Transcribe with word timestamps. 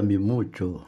Beija-me 0.00 0.18
muito. 0.18 0.80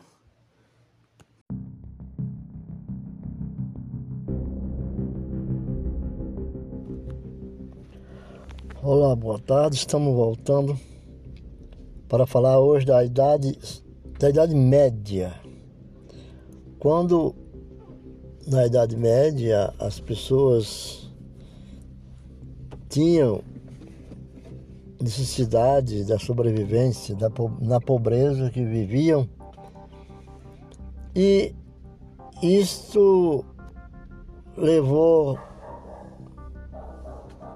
Olá, 8.83 9.15
boa 9.15 9.39
tarde. 9.39 9.77
Estamos 9.77 10.15
voltando 10.15 10.79
para 12.09 12.27
falar 12.27 12.59
hoje 12.59 12.87
da 12.87 13.05
idade 13.05 13.59
da 14.19 14.31
idade 14.31 14.55
média. 14.55 15.35
Quando 16.79 17.35
na 18.47 18.67
idade 18.67 18.97
média 18.97 19.75
as 19.79 20.01
pessoas 20.01 21.11
tinham 22.89 23.43
necessidade 25.03 26.05
da 26.05 26.19
sobrevivência, 26.19 27.15
da, 27.15 27.29
na 27.61 27.81
pobreza 27.81 28.51
que 28.51 28.65
viviam. 28.65 29.29
E 31.15 31.55
isto 32.43 33.45
levou 34.57 35.39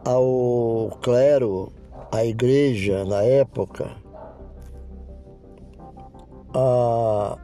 ao 0.04 0.90
clero, 1.00 1.72
à 2.12 2.24
igreja 2.24 3.04
na 3.04 3.22
época, 3.22 3.96
a 6.54 7.38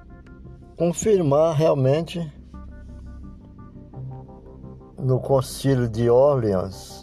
confirmar 0.76 1.54
realmente 1.54 2.32
no 4.98 5.20
concílio 5.20 5.88
de 5.88 6.08
Orleans 6.08 7.01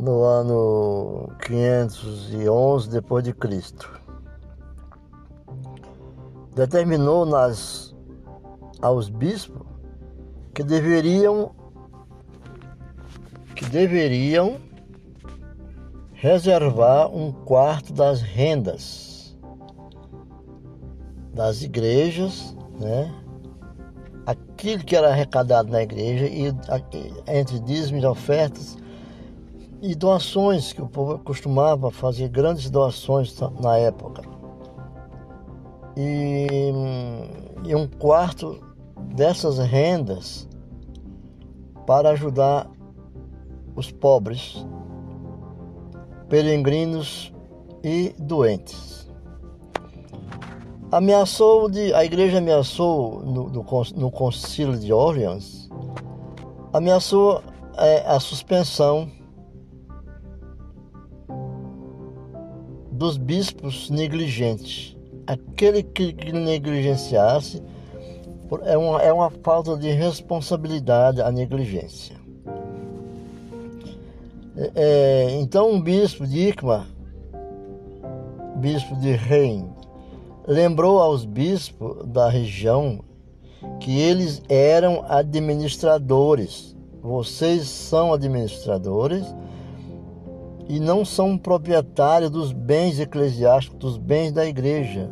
no 0.00 0.24
ano 0.24 1.30
511 1.40 2.88
depois 2.88 3.22
de 3.22 3.32
Cristo. 3.32 3.88
Determinou 6.54 7.26
nas 7.26 7.94
aos 8.80 9.08
bispos 9.08 9.66
que 10.54 10.62
deveriam 10.62 11.52
que 13.54 13.66
deveriam 13.66 14.56
reservar 16.12 17.08
um 17.08 17.30
quarto 17.30 17.92
das 17.92 18.22
rendas 18.22 19.38
das 21.32 21.62
igrejas, 21.62 22.56
né? 22.78 23.14
Aquilo 24.26 24.84
que 24.84 24.96
era 24.96 25.08
arrecadado 25.08 25.70
na 25.70 25.82
igreja 25.82 26.26
e 26.26 26.52
entre 27.26 27.60
dízimos 27.60 28.02
e 28.02 28.06
ofertas 28.06 28.76
e 29.82 29.94
doações, 29.94 30.72
que 30.72 30.82
o 30.82 30.86
povo 30.86 31.18
costumava 31.18 31.90
fazer 31.90 32.28
grandes 32.28 32.68
doações 32.70 33.34
na 33.60 33.76
época. 33.78 34.22
E, 35.96 36.72
e 37.64 37.74
um 37.74 37.86
quarto 37.86 38.60
dessas 39.14 39.58
rendas 39.58 40.48
para 41.86 42.10
ajudar 42.10 42.70
os 43.74 43.90
pobres, 43.90 44.66
peregrinos 46.28 47.32
e 47.82 48.14
doentes. 48.18 49.08
Ameaçou 50.92 51.70
de, 51.70 51.94
a 51.94 52.04
igreja 52.04 52.38
ameaçou 52.38 53.20
no, 53.22 53.48
no, 53.48 54.10
concílio 54.10 54.76
de 54.76 54.92
Orleans, 54.92 55.68
ameaçou 56.72 57.42
é, 57.76 58.04
a 58.06 58.18
suspensão 58.18 59.08
dos 63.00 63.16
bispos 63.16 63.88
negligentes. 63.88 64.94
Aquele 65.26 65.82
que 65.82 66.12
negligenciasse 66.30 67.62
é 68.62 68.76
uma, 68.76 69.00
é 69.00 69.10
uma 69.10 69.30
falta 69.42 69.74
de 69.74 69.90
responsabilidade 69.90 71.22
a 71.22 71.32
negligência. 71.32 72.14
É, 74.54 74.70
é 74.76 75.40
então, 75.40 75.70
um 75.70 75.80
bispo 75.80 76.26
de 76.26 76.48
Ikma, 76.48 76.86
bispo 78.56 78.94
de 78.96 79.12
Reim, 79.12 79.66
lembrou 80.46 81.00
aos 81.00 81.24
bispos 81.24 82.06
da 82.06 82.28
região 82.28 83.02
que 83.80 83.98
eles 83.98 84.42
eram 84.46 85.06
administradores. 85.08 86.76
Vocês 87.00 87.66
são 87.66 88.12
administradores 88.12 89.24
e 90.70 90.78
não 90.78 91.04
são 91.04 91.36
proprietários 91.36 92.30
dos 92.30 92.52
bens 92.52 93.00
eclesiásticos, 93.00 93.76
dos 93.76 93.98
bens 93.98 94.30
da 94.30 94.46
igreja. 94.46 95.10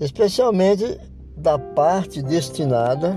Especialmente 0.00 0.98
da 1.36 1.56
parte 1.56 2.20
destinada 2.20 3.16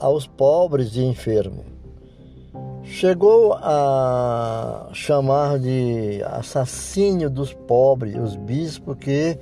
aos 0.00 0.26
pobres 0.26 0.96
e 0.96 1.04
enfermos. 1.04 1.64
Chegou 2.82 3.54
a 3.54 4.88
chamar 4.92 5.60
de 5.60 6.20
assassínio 6.24 7.30
dos 7.30 7.54
pobres 7.54 8.16
os 8.16 8.34
bispos 8.34 8.96
que 8.96 9.38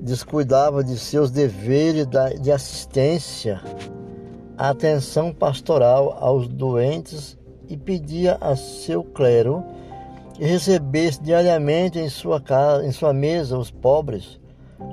descuidavam 0.00 0.82
de 0.82 0.98
seus 0.98 1.30
deveres 1.30 2.04
de 2.40 2.50
assistência 2.50 3.62
atenção 4.70 5.32
pastoral 5.32 6.16
aos 6.20 6.46
doentes 6.48 7.38
e 7.68 7.76
pedia 7.76 8.36
a 8.40 8.54
seu 8.54 9.02
clero 9.02 9.64
que 10.34 10.44
recebesse 10.44 11.22
diariamente 11.22 11.98
em 11.98 12.08
sua 12.08 12.40
casa, 12.40 12.86
em 12.86 12.92
sua 12.92 13.12
mesa 13.12 13.58
os 13.58 13.70
pobres, 13.70 14.40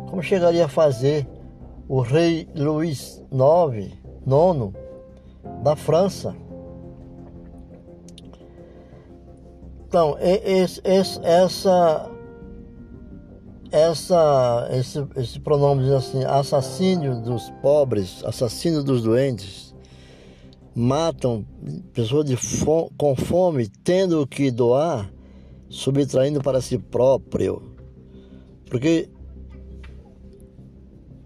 como 0.09 0.21
chegaria 0.21 0.65
a 0.65 0.69
fazer 0.69 1.27
o 1.87 2.01
rei 2.01 2.47
Luís 2.55 3.23
IX, 3.31 3.93
nono 4.25 4.73
da 5.63 5.75
França. 5.75 6.35
Então, 9.87 10.17
esse, 10.19 10.79
essa 11.23 12.08
essa, 13.71 14.67
esse, 14.71 15.05
esse 15.15 15.39
pronome 15.39 15.83
diz 15.83 15.91
assim, 15.91 16.23
assassínio 16.23 17.21
dos 17.21 17.49
pobres, 17.61 18.23
assassínio 18.23 18.83
dos 18.83 19.03
doentes, 19.03 19.75
matam 20.75 21.45
pessoas 21.93 22.25
de 22.25 22.35
fome, 22.35 22.89
com 22.97 23.15
fome, 23.15 23.67
tendo 23.83 24.25
que 24.25 24.49
doar, 24.49 25.11
subtraindo 25.69 26.41
para 26.41 26.61
si 26.61 26.77
próprio. 26.77 27.61
Porque 28.69 29.09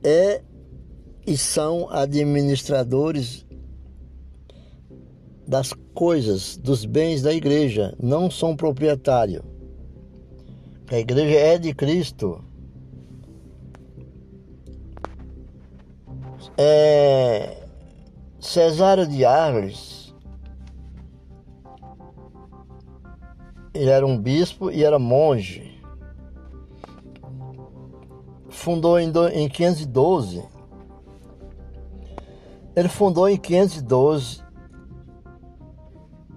é 0.04 0.42
e 1.26 1.38
são 1.38 1.90
administradores 1.90 3.46
das 5.48 5.74
coisas, 5.94 6.58
dos 6.58 6.86
bens 6.86 7.22
da 7.22 7.34
igreja, 7.34 7.96
não 8.02 8.30
são 8.30 8.56
proprietários. 10.94 10.96
A 10.96 11.00
igreja 11.00 11.40
é 11.40 11.58
de 11.58 11.74
Cristo. 11.74 12.44
É, 16.56 17.66
Cesário 18.40 19.08
de 19.08 19.26
Arles, 19.26 20.14
ele 23.74 23.90
era 23.90 24.06
um 24.06 24.18
bispo 24.18 24.70
e 24.70 24.84
era 24.84 25.00
monge. 25.00 25.82
Fundou 28.50 29.00
em, 29.00 29.12
em 29.34 29.50
512. 29.50 30.44
Ele 32.76 32.90
fundou 32.90 33.28
em 33.28 33.38
512 33.38 34.44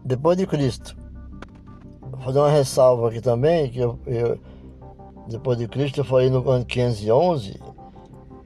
depois 0.05 0.37
de 0.39 0.47
Cristo 0.47 0.97
fazer 2.27 2.41
uma 2.41 2.51
ressalva 2.51 3.09
aqui 3.09 3.21
também, 3.21 3.71
que 3.71 3.79
eu, 3.79 4.01
eu 4.05 4.37
depois 5.29 5.59
de 5.59 5.67
Cristo, 5.69 6.05
falei 6.05 6.31
no 6.31 6.49
ano 6.49 6.65
511, 6.65 7.61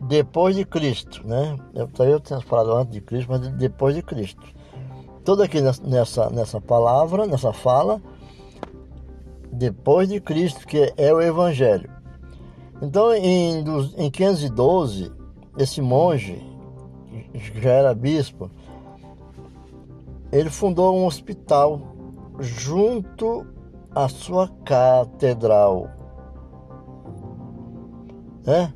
depois 0.01 0.57
de 0.57 0.65
Cristo, 0.65 1.27
né? 1.27 1.57
Eu, 1.75 1.89
eu 2.07 2.21
tinha 2.21 2.41
falado 2.41 2.73
antes 2.73 2.93
de 2.93 3.01
Cristo, 3.01 3.31
mas 3.31 3.41
depois 3.49 3.95
de 3.95 4.03
Cristo. 4.03 4.43
Tudo 5.25 5.43
aqui 5.43 5.61
nessa, 5.61 6.31
nessa 6.31 6.61
palavra, 6.61 7.27
nessa 7.27 7.53
fala, 7.53 8.01
depois 9.53 10.09
de 10.09 10.21
Cristo, 10.21 10.67
que 10.67 10.93
é 10.97 11.13
o 11.13 11.21
Evangelho. 11.21 11.91
Então, 12.81 13.13
em, 13.13 13.63
em 13.99 14.11
512, 14.11 15.13
esse 15.59 15.83
monge, 15.83 16.43
que 17.35 17.61
já 17.61 17.71
era 17.71 17.95
bispo, 17.95 18.51
ele 20.33 20.49
fundou 20.49 20.97
um 20.97 21.05
hospital 21.05 21.81
junto 22.39 23.47
a 23.95 24.09
sua 24.09 24.49
catedral. 24.65 26.00
Né? 28.45 28.73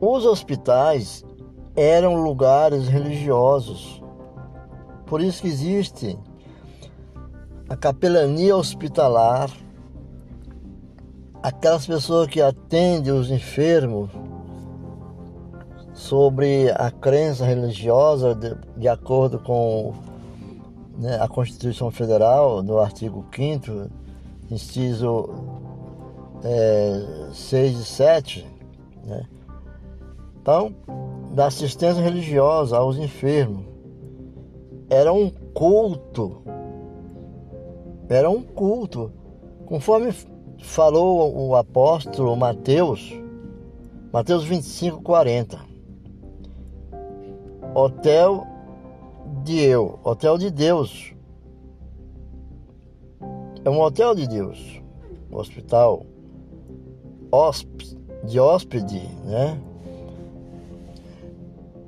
Os 0.00 0.24
hospitais 0.24 1.24
eram 1.76 2.22
lugares 2.22 2.88
religiosos. 2.88 4.02
Por 5.06 5.20
isso 5.20 5.42
que 5.42 5.48
existe 5.48 6.18
a 7.68 7.76
capelania 7.76 8.56
hospitalar 8.56 9.50
aquelas 11.42 11.86
pessoas 11.86 12.26
que 12.26 12.40
atendem 12.40 13.12
os 13.12 13.30
enfermos 13.30 14.10
sobre 15.92 16.70
a 16.70 16.90
crença 16.90 17.44
religiosa 17.44 18.34
de, 18.34 18.56
de 18.76 18.88
acordo 18.88 19.38
com 19.38 19.92
né, 20.98 21.18
a 21.20 21.28
Constituição 21.28 21.90
Federal, 21.90 22.62
no 22.62 22.78
artigo 22.78 23.24
5 23.34 23.90
inciso 24.50 25.30
é, 26.42 27.28
6 27.32 27.78
e 27.78 27.84
7, 27.84 28.53
né? 29.06 29.26
Então, 30.40 30.74
da 31.34 31.46
assistência 31.46 32.02
religiosa 32.02 32.76
aos 32.76 32.96
enfermos. 32.96 33.64
Era 34.90 35.12
um 35.12 35.30
culto. 35.30 36.42
Era 38.08 38.28
um 38.28 38.42
culto. 38.42 39.10
Conforme 39.66 40.12
falou 40.58 41.48
o 41.48 41.56
apóstolo 41.56 42.36
Mateus, 42.36 43.12
Mateus 44.12 44.44
25, 44.44 45.02
40. 45.02 45.58
Hotel 47.74 48.46
de 49.42 49.60
eu, 49.60 49.98
hotel 50.04 50.38
de 50.38 50.50
Deus. 50.50 51.14
É 53.64 53.70
um 53.70 53.80
hotel 53.80 54.14
de 54.14 54.28
Deus, 54.28 54.82
hospital, 55.32 56.04
hóspede, 57.32 58.03
de 58.24 58.40
hóspede, 58.40 59.00
né? 59.24 59.58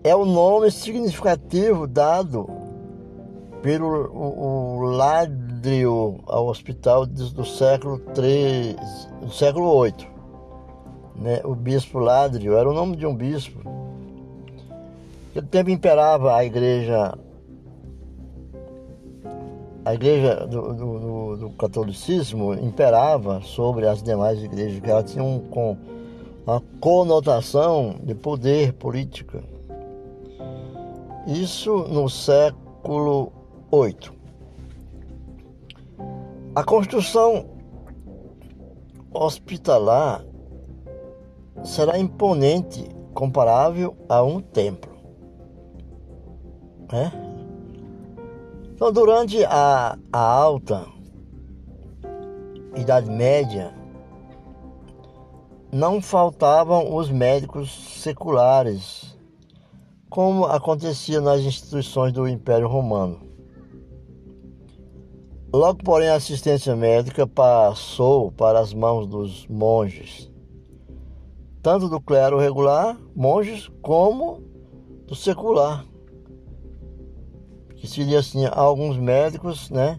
É 0.04 0.14
o 0.14 0.24
nome 0.24 0.70
significativo 0.70 1.86
dado 1.86 2.48
pelo 3.60 4.06
o, 4.12 4.84
o 4.84 5.02
ao 6.26 6.46
hospital 6.46 7.04
do, 7.04 7.30
do 7.30 7.44
século 7.44 8.00
III, 8.16 8.76
do 9.26 9.32
século 9.32 9.82
VIII. 9.82 10.08
Né? 11.16 11.40
O 11.44 11.54
bispo 11.54 11.98
Ládrio 11.98 12.56
era 12.56 12.68
o 12.68 12.72
nome 12.72 12.96
de 12.96 13.06
um 13.06 13.14
bispo. 13.14 13.58
Naquele 15.28 15.46
tempo 15.46 15.70
imperava 15.70 16.36
a 16.36 16.44
igreja 16.44 17.18
a 19.84 19.94
igreja 19.94 20.46
do, 20.46 20.74
do, 20.74 21.36
do, 21.36 21.50
catolicismo 21.50 22.54
imperava 22.54 23.40
sobre 23.42 23.86
as 23.86 24.02
demais 24.02 24.42
igrejas, 24.42 24.80
que 24.80 24.90
ela 24.90 25.02
tinha 25.02 25.22
um, 25.22 25.38
com, 25.38 25.76
uma 26.46 26.62
conotação 26.80 27.98
de 28.04 28.14
poder 28.14 28.72
política. 28.74 29.42
Isso 31.26 31.76
no 31.88 32.08
século 32.08 33.32
VIII. 33.72 34.16
A 36.54 36.62
construção 36.62 37.50
hospitalar 39.12 40.24
será 41.64 41.98
imponente, 41.98 42.88
comparável 43.12 43.96
a 44.08 44.22
um 44.22 44.40
templo. 44.40 44.94
Né? 46.92 47.10
Então, 48.72 48.92
durante 48.92 49.44
a, 49.44 49.98
a 50.12 50.18
alta 50.18 50.86
Idade 52.76 53.10
Média, 53.10 53.75
não 55.76 56.00
faltavam 56.00 56.94
os 56.94 57.10
médicos 57.10 57.70
seculares, 58.00 59.16
como 60.08 60.46
acontecia 60.46 61.20
nas 61.20 61.40
instituições 61.42 62.12
do 62.12 62.26
Império 62.26 62.66
Romano. 62.66 63.20
Logo, 65.52 65.82
porém, 65.84 66.08
a 66.08 66.14
assistência 66.14 66.74
médica 66.74 67.26
passou 67.26 68.32
para 68.32 68.58
as 68.58 68.74
mãos 68.74 69.06
dos 69.06 69.46
monges 69.46 70.30
tanto 71.66 71.88
do 71.88 72.00
clero 72.00 72.38
regular, 72.38 72.96
monges, 73.12 73.68
como 73.82 74.40
do 75.04 75.16
secular. 75.16 75.84
Que 77.74 77.88
seria 77.88 78.20
assim, 78.20 78.46
alguns 78.46 78.96
médicos, 78.96 79.68
né, 79.68 79.98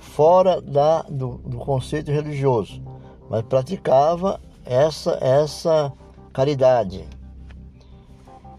fora 0.00 0.60
da, 0.60 1.02
do, 1.02 1.38
do 1.46 1.58
conceito 1.58 2.10
religioso, 2.10 2.82
mas 3.28 3.42
praticava 3.42 4.40
essa, 4.64 5.18
essa 5.20 5.92
caridade. 6.32 7.08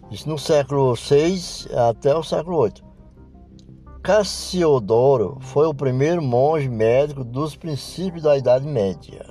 Isso 0.09 0.27
no 0.27 0.37
século 0.37 0.93
VI 0.95 1.67
até 1.89 2.15
o 2.15 2.23
século 2.23 2.63
VIII. 2.63 2.83
Cassiodoro 4.03 5.37
foi 5.41 5.67
o 5.67 5.73
primeiro 5.73 6.21
monge 6.21 6.67
médico 6.67 7.23
dos 7.23 7.55
princípios 7.55 8.23
da 8.23 8.35
Idade 8.35 8.65
Média. 8.65 9.25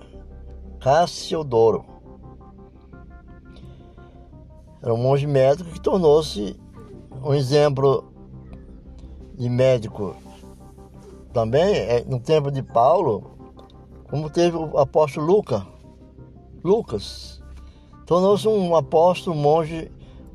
Cassiodoro. 0.80 1.84
Era 4.82 4.94
um 4.94 4.96
monge 4.96 5.26
médico 5.26 5.70
que 5.70 5.80
tornou-se 5.80 6.58
um 7.22 7.34
exemplo 7.34 8.10
de 9.36 9.48
médico 9.48 10.16
também 11.32 11.74
é, 11.74 12.04
no 12.04 12.18
tempo 12.18 12.50
de 12.50 12.62
Paulo, 12.62 13.30
como 14.08 14.30
teve 14.30 14.56
o 14.56 14.78
apóstolo 14.78 15.26
Lucas. 15.26 15.62
Lucas 16.62 17.42
tornou-se 18.06 18.46
um 18.48 18.74
apóstolo, 18.74 19.36
monge 19.36 19.90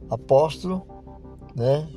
apóstolo, 0.10 0.86
né? 1.55 1.88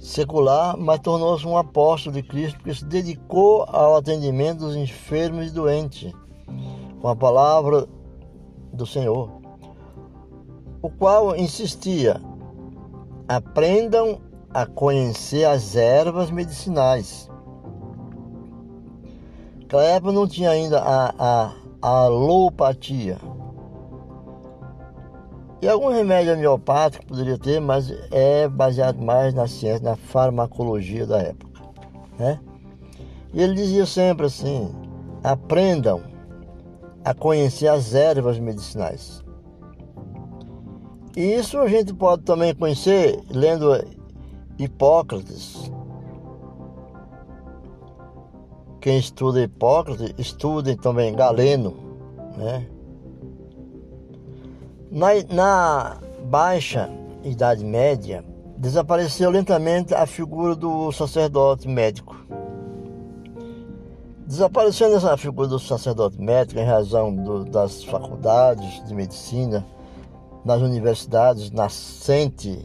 secular, 0.00 0.76
mas 0.76 1.00
tornou-se 1.00 1.46
um 1.46 1.56
apóstolo 1.56 2.14
de 2.14 2.22
Cristo, 2.22 2.56
porque 2.56 2.74
se 2.74 2.84
dedicou 2.84 3.64
ao 3.68 3.96
atendimento 3.96 4.58
dos 4.58 4.76
enfermos 4.76 5.46
e 5.46 5.50
doentes, 5.50 6.12
com 7.00 7.08
a 7.08 7.16
palavra 7.16 7.88
do 8.72 8.84
Senhor 8.84 9.44
o 10.84 10.90
qual 10.90 11.34
insistia: 11.34 12.20
aprendam 13.26 14.20
a 14.52 14.66
conhecer 14.66 15.46
as 15.46 15.74
ervas 15.74 16.30
medicinais. 16.30 17.30
Época 19.72 20.12
não 20.12 20.28
tinha 20.28 20.50
ainda 20.50 20.78
a, 20.78 21.14
a, 21.18 21.52
a 21.82 22.04
alopatia. 22.04 23.18
E 25.64 25.68
algum 25.68 25.88
remédio 25.88 26.34
homeopático 26.34 27.06
poderia 27.06 27.38
ter, 27.38 27.58
mas 27.58 27.90
é 28.10 28.46
baseado 28.46 29.02
mais 29.02 29.32
na 29.32 29.48
ciência, 29.48 29.82
na 29.82 29.96
farmacologia 29.96 31.06
da 31.06 31.22
época. 31.22 31.62
Né? 32.18 32.38
E 33.32 33.42
ele 33.42 33.54
dizia 33.54 33.86
sempre 33.86 34.26
assim: 34.26 34.70
aprendam 35.22 36.02
a 37.02 37.14
conhecer 37.14 37.68
as 37.68 37.94
ervas 37.94 38.38
medicinais. 38.38 39.24
E 41.16 41.32
isso 41.32 41.58
a 41.58 41.66
gente 41.66 41.94
pode 41.94 42.24
também 42.24 42.54
conhecer 42.54 43.18
lendo 43.30 43.72
Hipócrates. 44.58 45.72
Quem 48.82 48.98
estuda 48.98 49.40
Hipócrates, 49.40 50.12
estuda 50.18 50.76
também 50.76 51.14
Galeno, 51.14 51.74
né? 52.36 52.66
Na, 54.94 55.98
baixa 56.26 56.88
Idade 57.24 57.64
Média, 57.64 58.24
desapareceu 58.56 59.28
lentamente 59.28 59.92
a 59.92 60.06
figura 60.06 60.54
do 60.54 60.92
sacerdote 60.92 61.66
médico. 61.66 62.14
Desaparecendo 64.24 64.94
essa 64.94 65.16
figura 65.16 65.48
do 65.48 65.58
sacerdote 65.58 66.20
médico 66.20 66.60
em 66.60 66.64
razão 66.64 67.12
do, 67.12 67.44
das 67.44 67.82
faculdades 67.82 68.86
de 68.86 68.94
medicina, 68.94 69.66
nas 70.44 70.62
universidades 70.62 71.50
nascentes, 71.50 72.64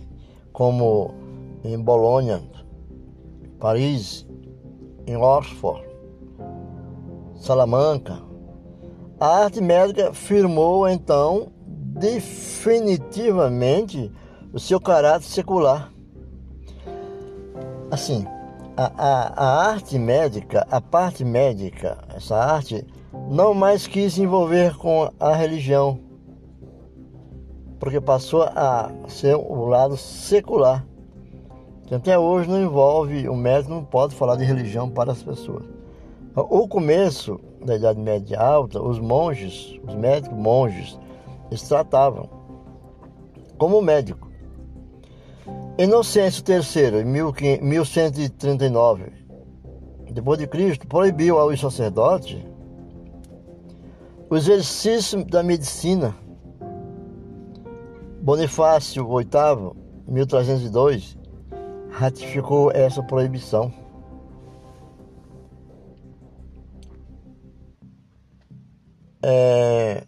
como 0.53 1.15
em 1.63 1.81
Bolonha, 1.81 2.43
Paris, 3.59 4.27
em 5.07 5.17
Oxford, 5.17 5.83
Salamanca. 7.33 8.21
A 9.19 9.45
arte 9.45 9.59
médica 9.59 10.13
firmou 10.13 10.87
então 10.87 11.57
definitivamente 11.99 14.11
o 14.51 14.59
seu 14.59 14.79
caráter 14.79 15.25
secular. 15.25 15.91
Assim, 17.91 18.25
a, 18.75 18.91
a, 18.97 19.33
a, 19.35 19.69
arte 19.69 19.99
médica, 19.99 20.65
a 20.71 20.79
parte 20.79 21.25
médica, 21.25 21.97
essa 22.15 22.37
arte, 22.37 22.87
não 23.29 23.53
mais 23.53 23.85
quis 23.85 24.13
se 24.13 24.21
envolver 24.21 24.77
com 24.77 25.11
a 25.19 25.35
religião 25.35 25.99
porque 27.79 28.01
passou 28.01 28.43
a 28.43 28.91
ser 29.07 29.35
o 29.35 29.65
lado 29.65 29.95
secular, 29.95 30.85
que 31.87 31.95
até 31.95 32.19
hoje 32.19 32.49
não 32.49 32.61
envolve, 32.61 33.27
o 33.29 33.35
médico 33.35 33.73
não 33.73 33.83
pode 33.83 34.13
falar 34.13 34.35
de 34.35 34.43
religião 34.43 34.89
para 34.89 35.13
as 35.13 35.23
pessoas. 35.23 35.63
O 36.35 36.67
começo 36.67 37.39
da 37.65 37.75
Idade 37.75 37.99
Média 37.99 38.39
Alta, 38.39 38.81
os 38.81 38.99
monges, 38.99 39.79
os 39.87 39.95
médicos 39.95 40.37
monges, 40.37 40.99
eles 41.49 41.63
tratavam 41.63 42.29
como 43.57 43.81
médico. 43.81 44.29
Inocêncio 45.77 46.43
III, 46.47 47.01
em 47.01 47.61
1139, 47.61 49.11
depois 50.11 50.39
de 50.39 50.47
Cristo, 50.47 50.87
proibiu 50.87 51.39
aos 51.39 51.59
sacerdotes 51.59 52.37
O 54.29 54.35
exercício 54.35 55.25
da 55.25 55.41
medicina. 55.41 56.15
Bonifácio 58.21 59.07
VIII, 59.07 59.73
1302, 60.07 61.17
ratificou 61.89 62.71
essa 62.71 63.01
proibição. 63.01 63.73
É... 69.23 70.03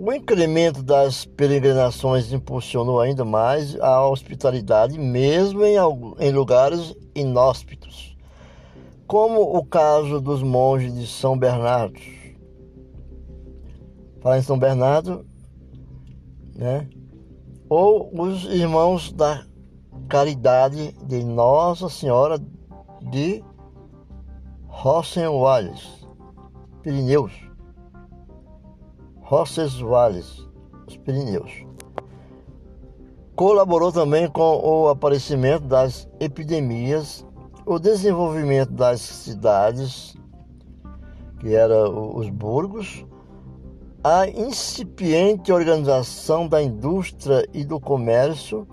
O 0.00 0.12
incremento 0.12 0.80
das 0.80 1.24
peregrinações 1.24 2.32
impulsionou 2.32 3.00
ainda 3.00 3.24
mais 3.24 3.74
a 3.80 4.06
hospitalidade, 4.06 4.96
mesmo 4.96 5.64
em, 5.64 6.30
lugares 6.30 6.94
inóspitos, 7.16 8.16
como 9.08 9.40
o 9.56 9.66
caso 9.66 10.20
dos 10.20 10.40
monges 10.40 10.94
de 10.94 11.04
São 11.04 11.36
Bernardo. 11.36 11.98
Falar 14.20 14.38
em 14.38 14.42
São 14.42 14.56
Bernardo, 14.56 15.26
né? 16.54 16.88
Ou 17.68 18.08
os 18.22 18.44
irmãos 18.44 19.10
da 19.10 19.44
caridade 20.08 20.92
de 21.08 21.24
Nossa 21.24 21.88
Senhora 21.88 22.38
de 23.10 23.42
Rosenwallis, 24.68 26.06
Pirineus. 26.84 27.47
Roncesvalles, 29.28 30.48
os 30.86 30.96
Pirineus. 30.96 31.52
Colaborou 33.36 33.92
também 33.92 34.26
com 34.26 34.56
o 34.56 34.88
aparecimento 34.88 35.66
das 35.66 36.08
epidemias, 36.18 37.26
o 37.66 37.78
desenvolvimento 37.78 38.72
das 38.72 39.02
cidades, 39.02 40.16
que 41.40 41.54
eram 41.54 42.16
os 42.16 42.30
burgos, 42.30 43.04
a 44.02 44.26
incipiente 44.26 45.52
organização 45.52 46.48
da 46.48 46.62
indústria 46.62 47.46
e 47.52 47.66
do 47.66 47.78
comércio, 47.78 48.66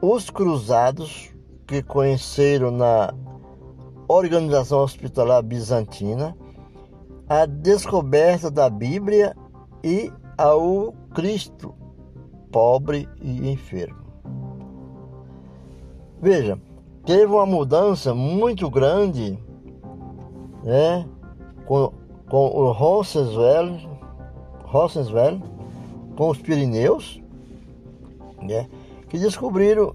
os 0.00 0.30
cruzados, 0.30 1.34
que 1.66 1.82
conheceram 1.82 2.70
na 2.70 3.12
organização 4.08 4.78
hospitalar 4.78 5.42
bizantina, 5.42 6.34
a 7.28 7.44
descoberta 7.44 8.50
da 8.50 8.70
Bíblia 8.70 9.36
e 9.82 10.12
ao 10.38 10.94
Cristo 11.14 11.74
pobre 12.52 13.08
e 13.20 13.50
enfermo. 13.50 13.98
Veja, 16.20 16.58
teve 17.04 17.26
uma 17.26 17.46
mudança 17.46 18.14
muito 18.14 18.70
grande 18.70 19.38
né, 20.62 21.06
com, 21.66 21.92
com 22.28 22.46
o 22.46 22.72
Roncesvalles, 22.72 23.86
Roncesvalles, 24.64 25.42
com 26.16 26.30
os 26.30 26.38
Pirineus, 26.38 27.20
né, 28.40 28.68
que 29.08 29.18
descobriram, 29.18 29.94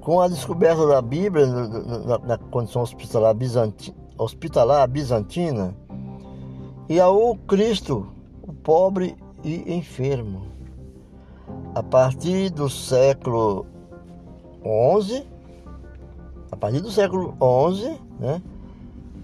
com 0.00 0.20
a 0.20 0.28
descoberta 0.28 0.86
da 0.86 1.00
Bíblia 1.00 1.46
na, 1.46 1.68
na, 1.68 2.18
na 2.18 2.38
condição 2.38 2.82
hospitalar 2.82 3.34
bizantina, 3.34 3.96
hospitalar 4.16 4.88
bizantina 4.88 5.74
e 6.88 6.98
ao 6.98 7.36
Cristo, 7.36 8.08
o 8.42 8.52
pobre 8.52 9.16
e 9.44 9.74
enfermo. 9.74 10.46
A 11.74 11.82
partir 11.82 12.50
do 12.50 12.68
século 12.68 13.66
XI, 15.02 15.26
a 16.50 16.56
partir 16.56 16.80
do 16.80 16.90
século 16.90 17.36
XI, 17.72 17.98
né, 18.18 18.42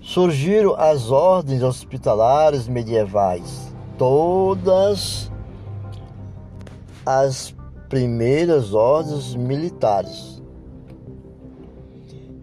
surgiram 0.00 0.74
as 0.74 1.10
ordens 1.10 1.62
hospitalares 1.62 2.68
medievais. 2.68 3.74
Todas 3.96 5.30
as 7.06 7.54
primeiras 7.88 8.74
ordens 8.74 9.34
militares 9.34 10.33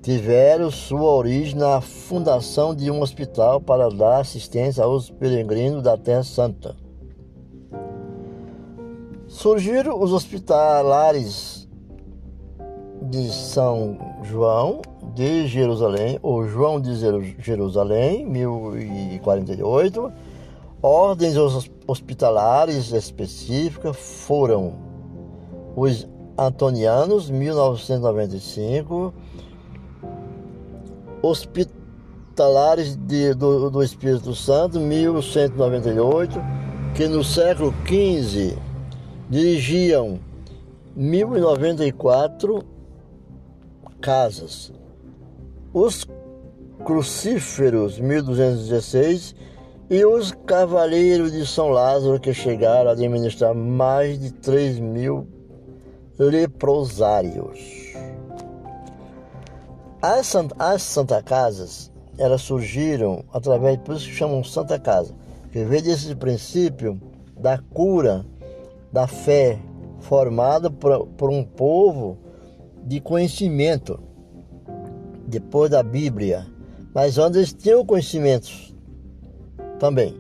tiveram 0.02 0.72
sua 0.72 1.12
origem 1.12 1.56
na 1.56 1.80
fundação 1.80 2.74
de 2.74 2.90
um 2.90 3.02
hospital 3.02 3.62
para 3.62 3.90
dar 3.90 4.20
assistência 4.20 4.84
aos 4.84 5.12
peregrinos 5.12 5.84
da 5.84 5.96
Terra 5.96 6.24
Santa. 6.24 6.76
Surgiram 9.28 10.02
os 10.02 10.12
hospitalares 10.12 11.70
de 13.04 13.30
São 13.30 13.98
João 14.24 14.82
de 15.14 15.48
Jerusalém, 15.48 16.18
ou 16.22 16.48
João 16.48 16.80
de 16.82 16.96
Jerusalém, 17.40 18.26
1048. 18.26 20.12
Ordens 20.82 21.36
hospitalares 21.88 22.92
específicas 22.92 23.96
foram 23.96 24.74
os 25.76 26.08
Antonianos, 26.38 27.30
1995 27.30 29.14
hospitalares 31.22 32.96
de, 32.96 33.34
do, 33.34 33.70
do 33.70 33.84
Espírito 33.84 34.34
Santo, 34.36 34.80
1198, 34.80 36.40
que 36.96 37.08
no 37.08 37.24
século 37.24 37.74
XV 37.86 38.58
dirigiam 39.30 40.20
1094 40.96 42.64
casas. 44.02 44.74
Os 45.74 46.06
crucíferos, 46.84 48.00
1216, 48.00 49.36
e 49.90 50.06
os 50.06 50.32
cavaleiros 50.46 51.32
de 51.34 51.46
São 51.46 51.68
Lázaro, 51.70 52.20
que 52.20 52.34
chegaram 52.34 52.90
a 52.90 52.94
administrar 52.94 53.54
mais 53.54 54.20
de 54.20 54.32
3 54.32 54.80
mil 54.80 55.28
leprosários. 56.18 57.60
As, 60.04 60.26
Santa, 60.26 60.56
as 60.58 60.82
Santa 60.82 61.22
Casas, 61.22 61.92
elas 62.18 62.42
surgiram 62.42 63.24
através, 63.32 63.78
por 63.78 63.96
isso 63.96 64.08
que 64.08 64.16
chamam 64.16 64.44
Santa 64.44 64.80
Casa, 64.80 65.14
que 65.52 65.64
veio 65.64 65.84
desse 65.84 66.16
princípio 66.16 67.00
da 67.40 67.60
cura, 67.60 68.26
da 68.92 69.06
fé, 69.06 69.60
formada 70.00 70.72
por, 70.72 71.06
por 71.10 71.30
um 71.30 71.44
povo 71.44 72.18
de 72.84 73.00
conhecimento, 73.00 74.00
depois 75.28 75.70
da 75.70 75.84
Bíblia, 75.84 76.48
mas 76.96 77.20
onde 77.20 77.38
eles 77.38 77.54
tinham 77.54 77.86
conhecimentos 77.86 78.76
também. 79.78 80.20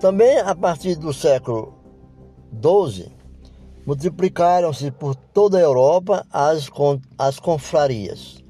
Também 0.00 0.38
a 0.38 0.54
partir 0.54 0.96
do 0.96 1.12
século 1.12 1.74
XII, 2.62 3.12
multiplicaram-se 3.84 4.90
por 4.90 5.14
toda 5.14 5.58
a 5.58 5.60
Europa 5.60 6.24
as, 6.32 6.70
as 7.18 7.38
confrarias 7.38 8.40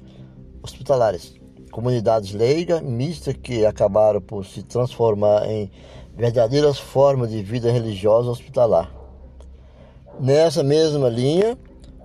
hospitalares, 0.63 1.33
comunidades 1.71 2.33
leigas, 2.33 2.81
mistas 2.81 3.35
que 3.35 3.65
acabaram 3.65 4.21
por 4.21 4.45
se 4.45 4.63
transformar 4.63 5.47
em 5.49 5.71
verdadeiras 6.15 6.77
formas 6.77 7.29
de 7.29 7.41
vida 7.41 7.71
religiosa 7.71 8.29
hospitalar. 8.29 8.91
Nessa 10.19 10.61
mesma 10.61 11.09
linha 11.09 11.57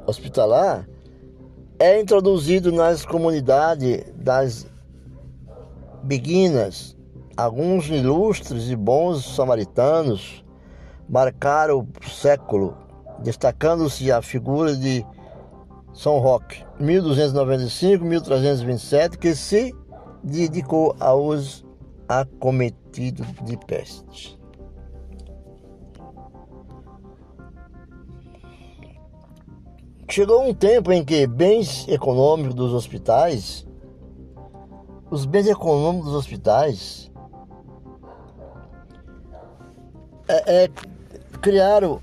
hospitalar, 0.07 0.89
é 1.79 2.01
introduzido 2.01 2.73
nas 2.73 3.05
comunidades 3.05 4.05
das 4.15 4.67
beguinas. 6.03 6.97
Alguns 7.37 7.89
ilustres 7.89 8.71
e 8.71 8.77
bons 8.77 9.35
samaritanos 9.35 10.43
marcaram 11.07 11.81
o 11.81 12.09
século, 12.09 12.75
destacando-se 13.19 14.11
a 14.11 14.23
figura 14.23 14.75
de 14.75 15.05
são 15.97 16.19
Roque, 16.19 16.63
1295-1327, 16.79 19.17
que 19.17 19.35
se 19.35 19.75
dedicou 20.23 20.95
aos 21.01 21.65
acometidos 22.07 23.27
de 23.43 23.57
peste. 23.57 24.39
Chegou 30.09 30.47
um 30.47 30.55
tempo 30.55 30.93
em 30.93 31.03
que 31.03 31.27
bens 31.27 31.89
econômicos 31.89 32.55
dos 32.55 32.73
hospitais, 32.75 33.67
os 35.11 35.25
bens 35.25 35.49
econômicos 35.49 36.11
dos 36.11 36.19
hospitais, 36.19 37.11
é, 40.29 40.65
é, 40.65 40.69
criaram 41.41 42.03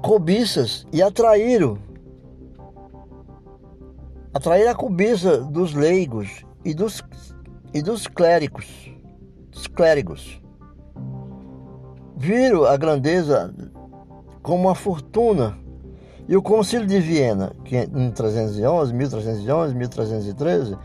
cobiças 0.00 0.86
e 0.92 1.02
atraíram 1.02 1.90
atrair 4.32 4.68
a 4.68 4.74
cobiça 4.74 5.38
dos 5.38 5.74
leigos 5.74 6.44
e 6.64 6.74
dos, 6.74 7.02
e 7.72 7.82
dos 7.82 8.06
clérigos, 8.06 8.66
dos 9.50 9.66
clérigos. 9.66 10.40
Viram 12.16 12.64
a 12.64 12.76
grandeza 12.76 13.54
como 14.42 14.64
uma 14.64 14.74
fortuna. 14.74 15.58
E 16.28 16.36
o 16.36 16.42
Concílio 16.42 16.86
de 16.86 17.00
Viena, 17.00 17.52
que 17.64 17.76
em 17.76 17.86
1311, 17.88 18.94
1311, 18.94 19.74
1313, 19.74 20.78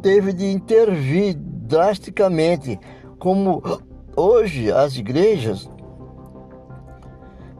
teve 0.00 0.32
de 0.32 0.50
intervir 0.50 1.34
drasticamente, 1.36 2.78
como 3.18 3.62
hoje 4.16 4.70
as 4.70 4.96
igrejas 4.96 5.68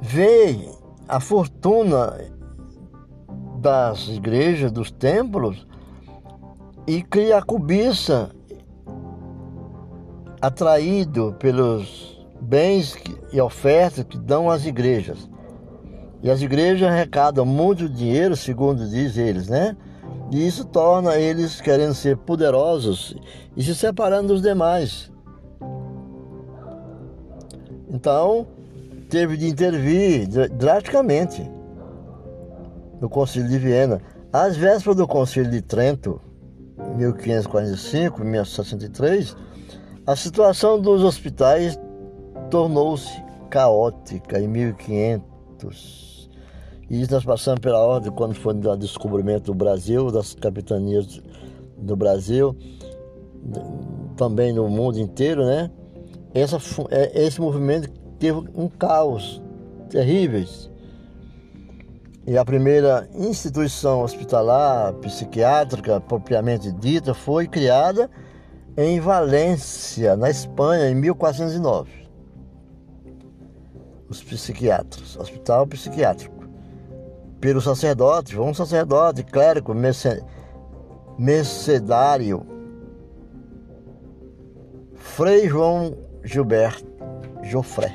veem 0.00 0.70
a 1.08 1.20
fortuna 1.20 2.16
das 3.62 4.08
igrejas, 4.08 4.72
dos 4.72 4.90
templos, 4.90 5.64
e 6.84 7.00
cria 7.00 7.38
a 7.38 7.42
cobiça 7.42 8.30
atraído 10.40 11.36
pelos 11.38 12.20
bens 12.40 12.96
e 13.32 13.40
ofertas 13.40 14.04
que 14.04 14.18
dão 14.18 14.50
às 14.50 14.66
igrejas. 14.66 15.30
E 16.20 16.28
as 16.28 16.42
igrejas 16.42 16.90
arrecadam 16.90 17.46
muito 17.46 17.88
dinheiro, 17.88 18.36
segundo 18.36 18.88
diz 18.88 19.16
eles, 19.16 19.48
né? 19.48 19.76
E 20.32 20.44
isso 20.44 20.64
torna 20.64 21.16
eles 21.16 21.60
querendo 21.60 21.94
ser 21.94 22.16
poderosos 22.16 23.14
e 23.56 23.62
se 23.62 23.76
separando 23.76 24.28
dos 24.28 24.42
demais. 24.42 25.12
Então, 27.88 28.46
teve 29.08 29.36
de 29.36 29.46
intervir 29.46 30.26
drasticamente 30.48 31.48
no 33.02 33.10
Concílio 33.10 33.48
de 33.48 33.58
Viena. 33.58 34.00
Às 34.32 34.56
vésperas 34.56 34.96
do 34.96 35.08
Concílio 35.08 35.50
de 35.50 35.60
Trento, 35.60 36.20
1545, 36.96 38.24
1563, 38.24 39.36
a 40.06 40.14
situação 40.14 40.80
dos 40.80 41.02
hospitais 41.02 41.78
tornou-se 42.48 43.12
caótica 43.50 44.38
em 44.38 44.46
1500. 44.46 46.30
E 46.88 47.02
isso 47.02 47.12
nós 47.12 47.24
passamos 47.24 47.58
pela 47.60 47.84
ordem 47.84 48.12
quando 48.12 48.34
foi 48.34 48.54
o 48.54 48.76
descobrimento 48.76 49.46
do 49.46 49.54
Brasil, 49.54 50.12
das 50.12 50.34
capitanias 50.34 51.20
do 51.76 51.96
Brasil, 51.96 52.56
também 54.16 54.52
no 54.52 54.68
mundo 54.68 55.00
inteiro, 55.00 55.44
né? 55.44 55.68
Essa, 56.32 56.58
é, 56.90 57.24
esse 57.24 57.40
movimento 57.40 57.90
teve 58.18 58.38
um 58.54 58.68
caos 58.68 59.42
terríveis. 59.90 60.70
E 62.26 62.38
a 62.38 62.44
primeira 62.44 63.08
instituição 63.14 64.02
hospitalar 64.02 64.92
psiquiátrica 64.94 66.00
propriamente 66.00 66.70
dita 66.72 67.14
foi 67.14 67.48
criada 67.48 68.08
em 68.76 69.00
Valência, 69.00 70.16
na 70.16 70.30
Espanha, 70.30 70.88
em 70.88 70.94
1409 70.94 72.02
os 74.12 74.22
psiquiatras, 74.22 75.16
hospital 75.16 75.66
psiquiátrico, 75.66 76.44
pelo 77.40 77.62
sacerdote, 77.62 78.38
um 78.38 78.52
sacerdote, 78.52 79.24
clérigo, 79.24 79.74
mercedário, 81.18 82.46
Frei 84.94 85.48
João 85.48 85.96
Gilberto 86.22 86.86
Joffre, 87.42 87.90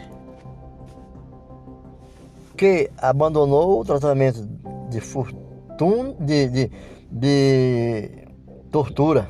que 2.57 2.89
abandonou 2.97 3.79
o 3.79 3.85
tratamento 3.85 4.43
de 4.89 4.99
fortuna, 4.99 6.15
de, 6.19 6.49
de, 6.49 6.71
de 7.11 8.09
tortura 8.71 9.29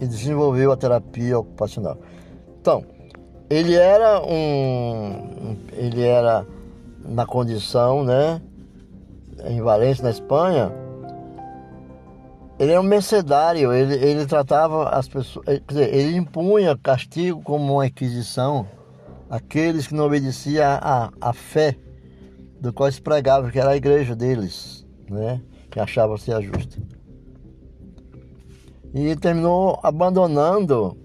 e 0.00 0.06
desenvolveu 0.06 0.72
a 0.72 0.76
terapia 0.76 1.38
ocupacional. 1.38 1.96
Então, 2.60 2.84
ele 3.48 3.74
era 3.74 4.20
um 4.20 5.56
ele 5.72 6.02
era 6.02 6.44
na 7.04 7.24
condição 7.24 8.02
né 8.02 8.42
em 9.44 9.60
Valência 9.62 10.02
na 10.02 10.10
Espanha 10.10 10.72
ele 12.58 12.72
era 12.72 12.80
um 12.80 12.84
mercedário 12.84 13.72
ele, 13.72 13.94
ele 13.94 14.26
tratava 14.26 14.88
as 14.88 15.08
pessoas 15.08 15.44
quer 15.44 15.62
dizer, 15.68 15.94
ele 15.94 16.16
impunha 16.16 16.76
castigo 16.76 17.40
como 17.42 17.74
uma 17.74 17.86
inquisição 17.86 18.66
aqueles 19.28 19.86
que 19.86 19.94
não 19.94 20.06
obedeciam 20.06 20.64
à, 21.20 21.32
fé 21.32 21.76
do 22.60 22.72
qual 22.72 22.90
se 22.90 23.00
pregava 23.00 23.50
que 23.50 23.58
era 23.58 23.70
a 23.70 23.76
igreja 23.76 24.14
deles 24.14 24.86
né 25.10 25.40
que 25.70 25.80
achava 25.80 26.16
ser 26.16 26.32
a 26.32 26.40
justa. 26.40 26.80
E 28.94 29.14
terminou 29.16 29.78
abandonando 29.82 30.96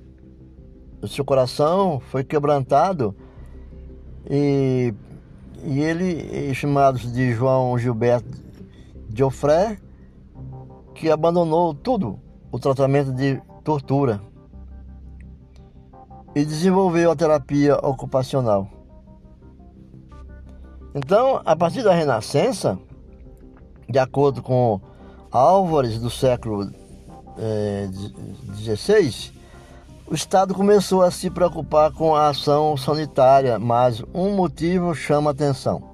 o 1.02 1.08
seu 1.08 1.26
coração 1.26 2.00
foi 2.00 2.24
quebrantado 2.24 3.14
e, 4.30 4.94
e 5.66 5.82
ele, 5.82 6.54
chamado 6.54 7.00
de 7.00 7.34
João 7.34 7.78
Gilberto 7.78 8.40
de 9.10 9.24
Ofré, 9.24 9.78
que 10.96 11.10
abandonou 11.10 11.74
tudo, 11.74 12.18
o 12.52 12.60
tratamento 12.60 13.12
de 13.12 13.42
tortura 13.64 14.22
e 16.36 16.46
desenvolveu 16.46 17.12
a 17.12 17.16
terapia 17.16 17.76
ocupacional. 17.78 18.68
Então, 20.94 21.42
a 21.46 21.56
partir 21.56 21.84
da 21.84 21.94
Renascença, 21.94 22.78
de 23.90 24.00
acordo 24.00 24.42
com 24.42 24.80
Álvares 25.32 26.00
do 26.00 26.10
século 26.10 26.70
XVI, 28.56 29.32
eh, 29.38 29.42
o 30.12 30.14
Estado 30.14 30.54
começou 30.54 31.02
a 31.02 31.10
se 31.10 31.30
preocupar 31.30 31.94
com 31.94 32.14
a 32.14 32.28
ação 32.28 32.76
sanitária, 32.76 33.58
mas 33.58 34.04
um 34.14 34.36
motivo 34.36 34.94
chama 34.94 35.32
atenção. 35.32 35.92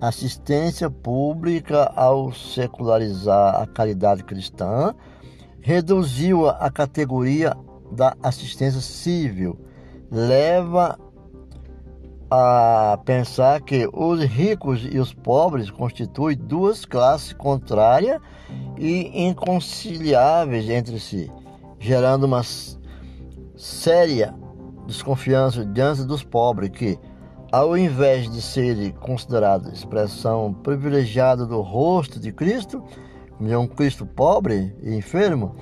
Assistência 0.00 0.88
pública, 0.88 1.92
ao 1.94 2.32
secularizar 2.32 3.60
a 3.60 3.66
caridade 3.66 4.24
cristã, 4.24 4.94
reduziu 5.60 6.48
a 6.48 6.70
categoria 6.70 7.54
da 7.92 8.16
assistência 8.22 8.80
civil. 8.80 9.58
Leva 10.10 10.98
a 12.30 12.98
pensar 13.04 13.60
que 13.60 13.88
os 13.92 14.22
ricos 14.22 14.86
e 14.90 14.98
os 14.98 15.12
pobres 15.12 15.70
constituem 15.70 16.36
duas 16.36 16.84
classes 16.84 17.32
contrárias 17.32 18.20
e 18.78 19.26
inconciliáveis 19.26 20.68
entre 20.68 21.00
si, 21.00 21.30
gerando 21.78 22.24
uma 22.24 22.42
séria 23.56 24.34
desconfiança 24.86 25.64
diante 25.64 26.04
dos 26.04 26.22
pobres 26.22 26.70
que, 26.70 26.98
ao 27.50 27.76
invés 27.76 28.30
de 28.30 28.40
serem 28.40 28.92
considerados 28.92 29.72
expressão 29.72 30.54
privilegiada 30.54 31.44
do 31.44 31.60
rosto 31.60 32.20
de 32.20 32.32
Cristo, 32.32 32.82
como 33.36 33.50
é 33.50 33.58
um 33.58 33.66
Cristo 33.66 34.06
pobre 34.06 34.76
e 34.82 34.94
enfermo, 34.94 35.56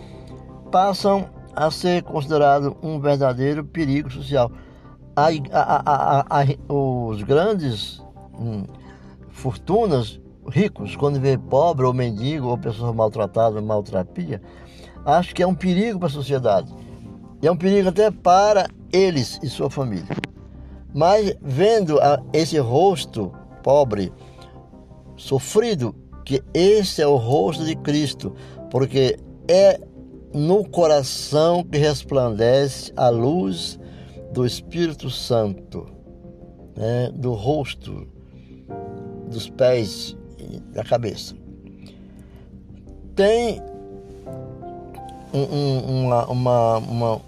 passam 0.71 1.29
a 1.67 1.71
ser 1.71 2.03
considerados 2.05 2.73
um 2.83 3.01
verdadeiro 3.01 3.65
perigo 3.65 4.11
social. 4.11 4.51
A, 5.17 5.27
a, 5.53 6.41
a, 6.41 6.73
os 6.73 7.23
grandes 7.23 8.01
hum, 8.39 8.65
fortunas, 9.31 10.21
ricos, 10.49 10.95
quando 10.95 11.21
vê 11.21 11.37
pobre 11.37 11.85
ou 11.85 11.93
mendigo 11.93 12.47
ou 12.47 12.57
pessoa 12.57 12.93
maltratada, 12.93 13.61
maltrapia, 13.61 14.41
acham 15.05 15.35
que 15.35 15.43
é 15.43 15.47
um 15.47 15.55
perigo 15.55 15.99
para 15.99 16.07
a 16.07 16.13
sociedade 16.13 16.73
e 17.43 17.47
é 17.49 17.51
um 17.51 17.57
perigo 17.57 17.89
até 17.89 18.11
para 18.11 18.69
eles 18.93 19.41
e 19.43 19.49
sua 19.49 19.69
família. 19.69 20.17
Mas 20.95 21.37
vendo 21.43 22.01
a, 22.01 22.23
esse 22.33 22.59
rosto 22.59 23.33
pobre, 23.65 24.13
sofrido, 25.17 25.95
que 26.25 26.41
esse 26.55 27.03
é 27.03 27.07
o 27.07 27.17
rosto 27.17 27.65
de 27.65 27.75
Cristo, 27.75 28.33
porque 28.71 29.19
é 29.49 29.81
no 30.33 30.65
coração 30.69 31.65
que 31.65 31.79
resplandece 31.79 32.93
a 32.97 33.09
luz 33.09 33.79
do 34.33 34.45
Espírito 34.45 35.11
Santo, 35.11 35.87
né, 36.77 37.11
do 37.15 37.33
rosto, 37.33 38.07
dos 39.29 39.49
pés 39.49 40.17
e 40.39 40.59
da 40.73 40.85
cabeça. 40.85 41.35
Tem 43.15 43.61
um, 45.33 45.41
um, 45.41 46.07
uma, 46.07 46.27
uma, 46.27 46.79
uma, 46.79 47.21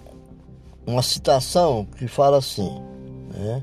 uma 0.85 1.01
citação 1.01 1.85
que 1.97 2.07
fala 2.07 2.37
assim, 2.37 2.71
né? 3.33 3.61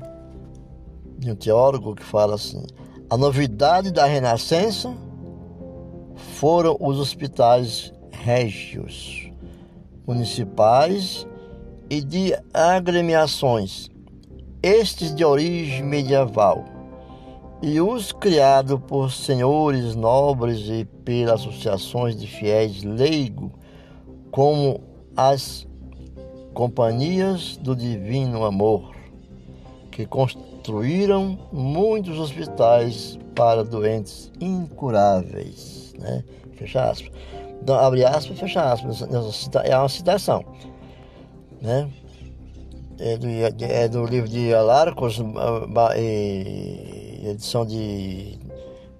de 1.17 1.31
um 1.31 1.35
teólogo 1.35 1.95
que 1.95 2.03
fala 2.03 2.35
assim: 2.35 2.63
a 3.09 3.17
novidade 3.17 3.91
da 3.91 4.05
Renascença 4.05 4.93
foram 6.35 6.77
os 6.79 6.99
hospitais 6.99 7.93
régios, 8.11 9.18
municipais 10.09 11.27
e 11.87 12.01
de 12.01 12.35
agremiações, 12.51 13.91
estes 14.63 15.13
de 15.13 15.23
origem 15.23 15.83
medieval, 15.83 16.65
e 17.61 17.79
os 17.79 18.11
criados 18.11 18.79
por 18.87 19.11
senhores 19.11 19.93
nobres 19.93 20.61
e 20.61 20.83
pelas 21.05 21.41
associações 21.41 22.19
de 22.19 22.25
fiéis 22.25 22.81
leigos, 22.81 23.51
como 24.31 24.81
as 25.15 25.67
companhias 26.55 27.55
do 27.57 27.75
divino 27.75 28.45
amor, 28.45 28.95
que 29.91 30.07
construíram 30.07 31.37
muitos 31.51 32.17
hospitais 32.17 33.19
para 33.35 33.63
doentes 33.63 34.31
incuráveis, 34.41 35.93
né? 35.99 36.23
Fecha 36.55 36.89
aspas. 36.89 37.11
Abre 37.67 38.05
aspas 38.05 38.37
e 38.37 38.39
fecha 38.39 38.71
aspas. 38.71 39.01
É 39.63 39.77
uma 39.77 39.89
citação. 39.89 40.45
Né? 41.61 41.89
É 42.97 43.17
do, 43.17 43.27
é 43.63 43.87
do 43.87 44.03
livro 44.05 44.29
de 44.29 44.53
Alarcos, 44.53 45.21
edição 47.23 47.65
de 47.65 48.37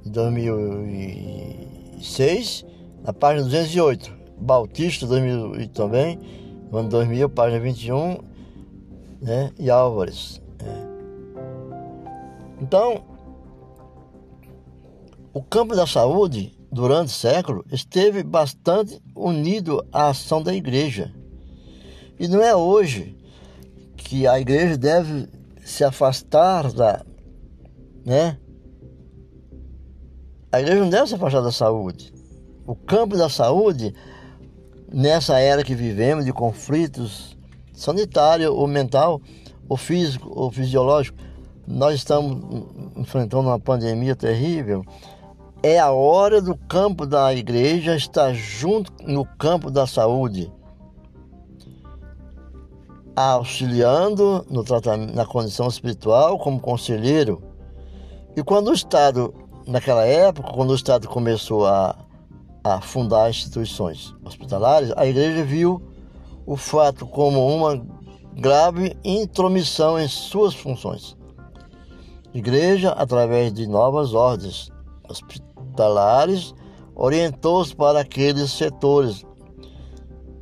2006, 0.05 2.65
na 3.03 3.11
página 3.13 3.43
208. 3.43 4.19
Bautista, 4.41 5.05
2000 5.05 5.67
também, 5.69 6.17
ano 6.71 6.87
2000, 6.87 7.29
página 7.29 7.59
21, 7.59 8.19
né? 9.21 9.51
e 9.59 9.69
Álvares. 9.69 10.41
É. 10.59 10.87
Então, 12.61 13.03
o 15.33 15.43
campo 15.43 15.75
da 15.75 15.85
saúde, 15.85 16.57
durante 16.71 17.12
século, 17.12 17.65
esteve 17.71 18.23
bastante 18.23 19.01
unido 19.15 19.86
à 19.91 20.10
ação 20.10 20.41
da 20.41 20.53
igreja. 20.53 21.13
E 22.19 22.27
não 22.27 22.41
é 22.41 22.55
hoje 22.55 23.17
que 23.95 24.27
a 24.27 24.39
igreja 24.39 24.77
deve 24.77 25.27
se 25.63 25.84
afastar 25.84 26.71
da, 26.71 27.05
né? 28.05 28.38
A 30.51 30.60
igreja 30.60 30.82
não 30.82 30.89
deve 30.89 31.08
se 31.08 31.15
afastar 31.15 31.41
da 31.41 31.51
saúde. 31.51 32.13
O 32.65 32.75
campo 32.75 33.17
da 33.17 33.29
saúde, 33.29 33.93
nessa 34.91 35.39
era 35.39 35.63
que 35.63 35.75
vivemos 35.75 36.25
de 36.25 36.34
conflitos 36.34 37.38
sanitário 37.73 38.53
ou 38.53 38.67
mental, 38.67 39.21
ou 39.67 39.77
físico 39.77 40.29
ou 40.34 40.51
fisiológico, 40.51 41.17
nós 41.65 41.95
estamos 41.95 42.65
enfrentando 42.97 43.47
uma 43.47 43.60
pandemia 43.60 44.15
terrível. 44.15 44.84
É 45.61 45.77
a 45.77 45.91
hora 45.91 46.41
do 46.41 46.55
campo 46.55 47.05
da 47.05 47.33
igreja 47.33 47.93
estar 47.93 48.33
junto 48.33 48.93
no 49.05 49.25
campo 49.25 49.69
da 49.69 49.85
saúde 49.85 50.49
auxiliando 53.13 54.45
no 54.49 54.63
na 55.13 55.25
condição 55.25 55.67
espiritual 55.67 56.39
como 56.39 56.61
conselheiro. 56.61 57.43
E 58.37 58.41
quando 58.41 58.69
o 58.69 58.73
Estado, 58.73 59.33
naquela 59.67 60.05
época, 60.05 60.53
quando 60.53 60.69
o 60.69 60.75
Estado 60.75 61.09
começou 61.09 61.65
a, 61.65 61.93
a 62.63 62.79
fundar 62.79 63.29
instituições 63.29 64.15
hospitalares, 64.23 64.93
a 64.95 65.05
igreja 65.05 65.43
viu 65.43 65.81
o 66.45 66.55
fato 66.55 67.05
como 67.05 67.45
uma 67.53 67.85
grave 68.33 68.95
intromissão 69.03 69.99
em 69.99 70.07
suas 70.07 70.55
funções. 70.55 71.17
Igreja, 72.33 72.91
através 72.91 73.51
de 73.51 73.67
novas 73.67 74.13
ordens 74.13 74.71
hospitalares, 75.59 76.53
orientou-se 76.95 77.75
para 77.75 78.01
aqueles 78.01 78.51
setores 78.51 79.25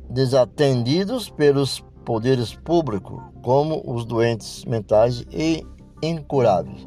desatendidos 0.08 1.28
pelos 1.28 1.80
poderes 2.04 2.54
públicos, 2.54 3.20
como 3.42 3.82
os 3.86 4.04
doentes 4.04 4.64
mentais 4.64 5.24
e 5.30 5.64
incuráveis. 6.02 6.86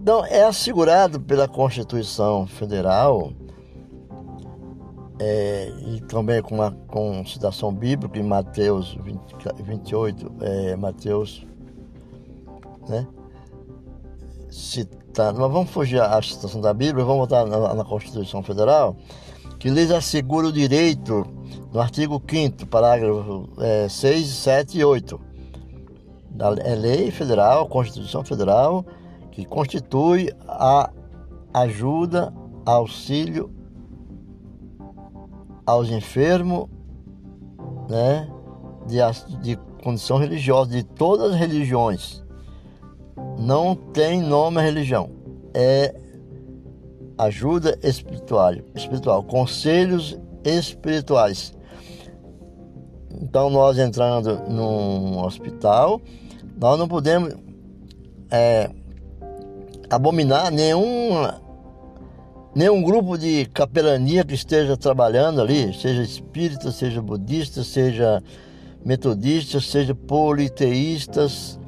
Então, 0.00 0.24
é 0.24 0.44
assegurado 0.44 1.20
pela 1.20 1.48
Constituição 1.48 2.46
Federal 2.46 3.32
é, 5.18 5.72
e 5.86 6.00
também 6.02 6.40
com, 6.40 6.58
com 6.86 7.26
citação 7.26 7.72
bíblica 7.72 8.18
em 8.18 8.22
Mateus 8.22 8.96
20, 9.02 9.20
28, 9.64 10.32
é, 10.40 10.76
Mateus, 10.76 11.46
né? 12.88 13.06
Citando, 15.08 15.40
mas 15.40 15.50
vamos 15.50 15.70
fugir 15.70 16.00
à 16.00 16.20
citação 16.22 16.60
da 16.60 16.72
Bíblia, 16.72 17.04
vamos 17.04 17.28
voltar 17.28 17.46
na, 17.46 17.74
na 17.74 17.84
Constituição 17.84 18.42
Federal, 18.42 18.96
que 19.58 19.70
lhes 19.70 19.90
assegura 19.90 20.46
o 20.46 20.52
direito 20.52 21.26
no 21.72 21.80
artigo 21.80 22.22
5 22.28 22.66
parágrafo 22.66 23.48
é, 23.58 23.88
6, 23.88 24.26
7 24.26 24.78
e 24.78 24.84
8 24.84 25.20
da 26.30 26.54
é 26.58 26.74
lei 26.74 27.10
federal, 27.10 27.66
Constituição 27.66 28.22
Federal, 28.22 28.84
que 29.32 29.44
constitui 29.44 30.32
a 30.46 30.90
ajuda, 31.52 32.32
auxílio 32.64 33.50
aos 35.66 35.90
enfermos, 35.90 36.68
né, 37.88 38.30
de, 38.86 38.98
de 39.40 39.56
condição 39.82 40.18
religiosa, 40.18 40.70
de 40.70 40.84
todas 40.84 41.32
as 41.32 41.38
religiões. 41.38 42.24
Não 43.38 43.74
tem 43.74 44.20
nome 44.20 44.60
religião. 44.60 45.10
É 45.54 45.94
ajuda 47.16 47.78
espiritual, 47.82 48.54
espiritual, 48.74 49.22
conselhos 49.22 50.18
espirituais. 50.44 51.52
Então, 53.20 53.50
nós 53.50 53.78
entrando 53.78 54.40
num 54.48 55.18
hospital, 55.18 56.00
nós 56.56 56.78
não 56.78 56.86
podemos 56.86 57.34
é, 58.30 58.70
abominar 59.90 60.52
nenhum, 60.52 61.28
nenhum 62.54 62.82
grupo 62.82 63.18
de 63.18 63.46
capelania 63.46 64.24
que 64.24 64.34
esteja 64.34 64.76
trabalhando 64.76 65.40
ali, 65.40 65.74
seja 65.74 66.02
espírita, 66.02 66.70
seja 66.70 67.02
budista, 67.02 67.64
seja 67.64 68.22
metodista, 68.84 69.60
seja 69.60 69.94
politeístas, 69.94 71.58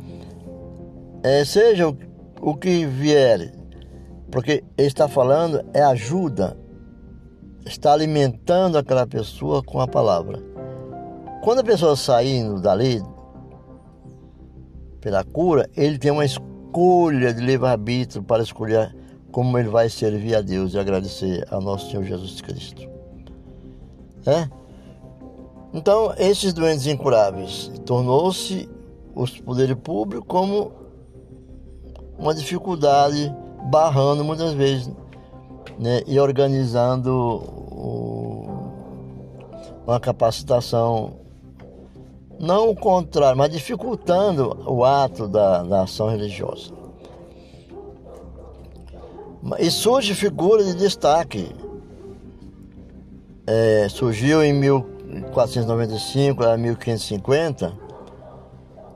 é, 1.23 1.45
seja 1.45 1.89
o, 1.89 1.97
o 2.41 2.55
que 2.55 2.87
vier, 2.87 3.53
porque 4.31 4.65
ele 4.77 4.89
está 4.89 5.09
falando 5.09 5.65
é 5.75 5.83
ajuda, 5.83 6.57
está 7.67 7.93
alimentando 7.93 8.79
aquela 8.79 9.07
pessoa 9.07 9.63
com 9.63 9.81
a 9.81 9.89
palavra. 9.89 10.43
Quando 11.43 11.61
a 11.61 11.65
pessoa 11.65 11.97
saindo 11.97 12.61
dali 12.61 13.03
pela 15.01 15.25
cura, 15.25 15.69
ele 15.77 15.99
tem 15.99 16.11
uma 16.11 16.25
escolha 16.25 17.33
de 17.33 17.41
livre-arbítrio 17.41 18.23
para 18.23 18.43
escolher 18.43 18.95
como 19.33 19.59
ele 19.59 19.69
vai 19.69 19.89
servir 19.89 20.35
a 20.35 20.41
Deus 20.41 20.75
e 20.75 20.79
agradecer 20.79 21.47
ao 21.51 21.61
nosso 21.61 21.91
Senhor 21.91 22.05
Jesus 22.05 22.41
Cristo. 22.41 22.89
É? 24.27 24.49
Então, 25.73 26.13
esses 26.19 26.53
doentes 26.53 26.87
incuráveis 26.87 27.71
tornou-se 27.87 28.69
os 29.15 29.41
poderes 29.41 29.77
públicos 29.77 30.27
como 30.27 30.80
uma 32.21 32.35
dificuldade, 32.35 33.35
barrando 33.71 34.23
muitas 34.23 34.53
vezes 34.53 34.91
né, 35.79 36.03
e 36.07 36.21
organizando 36.21 37.11
o, 37.11 38.45
uma 39.87 39.99
capacitação 39.99 41.19
não 42.39 42.71
o 42.71 42.75
contrário, 42.75 43.37
mas 43.37 43.51
dificultando 43.51 44.57
o 44.67 44.83
ato 44.85 45.29
da, 45.29 45.63
da 45.63 45.83
ação 45.83 46.09
religiosa. 46.09 46.73
E 49.59 49.71
surge 49.71 50.15
figura 50.15 50.65
de 50.65 50.75
destaque. 50.75 51.55
É, 53.47 53.87
surgiu 53.91 54.43
em 54.43 54.53
1495 54.55 56.45
a 56.45 56.57
1550 56.57 57.73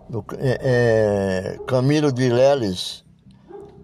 do, 0.08 0.24
é, 0.38 0.58
é, 0.62 1.58
Camilo 1.66 2.10
de 2.12 2.28
Leles, 2.28 3.03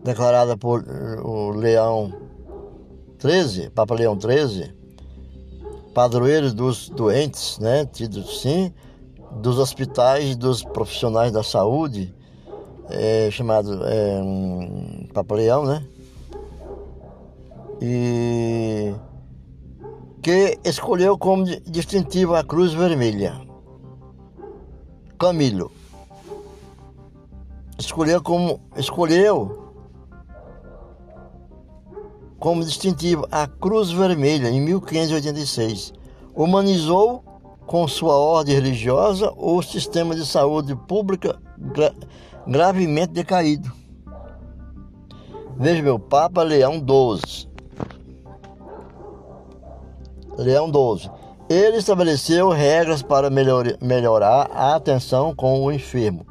declarada 0.03 0.57
por 0.57 0.85
o 1.23 1.51
Leão 1.51 2.13
XIII, 3.19 3.71
Papa 3.71 3.95
Leão 3.95 4.19
XIII, 4.19 4.73
padroeiro 5.95 6.53
dos 6.53 6.89
doentes, 6.89 7.59
né, 7.59 7.85
tido 7.85 8.23
sim, 8.23 8.73
dos 9.33 9.59
hospitais 9.59 10.37
dos 10.37 10.63
profissionais 10.63 11.33
da 11.33 11.43
saúde, 11.43 12.15
é, 12.89 13.31
chamado 13.31 13.85
é, 13.87 14.21
um, 14.23 15.07
Papaleão, 15.13 15.65
né? 15.65 15.85
E 17.81 18.93
que 20.23 20.59
escolheu 20.65 21.17
como 21.17 21.45
distintivo 21.45 22.35
a 22.35 22.45
Cruz 22.45 22.73
Vermelha. 22.73 23.41
Camilo. 25.19 25.71
Escolheu 27.79 28.23
como 28.23 28.61
escolheu 28.77 29.60
como 32.40 32.64
distintivo 32.64 33.29
a 33.31 33.46
Cruz 33.46 33.92
Vermelha 33.92 34.48
em 34.48 34.61
1586. 34.62 35.92
Humanizou 36.35 37.22
com 37.66 37.87
sua 37.87 38.16
ordem 38.16 38.55
religiosa 38.55 39.33
ou 39.37 39.62
sistema 39.62 40.16
de 40.16 40.26
saúde 40.26 40.74
pública 40.74 41.38
gra 41.57 41.94
gravemente 42.46 43.12
decaído. 43.12 43.70
Veja 45.57 45.83
meu 45.83 45.98
Papa 45.98 46.42
Leão 46.42 46.76
XII. 46.76 47.46
Leão 50.38 50.68
XII. 50.68 51.11
Ele 51.50 51.76
estabeleceu 51.76 52.48
regras 52.48 53.03
para 53.03 53.29
melhor, 53.29 53.66
melhorar 53.83 54.50
a 54.53 54.74
atenção 54.76 55.35
com 55.35 55.62
o 55.62 55.70
enfermo, 55.70 56.24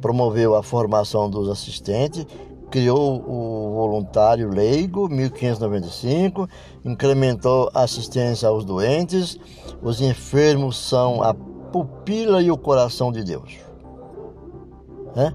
promoveu 0.00 0.54
a 0.54 0.62
formação 0.62 1.28
dos 1.28 1.48
assistentes, 1.48 2.26
criou 2.76 3.24
o 3.26 3.72
voluntário 3.72 4.50
leigo, 4.50 5.08
1595, 5.08 6.46
incrementou 6.84 7.70
a 7.72 7.84
assistência 7.84 8.50
aos 8.50 8.66
doentes, 8.66 9.38
os 9.82 10.02
enfermos 10.02 10.76
são 10.76 11.22
a 11.22 11.32
pupila 11.32 12.42
e 12.42 12.50
o 12.50 12.58
coração 12.58 13.10
de 13.10 13.24
Deus. 13.24 13.56
Né? 15.14 15.34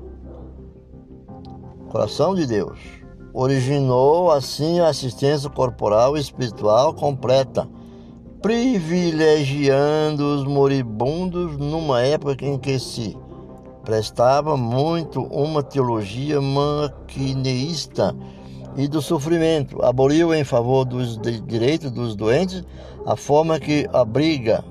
Coração 1.89 2.36
de 2.36 2.45
Deus. 2.45 2.77
Originou 3.34 4.30
assim 4.30 4.80
a 4.80 4.89
assistência 4.89 5.49
corporal 5.49 6.15
e 6.15 6.19
espiritual 6.19 6.93
completa, 6.93 7.67
privilegiando 8.39 10.23
os 10.36 10.43
moribundos 10.43 11.58
numa 11.58 12.04
época 12.04 12.45
em 12.45 12.60
que 12.60 12.77
se 12.77 13.17
prestava 13.83 14.55
muito 14.55 15.23
uma 15.23 15.63
teologia 15.63 16.39
maquineísta 16.39 18.15
e 18.75 18.87
do 18.87 19.01
sofrimento. 19.01 19.83
Aboliu 19.83 20.33
em 20.33 20.43
favor 20.43 20.85
dos 20.85 21.19
direitos 21.45 21.91
dos 21.91 22.15
doentes 22.15 22.63
a 23.05 23.15
forma 23.15 23.59
que 23.59 23.87
a 23.91 24.05
briga 24.05 24.63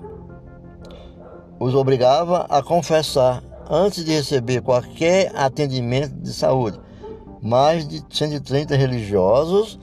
os 1.58 1.74
obrigava 1.74 2.46
a 2.48 2.62
confessar 2.62 3.42
antes 3.68 4.04
de 4.04 4.12
receber 4.12 4.62
qualquer 4.62 5.30
atendimento 5.36 6.14
de 6.14 6.32
saúde. 6.32 6.80
Mais 7.42 7.86
de 7.86 8.02
130 8.10 8.74
religiosos 8.76 9.78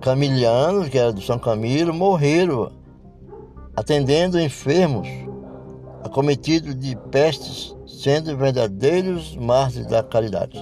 camilianos, 0.00 0.88
que 0.88 0.98
era 0.98 1.12
do 1.12 1.22
São 1.22 1.38
Camilo, 1.38 1.94
morreram 1.94 2.72
atendendo 3.76 4.38
enfermos 4.38 5.08
acometidos 6.04 6.78
de 6.78 6.96
pestes 7.10 7.74
sendo 7.92 8.36
verdadeiros 8.36 9.36
mártires 9.36 9.86
da 9.86 10.02
caridade. 10.02 10.58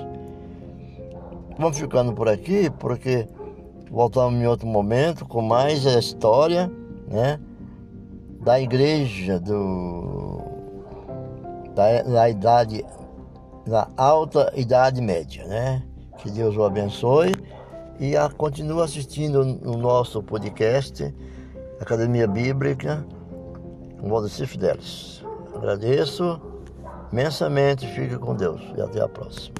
Vamos 1.58 1.78
ficando 1.78 2.12
por 2.12 2.28
aqui, 2.28 2.70
porque 2.78 3.28
voltamos 3.90 4.40
em 4.40 4.46
outro 4.46 4.66
momento 4.66 5.24
com 5.24 5.40
mais 5.40 5.86
a 5.86 5.98
história 5.98 6.70
né, 7.06 7.38
da 8.40 8.60
igreja 8.60 9.38
do, 9.38 10.40
da, 11.74 12.02
da 12.02 12.30
idade, 12.30 12.84
da 13.66 13.88
alta 13.96 14.52
idade 14.56 15.00
média. 15.00 15.46
Né? 15.46 15.82
Que 16.18 16.30
Deus 16.30 16.56
o 16.56 16.64
abençoe 16.64 17.32
e 17.98 18.16
a, 18.16 18.28
continue 18.28 18.82
assistindo 18.82 19.40
o 19.40 19.76
nosso 19.76 20.22
podcast 20.22 21.14
Academia 21.80 22.26
Bíblica 22.26 23.04
com 24.00 24.08
Valdecir 24.08 24.46
Fidelis. 24.46 25.22
Agradeço 25.54 26.49
imensamente. 27.12 27.86
Fique 27.86 28.16
com 28.18 28.34
Deus 28.34 28.60
e 28.76 28.80
até 28.80 29.00
a 29.00 29.08
próxima. 29.08 29.54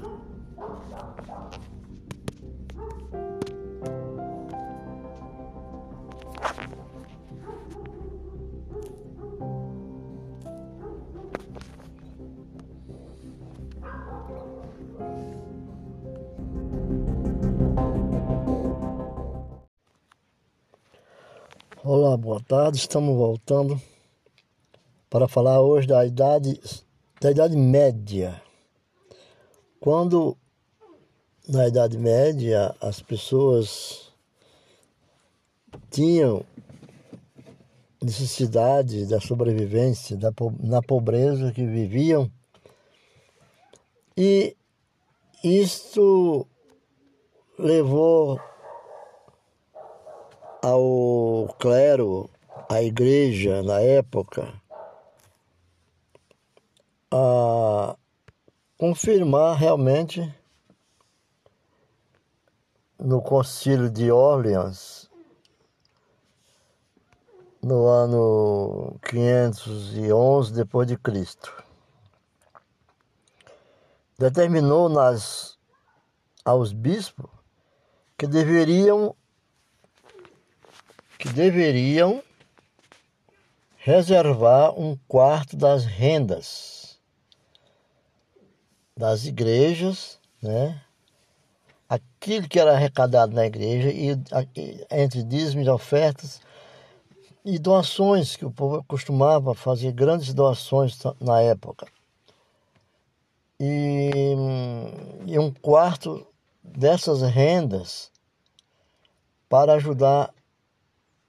Olá, 21.83 22.15
boa 22.15 22.39
tarde. 22.39 22.77
Estamos 22.77 23.15
voltando 23.15 23.81
para 25.09 25.27
falar 25.27 25.61
hoje 25.61 25.87
da 25.87 26.05
idade 26.05 26.59
da 27.21 27.29
Idade 27.29 27.55
Média. 27.55 28.41
Quando 29.79 30.35
na 31.47 31.67
Idade 31.67 31.95
Média 31.95 32.75
as 32.81 32.99
pessoas 32.99 34.11
tinham 35.91 36.43
necessidade 38.01 39.05
da 39.05 39.21
sobrevivência, 39.21 40.17
da, 40.17 40.31
na 40.59 40.81
pobreza 40.81 41.51
que 41.51 41.63
viviam, 41.63 42.27
e 44.17 44.57
isto 45.43 46.47
levou 47.55 48.39
ao 50.63 51.55
clero, 51.59 52.27
à 52.67 52.81
igreja 52.81 53.61
na 53.61 53.79
época, 53.79 54.60
a 57.13 57.97
confirmar 58.77 59.57
realmente 59.57 60.33
no 62.97 63.21
Concílio 63.21 63.89
de 63.89 64.11
Orleans, 64.11 65.09
no 67.61 67.85
ano 67.87 68.97
511 69.03 70.53
depois 70.53 70.87
de 70.87 70.97
Cristo. 70.97 71.51
Determinou 74.17 74.87
nas 74.87 75.59
aos 76.45 76.71
bispos 76.71 77.29
que 78.17 78.25
deveriam 78.25 79.15
que 81.17 81.29
deveriam 81.29 82.23
reservar 83.77 84.79
um 84.79 84.97
quarto 85.07 85.55
das 85.55 85.85
rendas 85.85 86.80
das 88.95 89.25
igrejas, 89.25 90.19
né? 90.41 90.81
Aquilo 91.89 92.47
que 92.47 92.59
era 92.59 92.73
arrecadado 92.73 93.33
na 93.33 93.45
igreja 93.45 93.89
e 93.89 94.11
entre 94.89 95.23
dízimos, 95.23 95.67
ofertas 95.67 96.39
e 97.43 97.59
doações, 97.59 98.35
que 98.35 98.45
o 98.45 98.51
povo 98.51 98.83
costumava 98.87 99.53
fazer 99.53 99.91
grandes 99.91 100.33
doações 100.33 100.97
na 101.19 101.41
época. 101.41 101.87
E, 103.59 104.11
e 105.25 105.37
um 105.37 105.51
quarto 105.51 106.25
dessas 106.63 107.21
rendas 107.21 108.09
para 109.49 109.73
ajudar 109.73 110.33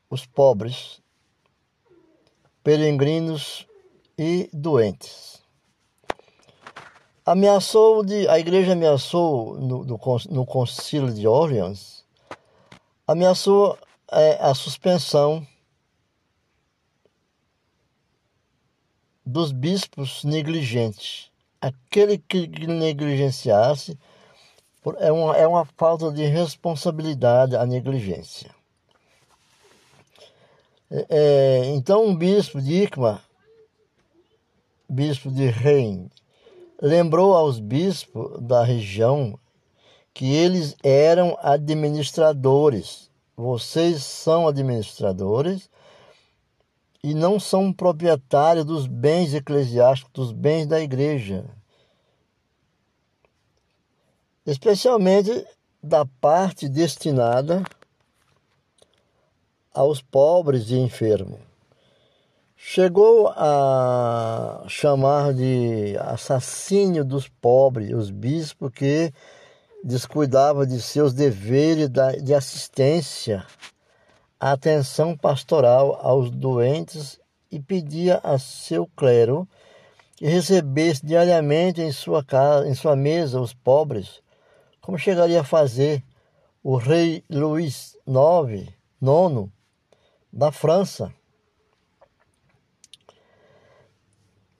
os 0.08 0.24
pobres, 0.24 1.00
peregrinos 2.62 3.66
e 4.16 4.48
doentes 4.52 5.41
ameaçou 7.32 8.04
de 8.04 8.28
a 8.28 8.38
igreja 8.38 8.72
ameaçou 8.72 9.58
no, 9.58 9.84
no, 9.84 9.98
no 10.30 10.46
concílio 10.46 11.12
de 11.12 11.26
Orleans 11.26 12.04
ameaçou 13.06 13.78
é, 14.10 14.34
a 14.38 14.54
suspensão 14.54 15.46
dos 19.24 19.50
bispos 19.50 20.24
negligentes. 20.24 21.30
Aquele 21.58 22.18
que 22.18 22.46
negligenciasse 22.66 23.98
é 24.98 25.10
uma, 25.10 25.36
é 25.36 25.46
uma 25.46 25.64
falta 25.64 26.12
de 26.12 26.26
responsabilidade 26.26 27.56
a 27.56 27.64
negligência. 27.64 28.54
É, 30.90 31.06
é 31.08 31.64
então 31.66 32.04
um 32.04 32.14
bispo 32.14 32.60
de 32.60 32.82
Ikma 32.82 33.22
bispo 34.86 35.30
de 35.30 35.46
Reims 35.46 36.21
lembrou 36.82 37.36
aos 37.36 37.60
bispos 37.60 38.42
da 38.42 38.64
região 38.64 39.38
que 40.12 40.34
eles 40.34 40.76
eram 40.82 41.38
administradores. 41.40 43.08
Vocês 43.36 44.02
são 44.02 44.48
administradores 44.48 45.70
e 47.02 47.14
não 47.14 47.38
são 47.38 47.72
proprietários 47.72 48.64
dos 48.64 48.88
bens 48.88 49.32
eclesiásticos, 49.32 50.12
dos 50.12 50.32
bens 50.32 50.66
da 50.66 50.80
igreja. 50.80 51.44
Especialmente 54.44 55.46
da 55.80 56.04
parte 56.04 56.68
destinada 56.68 57.62
aos 59.72 60.02
pobres 60.02 60.68
e 60.70 60.76
enfermos. 60.76 61.51
Chegou 62.64 63.26
a 63.28 64.64
chamar 64.68 65.34
de 65.34 65.96
assassínio 65.98 67.04
dos 67.04 67.26
pobres 67.26 67.92
os 67.92 68.08
bispos 68.08 68.70
que 68.72 69.12
descuidavam 69.82 70.64
de 70.64 70.80
seus 70.80 71.12
deveres 71.12 71.90
de 72.22 72.32
assistência, 72.32 73.44
atenção 74.38 75.16
pastoral 75.16 75.98
aos 76.00 76.30
doentes 76.30 77.20
e 77.50 77.58
pedia 77.58 78.20
a 78.22 78.38
seu 78.38 78.88
clero 78.96 79.46
que 80.14 80.26
recebesse 80.26 81.04
diariamente 81.04 81.82
em 81.82 81.90
sua 81.90 82.24
casa, 82.24 82.68
em 82.68 82.74
sua 82.74 82.94
mesa 82.94 83.40
os 83.40 83.52
pobres, 83.52 84.22
como 84.80 84.96
chegaria 84.96 85.40
a 85.40 85.44
fazer 85.44 86.02
o 86.62 86.76
rei 86.76 87.24
Luís 87.28 87.98
IX, 88.06 88.72
nono 89.00 89.52
da 90.32 90.52
França 90.52 91.12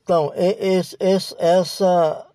Então, 0.03 0.33
esse, 0.35 0.97
essa, 1.39 2.27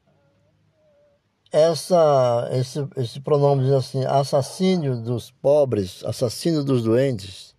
essa, 1.51 2.49
esse, 2.53 2.87
esse 2.95 3.19
pronome 3.19 3.63
diz 3.63 3.73
assim, 3.73 4.05
assassínio 4.05 4.95
dos 4.95 5.31
pobres, 5.31 6.03
assassínio 6.05 6.63
dos 6.63 6.83
doentes, 6.83 7.55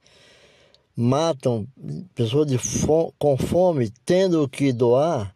matam 0.96 1.66
pessoas 2.14 2.46
de 2.46 2.56
fome, 2.58 3.12
com 3.18 3.36
fome, 3.36 3.90
tendo 4.04 4.48
que 4.48 4.72
doar, 4.72 5.34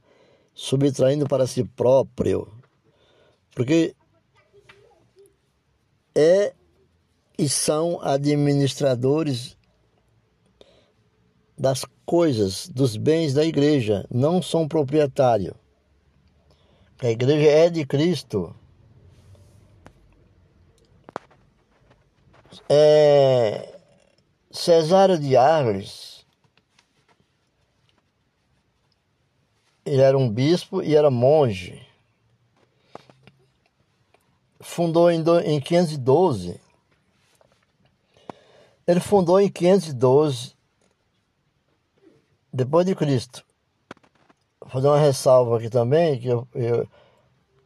subtraindo 0.55 1.27
para 1.27 1.47
si 1.47 1.65
próprio. 1.65 2.49
Porque 3.55 3.95
é 6.15 6.55
e 7.39 7.49
são 7.49 8.01
administradores 8.03 9.57
das 11.59 11.85
coisas, 12.05 12.69
dos 12.69 12.97
bens 12.97 13.35
da 13.35 13.45
igreja, 13.45 14.07
não 14.11 14.43
são 14.43 14.69
proprietários. 14.69 15.55
A 17.01 17.09
igreja 17.09 17.51
é 17.51 17.71
de 17.71 17.85
Cristo. 17.85 18.55
É, 22.69 23.79
Cesário 24.51 25.19
de 25.19 25.37
Arles, 25.37 26.25
ele 29.85 30.01
era 30.01 30.17
um 30.17 30.31
bispo 30.31 30.83
e 30.83 30.95
era 30.95 31.11
monge. 31.11 31.85
Fundou 34.61 35.11
em, 35.11 35.23
do, 35.23 35.41
em 35.41 35.61
512. 35.61 36.61
Ele 38.87 39.01
fundou 39.01 39.41
em 39.41 39.49
512, 39.49 40.52
depois 42.53 42.87
de 42.87 42.95
Cristo 42.95 43.45
fazer 44.69 44.89
uma 44.89 44.99
ressalva 44.99 45.57
aqui 45.57 45.69
também, 45.69 46.19
que 46.19 46.29
eu, 46.29 46.47
eu 46.55 46.89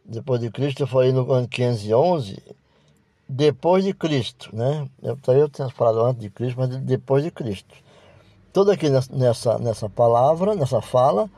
depois 0.05 0.40
de 0.40 0.51
Cristo, 0.51 0.83
eu 0.83 0.87
falei 0.87 1.12
no 1.12 1.31
ano 1.33 1.49
511, 1.49 2.42
depois 3.29 3.85
de 3.85 3.92
Cristo, 3.92 4.55
né? 4.55 4.88
Eu, 5.03 5.18
eu 5.34 5.49
tinha 5.49 5.68
falado 5.68 6.01
antes 6.05 6.22
de 6.22 6.30
Cristo, 6.30 6.59
mas 6.59 6.76
depois 6.78 7.24
de 7.24 7.30
Cristo. 7.30 7.74
Tudo 8.53 8.70
aqui 8.70 8.89
nessa, 8.89 9.59
nessa 9.59 9.89
palavra, 9.89 10.55
nessa 10.55 10.80
fala, 10.80 11.28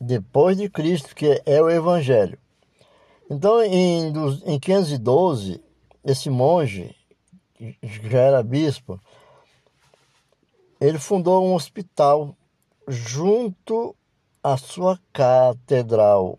depois 0.00 0.56
de 0.56 0.68
Cristo, 0.68 1.14
que 1.14 1.42
é 1.44 1.60
o 1.60 1.68
Evangelho. 1.68 2.38
Então, 3.28 3.62
em, 3.62 4.12
em 4.46 4.58
512, 4.58 5.60
esse 6.04 6.30
monge, 6.30 6.94
que 7.58 7.76
já 8.08 8.20
era 8.20 8.42
bispo, 8.42 9.00
ele 10.80 10.98
fundou 10.98 11.44
um 11.44 11.54
hospital 11.54 12.36
junto 12.88 13.96
à 14.42 14.56
sua 14.56 15.00
catedral. 15.12 16.38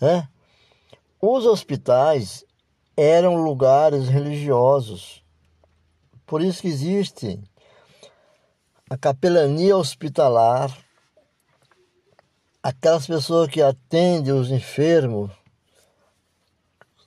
Né? 0.00 0.28
Os 1.20 1.46
hospitais 1.46 2.44
eram 2.96 3.36
lugares 3.36 4.08
religiosos. 4.08 5.22
Por 6.26 6.40
isso 6.42 6.62
que 6.62 6.68
existe 6.68 7.40
a 8.88 8.96
capelania 8.96 9.76
hospitalar, 9.76 10.76
aquelas 12.62 13.06
pessoas 13.06 13.48
que 13.48 13.62
atendem 13.62 14.32
os 14.32 14.50
enfermos 14.50 15.30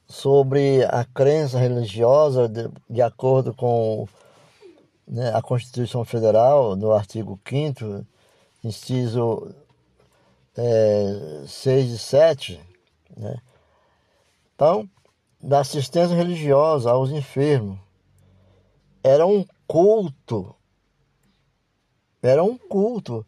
sobre 0.08 0.84
a 0.86 1.04
crença 1.06 1.58
religiosa 1.58 2.48
de, 2.48 2.70
de 2.90 3.02
acordo 3.02 3.54
com 3.54 4.08
né, 5.08 5.34
a 5.36 5.42
Constituição 5.42 6.04
Federal, 6.04 6.76
no 6.76 6.92
artigo 6.92 7.40
5 7.48 8.06
inciso 8.64 9.54
é, 10.58 11.44
6 11.48 11.92
e 11.92 11.98
7, 11.98 12.62
né? 13.16 13.38
Então, 14.56 14.90
da 15.42 15.60
assistência 15.60 16.16
religiosa 16.16 16.92
aos 16.92 17.12
enfermos. 17.12 17.78
Era 19.04 19.26
um 19.26 19.46
culto. 19.68 20.56
Era 22.24 22.44
um 22.44 22.58
culto. 22.58 23.26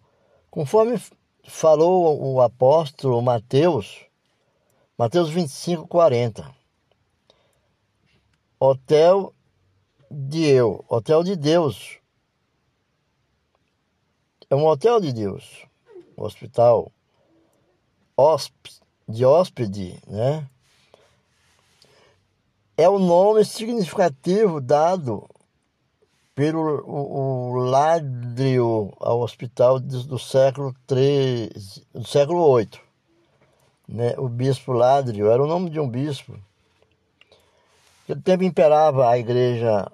Conforme 0.49 0.99
falou 1.43 2.34
o 2.34 2.41
apóstolo 2.41 3.21
Mateus, 3.21 4.05
Mateus 4.97 5.30
25, 5.30 5.88
40. 5.88 6.49
Hotel 8.59 9.34
de 10.10 10.45
eu, 10.45 10.84
hotel 10.88 11.24
de 11.24 11.36
Deus. 11.36 11.99
É 14.49 14.55
um 14.55 14.66
hotel 14.66 15.01
de 15.01 15.12
Deus, 15.12 15.66
um 16.18 16.24
hospital, 16.24 16.91
de 19.08 19.26
hóspede, 19.26 20.01
né? 20.08 20.47
É 22.78 22.88
o 22.88 22.99
nome 22.99 23.43
significativo 23.43 24.62
dado 24.62 25.28
pelo 26.36 26.84
o, 26.86 27.49
o 27.49 27.53
Ladrio 27.55 28.93
ao 28.99 29.22
hospital 29.22 29.80
do, 29.80 30.20
século 30.20 30.76
III, 30.89 31.49
do 31.93 32.05
século 32.05 32.55
VIII. 32.55 32.70
Né? 33.88 34.14
O 34.20 34.30
bispo 34.30 34.72
Ladrio 34.72 35.32
era 35.32 35.43
o 35.43 35.47
nome 35.47 35.72
de 35.72 35.80
um 35.80 35.89
bispo. 35.89 36.38
Naquele 38.01 38.22
tempo 38.22 38.43
imperava 38.43 39.10
a 39.10 39.18
igreja 39.18 39.91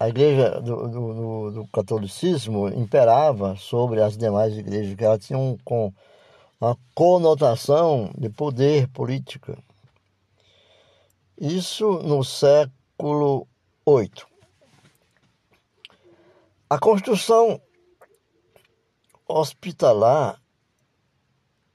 a 0.00 0.08
igreja 0.08 0.60
do, 0.60 0.88
do, 0.88 1.50
do, 1.50 1.68
catolicismo 1.68 2.68
imperava 2.68 3.56
sobre 3.56 4.00
as 4.00 4.16
demais 4.16 4.56
igrejas, 4.56 4.94
que 4.94 5.04
ela 5.04 5.18
tinha 5.18 5.38
um, 5.38 5.58
com, 5.64 5.92
uma 6.60 6.78
conotação 6.94 8.10
de 8.16 8.28
poder 8.28 8.86
política. 8.88 9.58
Isso 11.36 12.00
no 12.04 12.22
século 12.22 13.46
VIII. 13.86 14.10
A 16.70 16.78
construção 16.78 17.60
hospitalar 19.26 20.40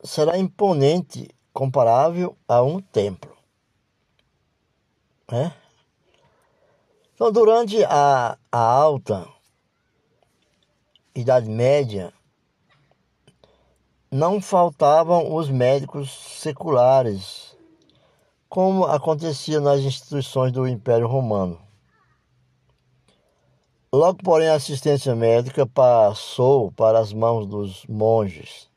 será 0.04 0.38
imponente, 0.38 1.30
comparável 1.52 2.38
a 2.48 2.62
um 2.62 2.80
templo. 2.80 3.36
Né? 5.30 5.54
Então, 7.16 7.32
durante 7.32 7.84
a, 7.84 8.38
a 8.52 8.60
alta 8.60 9.28
Idade 11.14 11.48
Média, 11.48 12.12
não 14.10 14.42
faltavam 14.42 15.36
os 15.36 15.48
médicos 15.48 16.12
seculares, 16.12 17.56
como 18.50 18.86
acontecia 18.86 19.60
nas 19.60 19.82
instituições 19.82 20.52
do 20.52 20.68
Império 20.68 21.08
Romano. 21.08 21.62
Logo, 23.94 24.18
porém, 24.24 24.50
a 24.50 24.56
assistência 24.56 25.14
médica 25.14 25.68
passou 25.68 26.72
para 26.72 26.98
as 26.98 27.14
mãos 27.14 27.46
dos 27.46 27.86
monges, 27.86 28.72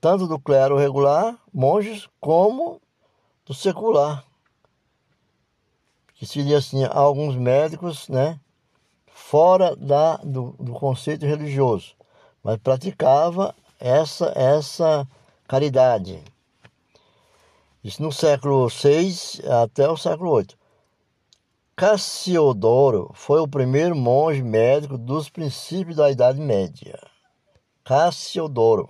tanto 0.00 0.26
do 0.26 0.40
clero 0.40 0.78
regular, 0.78 1.38
monges, 1.52 2.08
como 2.18 2.80
do 3.44 3.52
secular 3.52 4.24
que 6.22 6.26
seria 6.28 6.58
assim, 6.58 6.84
alguns 6.84 7.34
médicos, 7.34 8.08
né, 8.08 8.38
fora 9.12 9.74
da, 9.74 10.18
do, 10.18 10.52
do 10.52 10.72
conceito 10.72 11.26
religioso, 11.26 11.96
mas 12.44 12.58
praticava 12.58 13.52
essa, 13.80 14.32
essa 14.36 15.04
caridade. 15.48 16.22
Isso 17.82 18.00
no 18.00 18.12
século 18.12 18.68
VI 18.68 19.42
até 19.64 19.90
o 19.90 19.96
século 19.96 20.36
VIII. 20.36 20.56
Cassiodoro 21.74 23.10
foi 23.14 23.40
o 23.40 23.48
primeiro 23.48 23.96
monge 23.96 24.44
médico 24.44 24.96
dos 24.96 25.28
princípios 25.28 25.96
da 25.96 26.08
Idade 26.08 26.40
Média. 26.40 27.00
Cassiodoro. 27.82 28.88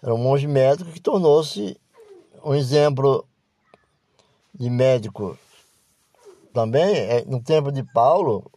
Era 0.00 0.14
um 0.14 0.18
monge 0.18 0.46
médico 0.46 0.92
que 0.92 1.00
tornou-se 1.00 1.76
um 2.44 2.54
exemplo 2.54 3.27
de 4.58 4.68
médico 4.68 5.38
também, 6.52 6.96
é, 6.96 7.24
no 7.24 7.40
tempo 7.40 7.70
de 7.70 7.84
Paulo, 7.84 8.50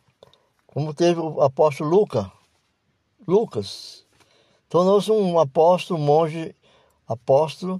como 0.66 0.94
teve 0.94 1.20
o 1.20 1.42
apóstolo 1.42 1.90
Lucas, 1.90 2.26
Lucas, 3.28 4.06
tornou-se 4.68 5.12
um 5.12 5.38
apóstolo, 5.38 6.00
monge, 6.00 6.56
apóstolo, 7.08 7.80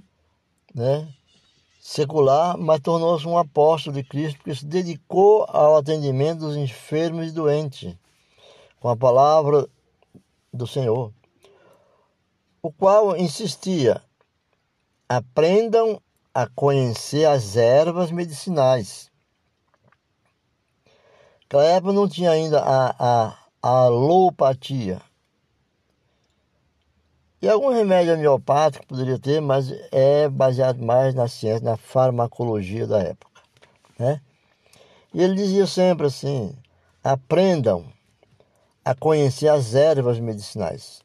né, 0.72 1.12
secular, 1.80 2.56
mas 2.56 2.80
tornou-se 2.80 3.26
um 3.26 3.36
apóstolo 3.36 3.96
de 3.96 4.04
Cristo, 4.04 4.36
porque 4.36 4.54
se 4.54 4.64
dedicou 4.64 5.44
ao 5.48 5.76
atendimento 5.76 6.40
dos 6.40 6.56
enfermos 6.56 7.28
e 7.28 7.32
doentes, 7.32 7.96
com 8.78 8.88
a 8.88 8.96
palavra 8.96 9.68
do 10.52 10.66
Senhor, 10.66 11.12
o 12.62 12.70
qual 12.70 13.16
insistia, 13.16 14.00
aprendam 15.08 16.00
a 16.34 16.46
conhecer 16.46 17.26
as 17.26 17.56
ervas 17.56 18.10
medicinais. 18.10 19.10
Naquela 21.42 21.64
época 21.64 21.92
não 21.92 22.08
tinha 22.08 22.30
ainda 22.30 22.60
a, 22.60 22.90
a, 22.98 23.38
a 23.62 23.68
alopatia, 23.84 25.02
E 27.42 27.48
algum 27.48 27.70
remédio 27.70 28.14
homeopático 28.14 28.86
poderia 28.86 29.18
ter, 29.18 29.40
mas 29.40 29.70
é 29.90 30.28
baseado 30.28 30.82
mais 30.82 31.14
na 31.14 31.28
ciência, 31.28 31.60
na 31.62 31.76
farmacologia 31.76 32.86
da 32.86 33.02
época. 33.02 33.42
Né? 33.98 34.20
E 35.12 35.22
ele 35.22 35.34
dizia 35.34 35.66
sempre 35.66 36.06
assim: 36.06 36.56
aprendam 37.04 37.84
a 38.84 38.94
conhecer 38.94 39.48
as 39.48 39.74
ervas 39.74 40.18
medicinais. 40.18 41.02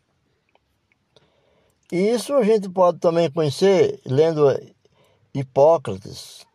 E 1.92 1.98
isso 1.98 2.34
a 2.34 2.44
gente 2.44 2.70
pode 2.70 3.00
também 3.00 3.30
conhecer 3.32 4.00
lendo 4.06 4.48
Hipócrates. 5.34 6.46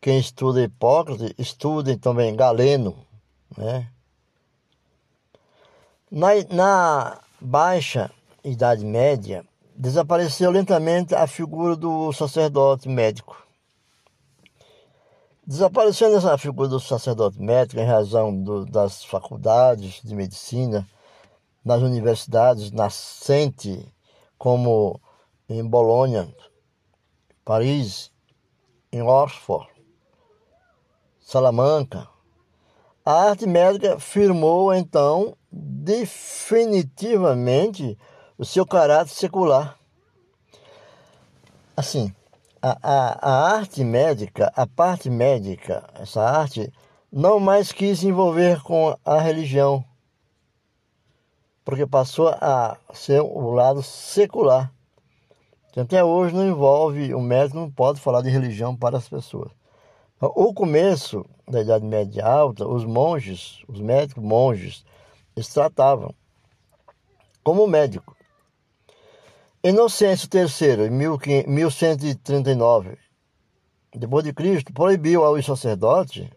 Quem 0.00 0.18
estuda 0.18 0.62
Hipócrates, 0.62 1.32
estudem 1.38 1.96
também 1.96 2.34
Galeno, 2.34 2.96
né? 3.56 3.88
Na, 6.10 6.28
na 6.50 7.20
Baixa 7.40 8.10
Idade 8.44 8.84
Média, 8.84 9.44
desapareceu 9.74 10.50
lentamente 10.50 11.14
a 11.14 11.26
figura 11.26 11.74
do 11.74 12.12
sacerdote 12.12 12.88
médico. 12.88 13.40
Desaparecendo 15.46 16.16
essa 16.16 16.36
figura 16.38 16.68
do 16.68 16.78
sacerdote 16.78 17.40
médico 17.40 17.80
em 17.80 17.86
razão 17.86 18.36
do, 18.42 18.64
das 18.64 19.04
faculdades 19.04 20.00
de 20.04 20.14
medicina, 20.14 20.86
nas 21.64 21.80
universidades 21.80 22.70
nascentes, 22.70 23.84
como 24.36 25.00
em 25.48 25.64
Bolonha, 25.64 26.28
Paris, 27.44 28.12
em 28.92 29.02
Oxford, 29.02 29.68
Salamanca. 31.20 32.08
A 33.04 33.30
arte 33.30 33.46
médica 33.46 33.98
firmou 33.98 34.72
então 34.72 35.36
definitivamente 35.50 37.98
o 38.38 38.44
seu 38.44 38.64
caráter 38.64 39.12
secular. 39.12 39.76
Assim, 41.76 42.14
a, 42.60 42.78
a, 42.82 43.18
a 43.20 43.56
arte 43.56 43.82
médica, 43.82 44.52
a 44.54 44.64
parte 44.66 45.08
médica, 45.10 45.82
essa 45.94 46.22
arte, 46.22 46.72
não 47.10 47.40
mais 47.40 47.72
quis 47.72 47.98
se 47.98 48.06
envolver 48.06 48.62
com 48.62 48.96
a 49.04 49.18
religião, 49.18 49.84
porque 51.64 51.84
passou 51.86 52.28
a 52.28 52.78
ser 52.94 53.20
o 53.20 53.50
lado 53.50 53.82
secular. 53.82 54.72
Que 55.72 55.80
até 55.80 56.04
hoje 56.04 56.34
não 56.34 56.46
envolve, 56.46 57.14
o 57.14 57.20
médico 57.20 57.56
não 57.58 57.70
pode 57.70 57.98
falar 57.98 58.20
de 58.20 58.28
religião 58.28 58.76
para 58.76 58.98
as 58.98 59.08
pessoas. 59.08 59.50
O 60.20 60.52
começo 60.52 61.24
da 61.48 61.62
Idade 61.62 61.84
Média 61.84 62.24
Alta, 62.24 62.68
os 62.68 62.84
monges, 62.84 63.64
os 63.66 63.80
médicos 63.80 64.22
monges, 64.22 64.84
eles 65.34 65.48
tratavam 65.48 66.14
como 67.42 67.66
médico. 67.66 68.14
Inocêncio 69.64 70.28
III, 70.30 70.88
em 70.88 71.46
1139, 71.48 72.98
depois 73.94 74.24
de 74.24 74.32
Cristo, 74.32 74.72
proibiu 74.72 75.24
aos 75.24 75.44
sacerdotes 75.44 76.28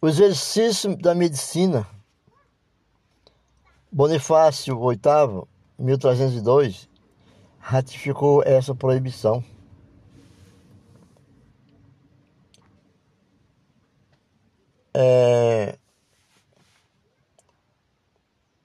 o 0.00 0.06
exercício 0.06 0.96
da 0.96 1.14
medicina. 1.14 1.86
Bonifácio 3.90 4.78
VIII, 4.78 5.42
1302, 5.78 6.88
ratificou 7.68 8.42
essa 8.44 8.74
proibição. 8.74 9.44
É, 14.94 15.76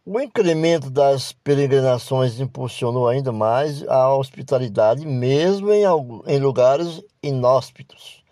o 0.06 0.22
incremento 0.22 0.90
das 0.90 1.34
peregrinações 1.34 2.40
impulsionou 2.40 3.10
ainda 3.10 3.34
mais 3.34 3.86
a 3.90 4.16
hospitalidade, 4.16 5.06
mesmo 5.06 5.70
em, 5.74 6.40
lugares 6.40 7.04
inóspitos, 7.22 8.24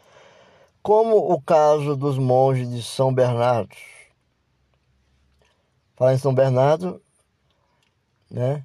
como 0.82 1.18
o 1.18 1.42
caso 1.42 1.98
dos 1.98 2.18
monges 2.18 2.70
de 2.72 2.82
São 2.82 3.14
Bernardo. 3.14 3.76
Falar 5.98 6.14
em 6.14 6.18
São 6.18 6.34
Bernardo, 6.34 7.02
né? 8.30 8.64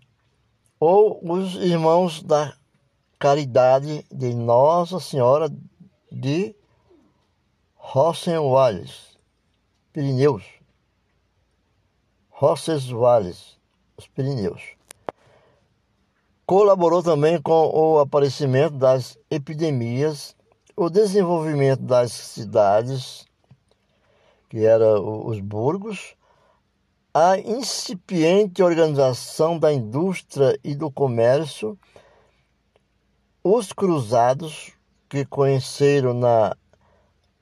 Ou 0.78 1.18
os 1.22 1.54
irmãos 1.54 2.22
da 2.22 2.54
Caridade 3.18 4.04
de 4.12 4.34
Nossa 4.34 5.00
Senhora 5.00 5.50
de 6.12 6.54
Rosenwallis, 7.76 9.16
Pirineus. 9.92 10.44
Roncesvalles, 12.28 13.56
os 13.96 14.06
Pirineus. 14.08 14.76
Colaborou 16.44 17.02
também 17.02 17.40
com 17.40 17.70
o 17.74 17.98
aparecimento 17.98 18.76
das 18.76 19.16
epidemias, 19.30 20.36
o 20.76 20.90
desenvolvimento 20.90 21.80
das 21.80 22.12
cidades, 22.12 23.24
que 24.50 24.66
eram 24.66 25.26
os 25.26 25.40
burgos, 25.40 26.15
a 27.18 27.38
incipiente 27.38 28.62
organização 28.62 29.58
da 29.58 29.72
indústria 29.72 30.60
e 30.62 30.74
do 30.74 30.90
comércio, 30.90 31.78
os 33.42 33.72
cruzados, 33.72 34.74
que 35.08 35.24
conheceram 35.24 36.12
na 36.12 36.54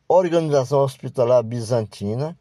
organização 0.07 0.79
hospitalar 0.79 1.43
bizantina, 1.43 2.39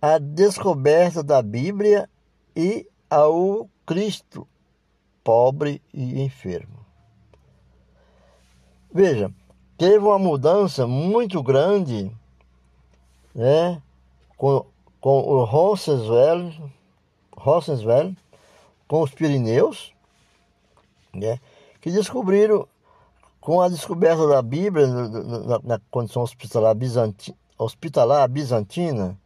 a 0.00 0.18
descoberta 0.18 1.20
da 1.20 1.42
Bíblia 1.42 2.08
e 2.54 2.88
ao 3.10 3.68
Cristo 3.84 4.46
pobre 5.24 5.82
e 5.92 6.22
enfermo. 6.22 6.86
Veja, 8.94 9.32
teve 9.76 9.98
uma 9.98 10.18
mudança 10.20 10.86
muito 10.86 11.42
grande 11.42 12.08
né, 13.34 13.82
com, 14.36 14.64
com 15.00 15.20
o 15.20 15.44
Roncesvalles, 15.44 16.56
com 18.88 19.02
os 19.02 19.10
Pirineus, 19.10 19.92
né, 21.14 21.40
que 21.80 21.90
descobriram, 21.90 22.66
com 23.40 23.60
a 23.60 23.68
descoberta 23.68 24.26
da 24.26 24.42
Bíblia 24.42 24.86
na, 24.86 25.58
na, 25.62 25.80
condição 25.90 26.22
hospitalar 26.22 26.74
bizantina, 26.74 27.36
hospitalar 27.56 28.28
bizantina 28.28 29.16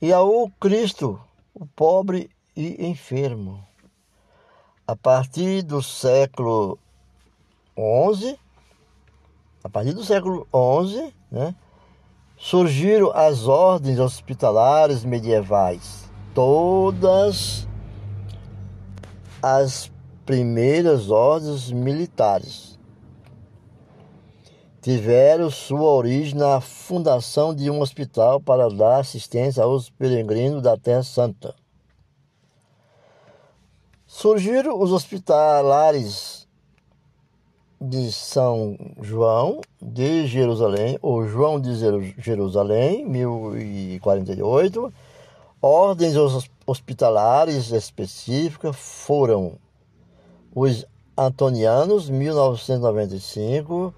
e 0.00 0.12
ao 0.12 0.48
Cristo, 0.60 1.20
o 1.52 1.66
pobre 1.66 2.30
e 2.56 2.86
enfermo. 2.86 3.66
A 4.86 4.94
partir 4.94 5.62
do 5.62 5.82
século 5.82 6.78
XI, 7.76 8.38
a 9.62 9.68
partir 9.68 9.92
do 9.92 10.04
século 10.04 10.46
XI, 10.86 11.12
né, 11.30 11.54
surgiram 12.38 13.10
as 13.14 13.48
ordens 13.48 13.98
hospitalares 13.98 15.04
medievais. 15.04 16.08
Todas 16.32 17.66
as 19.42 19.90
primeiras 20.24 21.10
ordens 21.10 21.70
militares 21.72 22.78
tiveram 24.80 25.50
sua 25.50 25.90
origem 25.90 26.38
na 26.38 26.60
fundação 26.60 27.52
de 27.54 27.68
um 27.70 27.80
hospital 27.80 28.40
para 28.40 28.70
dar 28.70 29.00
assistência 29.00 29.62
aos 29.62 29.90
peregrinos 29.90 30.62
da 30.62 30.76
Terra 30.76 31.02
Santa. 31.02 31.54
Surgiram 34.06 34.80
os 34.80 34.92
hospitalares 34.92 36.37
de 37.80 38.12
São 38.12 38.76
João 39.00 39.60
de 39.80 40.26
Jerusalém, 40.26 40.98
ou 41.00 41.26
João 41.26 41.60
de 41.60 41.74
Jerusalém, 42.18 43.04
1048. 43.06 44.92
Ordens 45.60 46.14
hospitalares 46.66 47.70
específicas 47.72 48.76
foram 48.76 49.58
os 50.54 50.84
Antonianos, 51.16 52.08
1995 52.08 53.92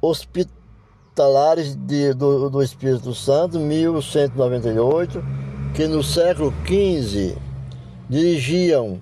hospitalares 0.00 1.74
de, 1.74 2.14
do, 2.14 2.48
do 2.48 2.62
Espírito 2.62 3.12
Santo, 3.14 3.58
1198, 3.58 5.22
que 5.74 5.86
no 5.86 6.02
século 6.02 6.54
XV 6.64 7.36
dirigiam 8.08 9.00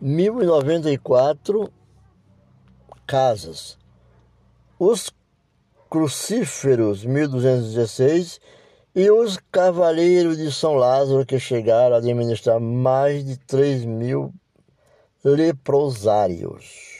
1094 0.00 1.70
casas. 3.06 3.78
Os 4.78 5.10
crucíferos, 5.88 7.04
1216, 7.04 8.40
e 8.94 9.10
os 9.10 9.38
cavaleiros 9.50 10.36
de 10.36 10.52
São 10.52 10.74
Lázaro, 10.74 11.26
que 11.26 11.38
chegaram 11.38 11.94
a 11.94 11.98
administrar 11.98 12.60
mais 12.60 13.24
de 13.24 13.36
3 13.36 13.84
mil 13.84 14.32
leprosários. 15.24 16.94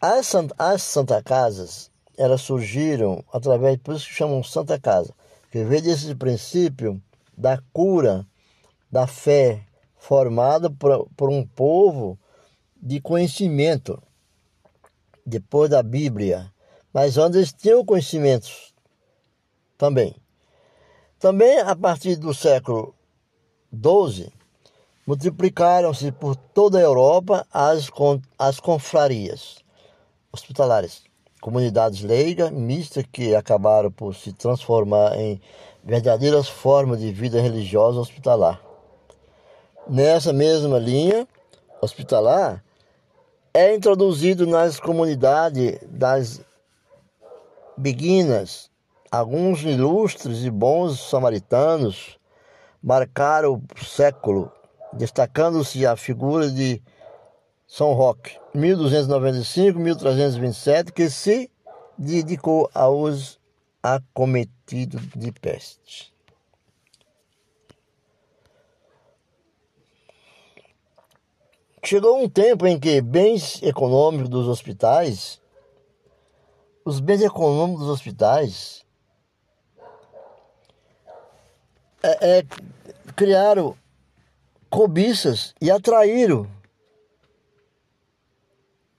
As, 0.00 0.32
as 0.58 0.82
Santa 0.82 1.22
Casas, 1.22 1.90
elas 2.16 2.40
surgiram 2.40 3.24
através, 3.32 3.78
por 3.78 3.94
isso 3.94 4.06
que 4.06 4.14
chamam 4.14 4.42
Santa 4.42 4.78
Casa, 4.78 5.12
que 5.50 5.64
veio 5.64 5.82
desse 5.82 6.14
princípio 6.14 7.00
da 7.36 7.58
cura, 7.72 8.26
da 8.90 9.06
fé, 9.06 9.62
formada 9.96 10.70
por, 10.70 11.08
por 11.16 11.30
um 11.30 11.46
povo 11.46 12.18
de 12.80 13.00
conhecimento, 13.00 14.02
depois 15.24 15.70
da 15.70 15.82
Bíblia, 15.82 16.52
mas 16.92 17.16
onde 17.16 17.38
eles 17.38 17.52
tinham 17.52 17.84
conhecimentos 17.84 18.72
também. 19.76 20.14
Também 21.18 21.58
a 21.60 21.74
partir 21.74 22.16
do 22.16 22.32
século 22.32 22.94
XII, 23.72 24.32
multiplicaram-se 25.06 26.12
por 26.12 26.36
toda 26.36 26.78
a 26.78 26.82
Europa 26.82 27.46
as, 27.52 27.90
as 28.38 28.60
confrarias 28.60 29.58
hospitalares, 30.32 31.02
comunidades 31.40 32.02
leigas, 32.02 32.50
mistas, 32.50 33.04
que 33.10 33.34
acabaram 33.34 33.90
por 33.90 34.14
se 34.14 34.32
transformar 34.32 35.16
em 35.18 35.40
verdadeiras 35.82 36.48
formas 36.48 37.00
de 37.00 37.10
vida 37.12 37.40
religiosa 37.40 38.00
hospitalar. 38.00 38.62
Nessa 39.88 40.32
mesma 40.32 40.78
linha 40.78 41.26
hospitalar, 41.80 42.62
é 43.58 43.74
introduzido 43.74 44.46
nas 44.46 44.78
comunidades 44.78 45.80
das 45.88 46.40
beguinas 47.76 48.70
alguns 49.10 49.62
ilustres 49.62 50.44
e 50.44 50.50
bons 50.50 51.10
samaritanos 51.10 52.16
marcaram 52.80 53.54
o 53.54 53.62
século 53.84 54.52
destacando-se 54.92 55.84
a 55.84 55.96
figura 55.96 56.48
de 56.48 56.80
São 57.66 57.94
Roque, 57.94 58.38
1295-1327, 58.54 60.92
que 60.92 61.10
se 61.10 61.50
dedicou 61.98 62.70
aos 62.72 63.40
acometidos 63.82 65.02
de 65.16 65.32
peste. 65.32 66.16
Chegou 71.84 72.22
um 72.22 72.28
tempo 72.28 72.66
em 72.66 72.78
que 72.78 73.00
bens 73.00 73.62
econômicos 73.62 74.28
dos 74.28 74.46
hospitais, 74.48 75.40
os 76.84 77.00
bens 77.00 77.22
econômicos 77.22 77.82
dos 77.82 77.90
hospitais, 77.90 78.84
é, 82.02 82.38
é, 82.38 82.44
criaram 83.14 83.76
cobiças 84.70 85.54
e 85.60 85.70
atraíram 85.70 86.48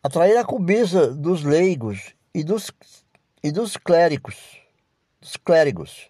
atrair 0.04 0.38
a 0.38 0.46
cobiça 0.46 1.12
dos 1.14 1.44
leigos 1.44 2.14
e 2.34 2.44
dos, 2.44 2.72
e 3.44 3.52
dos 3.52 3.78
clérigos, 3.78 4.36
dos 5.22 5.38
clérigos. 5.38 6.10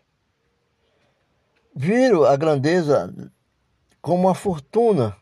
Viram 1.76 2.24
a 2.24 2.36
grandeza 2.36 3.14
como 4.02 4.28
uma 4.28 4.36
fortuna. 4.36 5.16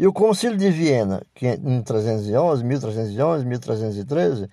E 0.00 0.06
o 0.06 0.14
Concílio 0.14 0.56
de 0.56 0.70
Viena, 0.70 1.22
que 1.34 1.46
em 1.46 1.58
1311, 1.58 2.64
1311, 2.64 3.44
1313, 3.44 4.48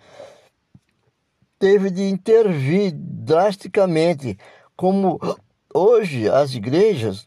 teve 1.58 1.90
de 1.90 2.04
intervir 2.04 2.92
drasticamente, 2.94 4.38
como 4.76 5.18
hoje 5.74 6.28
as 6.28 6.54
igrejas 6.54 7.26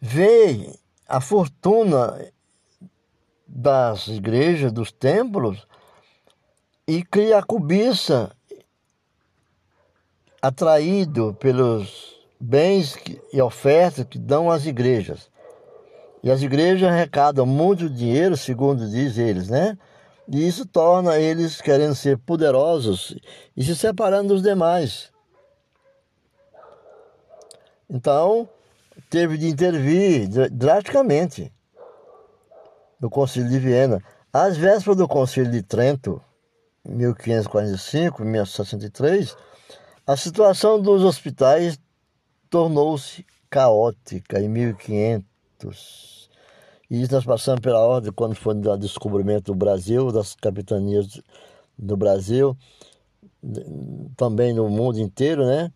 vê 0.00 0.72
a 1.08 1.20
fortuna 1.20 2.16
das 3.44 4.06
igrejas, 4.06 4.70
dos 4.70 4.92
templos, 4.92 5.66
e 6.86 7.02
cria 7.02 7.38
a 7.38 7.42
cobiça 7.42 8.30
atraído 10.40 11.34
pelos 11.40 12.14
bens 12.38 12.94
e 13.32 13.42
ofertas 13.42 14.06
que 14.08 14.16
dão 14.16 14.48
às 14.48 14.64
igrejas. 14.64 15.28
E 16.22 16.30
as 16.30 16.42
igrejas 16.42 16.88
arrecadam 16.88 17.46
muito 17.46 17.88
dinheiro, 17.88 18.36
segundo 18.36 18.88
diz 18.88 19.16
eles, 19.16 19.48
né? 19.48 19.76
E 20.28 20.46
isso 20.46 20.66
torna 20.66 21.18
eles 21.18 21.60
querendo 21.60 21.94
ser 21.94 22.18
poderosos 22.18 23.16
e 23.56 23.64
se 23.64 23.74
separando 23.74 24.34
dos 24.34 24.42
demais. 24.42 25.10
Então, 27.88 28.48
teve 29.08 29.36
de 29.36 29.48
intervir 29.48 30.28
drasticamente 30.52 31.52
no 33.00 33.10
Concílio 33.10 33.48
de 33.48 33.58
Viena. 33.58 34.00
Às 34.32 34.56
vésperas 34.56 34.96
do 34.96 35.08
Concílio 35.08 35.50
de 35.50 35.62
Trento, 35.62 36.22
1545, 36.84 38.24
1663, 38.24 39.36
a 40.06 40.16
situação 40.16 40.80
dos 40.80 41.02
hospitais 41.02 41.78
tornou-se 42.48 43.26
caótica 43.48 44.40
em 44.40 44.48
1500. 44.48 45.29
E 46.90 47.02
isso 47.02 47.12
nós 47.12 47.24
passamos 47.24 47.60
pela 47.60 47.78
ordem 47.78 48.12
quando 48.12 48.34
foi 48.34 48.54
o 48.54 48.76
descobrimento 48.76 49.52
do 49.52 49.54
Brasil, 49.54 50.10
das 50.10 50.34
capitanias 50.34 51.20
do 51.78 51.96
Brasil, 51.96 52.56
também 54.16 54.52
no 54.52 54.68
mundo 54.68 54.98
inteiro, 54.98 55.46
né? 55.46 55.72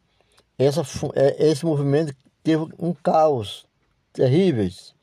Essa, 0.59 0.83
é, 1.15 1.49
esse 1.49 1.65
movimento 1.65 2.15
teve 2.43 2.67
um 2.79 2.93
caos 2.93 3.67
terríveis. 4.13 4.95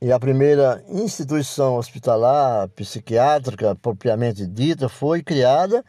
E 0.00 0.12
a 0.12 0.18
primeira 0.18 0.84
instituição 0.88 1.76
hospitalar 1.76 2.68
psiquiátrica 2.70 3.74
propriamente 3.74 4.46
dita 4.46 4.88
foi 4.88 5.22
criada 5.22 5.84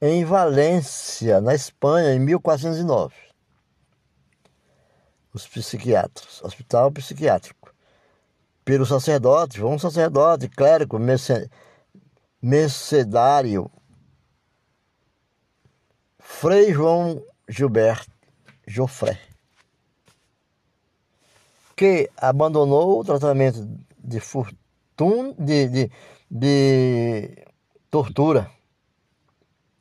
em 0.00 0.24
Valência, 0.24 1.40
na 1.40 1.54
Espanha, 1.54 2.14
em 2.14 2.18
1409. 2.18 3.14
Os 5.34 5.46
psiquiatras, 5.46 6.42
hospital 6.42 6.90
psiquiátrico. 6.92 7.74
Pelo 8.64 8.86
sacerdote, 8.86 9.62
um 9.62 9.78
sacerdote, 9.78 10.48
clérigo, 10.48 10.98
mercedário, 12.40 13.70
Frei 16.18 16.72
João 16.72 17.22
Gilberto 17.46 18.10
Joffre 18.66 19.18
que 21.76 22.10
abandonou 22.16 23.00
o 23.00 23.04
tratamento 23.04 23.66
de 23.98 24.20
fortuna, 24.20 25.34
de, 25.38 25.68
de, 25.68 25.90
de 26.30 27.44
tortura 27.90 28.50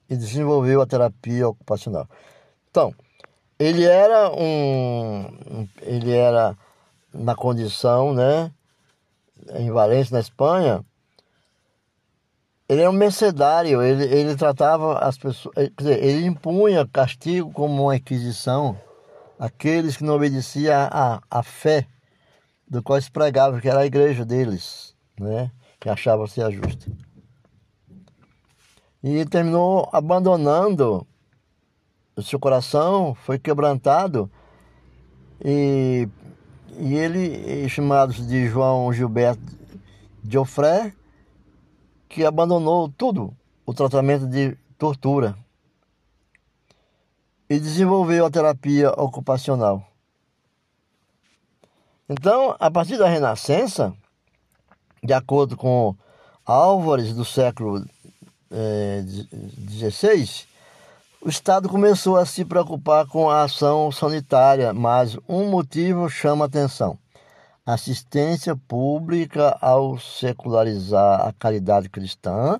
e 0.09 0.15
desenvolveu 0.15 0.81
a 0.81 0.87
terapia 0.87 1.47
ocupacional. 1.47 2.09
Então, 2.69 2.93
ele 3.59 3.85
era 3.85 4.31
um, 4.31 5.67
ele 5.81 6.11
era 6.11 6.57
na 7.13 7.35
condição, 7.35 8.13
né, 8.13 8.51
em 9.55 9.71
Valência, 9.71 10.13
na 10.13 10.19
Espanha, 10.19 10.83
ele 12.67 12.81
era 12.81 12.89
um 12.89 12.93
mercedário, 12.93 13.81
ele, 13.81 14.03
ele 14.05 14.35
tratava 14.35 14.97
as 14.99 15.17
pessoas, 15.17 15.53
quer 15.53 15.71
dizer, 15.77 16.03
ele 16.03 16.25
impunha 16.25 16.87
castigo 16.87 17.51
como 17.51 17.83
uma 17.83 17.95
inquisição 17.95 18.77
aqueles 19.37 19.97
que 19.97 20.03
não 20.03 20.15
obedeciam 20.15 20.73
à, 20.89 21.21
à 21.29 21.43
fé 21.43 21.85
do 22.67 22.81
qual 22.81 23.01
se 23.01 23.11
pregava, 23.11 23.59
que 23.59 23.67
era 23.67 23.81
a 23.81 23.85
igreja 23.85 24.25
deles, 24.25 24.95
né? 25.19 25.51
que 25.79 25.89
achava 25.89 26.25
ser 26.27 26.43
a 26.43 26.49
justa. 26.49 26.89
E 29.03 29.25
terminou 29.25 29.89
abandonando 29.91 31.05
o 32.15 32.21
seu 32.21 32.39
coração, 32.39 33.15
foi 33.15 33.39
quebrantado, 33.39 34.29
e, 35.43 36.07
e 36.79 36.95
ele, 36.95 37.67
chamado 37.67 38.13
de 38.13 38.47
João 38.47 38.91
Gilberto 38.93 39.41
Geoffrey, 40.27 40.93
que 42.07 42.23
abandonou 42.23 42.89
tudo, 42.89 43.35
o 43.65 43.73
tratamento 43.73 44.27
de 44.27 44.57
tortura 44.77 45.35
e 47.49 47.59
desenvolveu 47.59 48.25
a 48.25 48.31
terapia 48.31 48.91
ocupacional. 48.91 49.85
Então, 52.07 52.55
a 52.59 52.69
partir 52.69 52.97
da 52.97 53.07
Renascença, 53.07 53.93
de 55.03 55.13
acordo 55.13 55.57
com 55.57 55.95
Álvares 56.45 57.13
do 57.13 57.23
século 57.23 57.83
XVI, 59.69 60.45
eh, 60.45 60.52
o 61.25 61.29
Estado 61.29 61.69
começou 61.69 62.17
a 62.17 62.25
se 62.25 62.43
preocupar 62.43 63.07
com 63.07 63.29
a 63.29 63.43
ação 63.43 63.89
sanitária, 63.93 64.73
mas 64.73 65.17
um 65.27 65.49
motivo 65.49 66.09
chama 66.09 66.43
atenção. 66.45 66.99
Assistência 67.65 68.57
pública, 68.57 69.57
ao 69.61 69.97
secularizar 69.97 71.25
a 71.25 71.31
caridade 71.31 71.87
cristã, 71.87 72.59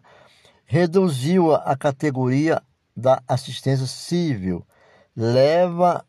reduziu 0.66 1.54
a 1.54 1.76
categoria 1.76 2.62
da 2.96 3.22
assistência 3.28 3.86
civil, 3.86 4.66
leva 5.14 6.06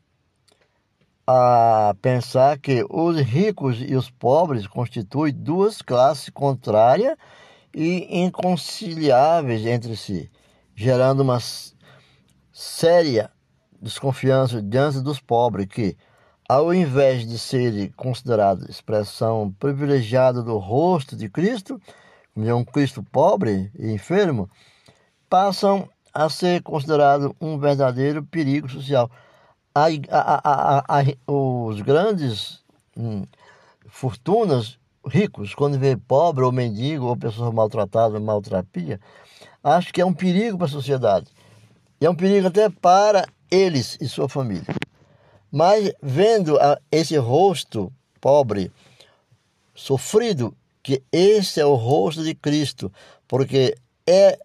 a 1.26 1.96
pensar 2.00 2.56
que 2.58 2.86
os 2.88 3.18
ricos 3.20 3.78
e 3.80 3.96
os 3.96 4.10
pobres 4.10 4.68
constituem 4.68 5.34
duas 5.34 5.82
classes 5.82 6.28
contrárias 6.28 7.16
e 7.74 8.22
inconciliáveis 8.22 9.66
entre 9.66 9.96
si, 9.96 10.30
gerando 10.76 11.24
uma 11.24 11.40
séria 12.54 13.32
desconfiança 13.82 14.62
diante 14.62 15.00
dos 15.00 15.18
pobres 15.18 15.66
que, 15.66 15.96
ao 16.48 16.72
invés 16.72 17.26
de 17.26 17.36
serem 17.36 17.90
considerados 17.90 18.68
expressão 18.68 19.52
privilegiada 19.58 20.40
do 20.40 20.56
rosto 20.56 21.16
de 21.16 21.28
Cristo, 21.28 21.80
como 22.32 22.48
é 22.48 22.54
um 22.54 22.64
Cristo 22.64 23.02
pobre 23.02 23.72
e 23.76 23.90
enfermo, 23.90 24.48
passam 25.28 25.88
a 26.12 26.28
ser 26.28 26.62
considerados 26.62 27.32
um 27.40 27.58
verdadeiro 27.58 28.22
perigo 28.22 28.68
social. 28.68 29.10
A, 29.74 29.86
a, 30.08 31.00
a, 31.00 31.32
os 31.32 31.80
grandes 31.80 32.62
hum, 32.96 33.24
fortunas, 33.88 34.78
ricos, 35.04 35.54
quando 35.56 35.76
vê 35.76 35.96
pobre 35.96 36.44
ou 36.44 36.52
mendigo 36.52 37.06
ou 37.06 37.16
pessoas 37.16 37.52
maltratadas, 37.52 38.22
maltrapia, 38.22 39.00
acho 39.62 39.92
que 39.92 40.00
é 40.00 40.06
um 40.06 40.14
perigo 40.14 40.56
para 40.56 40.68
a 40.68 40.70
sociedade. 40.70 41.33
É 42.04 42.10
um 42.10 42.14
perigo 42.14 42.48
até 42.48 42.68
para 42.68 43.26
eles 43.50 43.96
e 44.00 44.08
sua 44.08 44.28
família. 44.28 44.66
Mas 45.50 45.92
vendo 46.02 46.58
esse 46.90 47.16
rosto 47.16 47.92
pobre, 48.20 48.70
sofrido, 49.74 50.56
que 50.82 51.02
esse 51.10 51.60
é 51.60 51.64
o 51.64 51.74
rosto 51.74 52.22
de 52.22 52.34
Cristo, 52.34 52.92
porque 53.26 53.74
é 54.06 54.38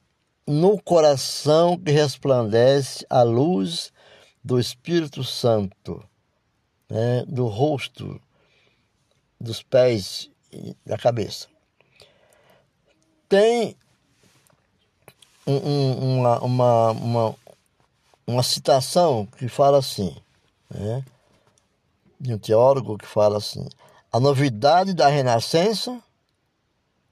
no 0.47 0.81
coração 0.81 1.77
que 1.77 1.91
resplandece 1.91 3.05
a 3.09 3.23
luz 3.23 3.91
do 4.43 4.59
Espírito 4.59 5.23
Santo, 5.23 6.03
né, 6.89 7.23
do 7.27 7.45
rosto, 7.47 8.19
dos 9.39 9.61
pés 9.61 10.29
e 10.51 10.75
da 10.85 10.97
cabeça. 10.97 11.47
Tem 13.27 13.75
um, 15.45 16.19
uma, 16.19 16.39
uma, 16.39 16.91
uma, 16.91 17.35
uma 18.29 18.43
citação 18.43 19.25
que 19.25 19.47
fala 19.47 19.79
assim, 19.79 20.15
né, 20.69 21.03
de 22.21 22.31
um 22.31 22.37
teólogo 22.37 22.95
que 22.95 23.07
fala 23.07 23.39
assim: 23.39 23.67
a 24.11 24.19
novidade 24.19 24.93
da 24.93 25.07
Renascença 25.07 25.99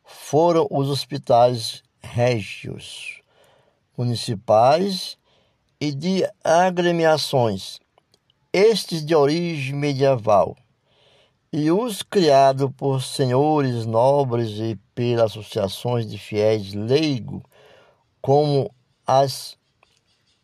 foram 0.06 0.68
os 0.70 0.90
hospitais 0.90 1.82
régios 2.00 3.20
municipais 3.98 5.18
e 5.82 5.92
de 5.92 6.24
agremiações, 6.44 7.80
estes 8.54 9.04
de 9.04 9.16
origem 9.16 9.74
medieval, 9.74 10.56
e 11.52 11.72
os 11.72 12.04
criados 12.04 12.70
por 12.78 13.02
senhores 13.02 13.88
nobres 13.88 14.52
e 14.60 14.76
pelas 14.94 15.32
associações 15.32 16.08
de 16.08 16.20
fiéis 16.20 16.76
leigos, 16.76 17.42
como 18.22 18.70
as 19.06 19.58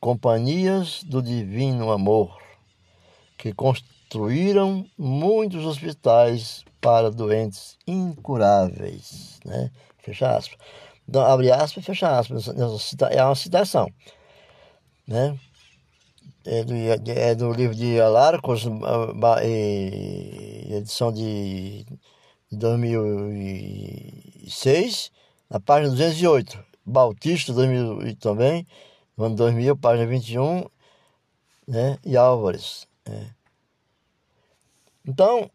companhias 0.03 1.01
do 1.05 1.21
divino 1.21 1.89
amor, 1.89 2.37
que 3.37 3.53
construíram 3.53 4.85
muitos 4.97 5.65
hospitais 5.65 6.65
para 6.81 7.09
doentes 7.09 7.77
incuráveis, 7.87 9.39
né? 9.45 9.71
Fecha 9.99 10.35
aspas. 10.35 10.57
Então, 11.07 11.21
abre 11.21 11.49
aspas 11.49 11.81
e 11.81 11.85
fecha 11.85 12.19
aspas. 12.19 12.49
É 13.11 13.23
uma 13.23 13.33
citação. 13.33 13.89
Né? 15.07 15.39
É 16.43 16.65
do, 16.65 16.73
é 17.09 17.33
do 17.33 17.53
livro 17.53 17.73
de 17.73 17.97
Alarcos, 18.01 18.65
edição 20.69 21.13
de 21.13 21.85
2006, 22.51 25.13
na 25.49 25.61
página 25.61 25.91
208. 25.91 26.61
Bautista, 26.85 27.53
2000 27.53 28.17
também, 28.17 28.67
no 29.17 29.25
ano 29.25 29.35
2000, 29.35 29.77
página 29.77 30.05
21, 30.07 30.65
né? 31.67 31.97
e 32.05 32.17
Álvares. 32.17 32.87
É. 33.05 33.27
Então, 35.05 35.49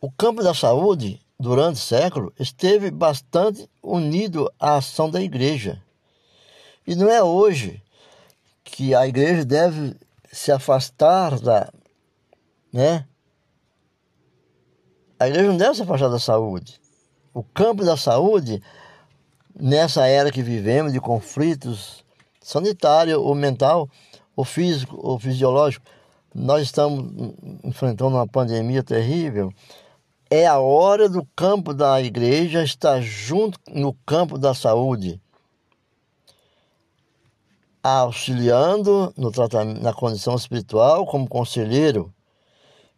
o 0.00 0.10
campo 0.10 0.42
da 0.42 0.54
saúde 0.54 1.24
durante 1.38 1.76
o 1.76 1.80
século, 1.80 2.32
esteve 2.38 2.90
bastante 2.90 3.68
unido 3.82 4.50
à 4.58 4.76
ação 4.76 5.10
da 5.10 5.20
igreja. 5.20 5.82
E 6.86 6.94
não 6.94 7.10
é 7.10 7.22
hoje 7.22 7.82
que 8.62 8.94
a 8.94 9.06
igreja 9.06 9.44
deve 9.44 9.96
se 10.32 10.52
afastar 10.52 11.38
da. 11.40 11.72
Né? 12.72 13.06
A 15.18 15.28
igreja 15.28 15.48
não 15.48 15.56
deve 15.56 15.74
se 15.74 15.82
afastar 15.82 16.08
da 16.08 16.18
saúde. 16.18 16.80
O 17.32 17.42
campo 17.42 17.84
da 17.84 17.96
saúde, 17.96 18.62
nessa 19.54 20.06
era 20.06 20.30
que 20.30 20.42
vivemos 20.42 20.92
de 20.92 21.00
conflitos 21.00 22.04
sanitário 22.40 23.20
ou 23.22 23.34
mental, 23.34 23.88
ou 24.36 24.44
físico 24.44 24.98
ou 25.02 25.18
fisiológico, 25.18 25.86
nós 26.34 26.62
estamos 26.62 27.32
enfrentando 27.62 28.16
uma 28.16 28.26
pandemia 28.26 28.82
terrível 28.82 29.52
é 30.30 30.46
a 30.46 30.58
hora 30.58 31.08
do 31.08 31.24
campo 31.36 31.72
da 31.72 32.00
igreja 32.00 32.64
estar 32.64 33.00
junto 33.00 33.58
no 33.70 33.92
campo 34.04 34.36
da 34.36 34.52
saúde, 34.52 35.20
auxiliando 37.82 39.12
no 39.16 39.30
tratamento, 39.30 39.80
na 39.80 39.92
condição 39.92 40.34
espiritual 40.34 41.06
como 41.06 41.28
conselheiro. 41.28 42.12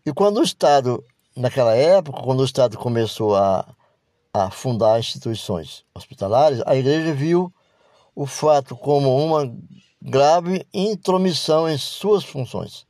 E 0.05 0.13
quando 0.13 0.39
o 0.39 0.43
Estado, 0.43 1.05
naquela 1.37 1.75
época, 1.75 2.23
quando 2.23 2.41
o 2.41 2.45
Estado 2.45 2.79
começou 2.79 3.37
a, 3.37 3.69
a 4.45 4.51
fundar 4.51 5.01
instituições 5.01 5.85
hospitalares, 5.95 6.61
a 6.67 6.77
igreja 6.77 7.15
viu 7.15 7.53
o 8.15 8.27
fato 8.27 8.77
como 8.77 9.17
uma 9.17 9.51
grave 10.01 10.67
intromissão 10.75 11.69
em 11.69 11.79
suas 11.79 12.23
funções. 12.25 12.87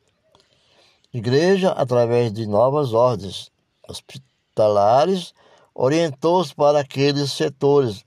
Igreja, 1.13 1.71
através 1.71 2.33
de 2.33 2.47
novas 2.47 2.93
ordens 2.93 3.51
hospitalares, 3.89 5.33
orientou-os 5.75 6.53
para 6.53 6.81
aqueles 6.81 7.33
setores 7.33 8.05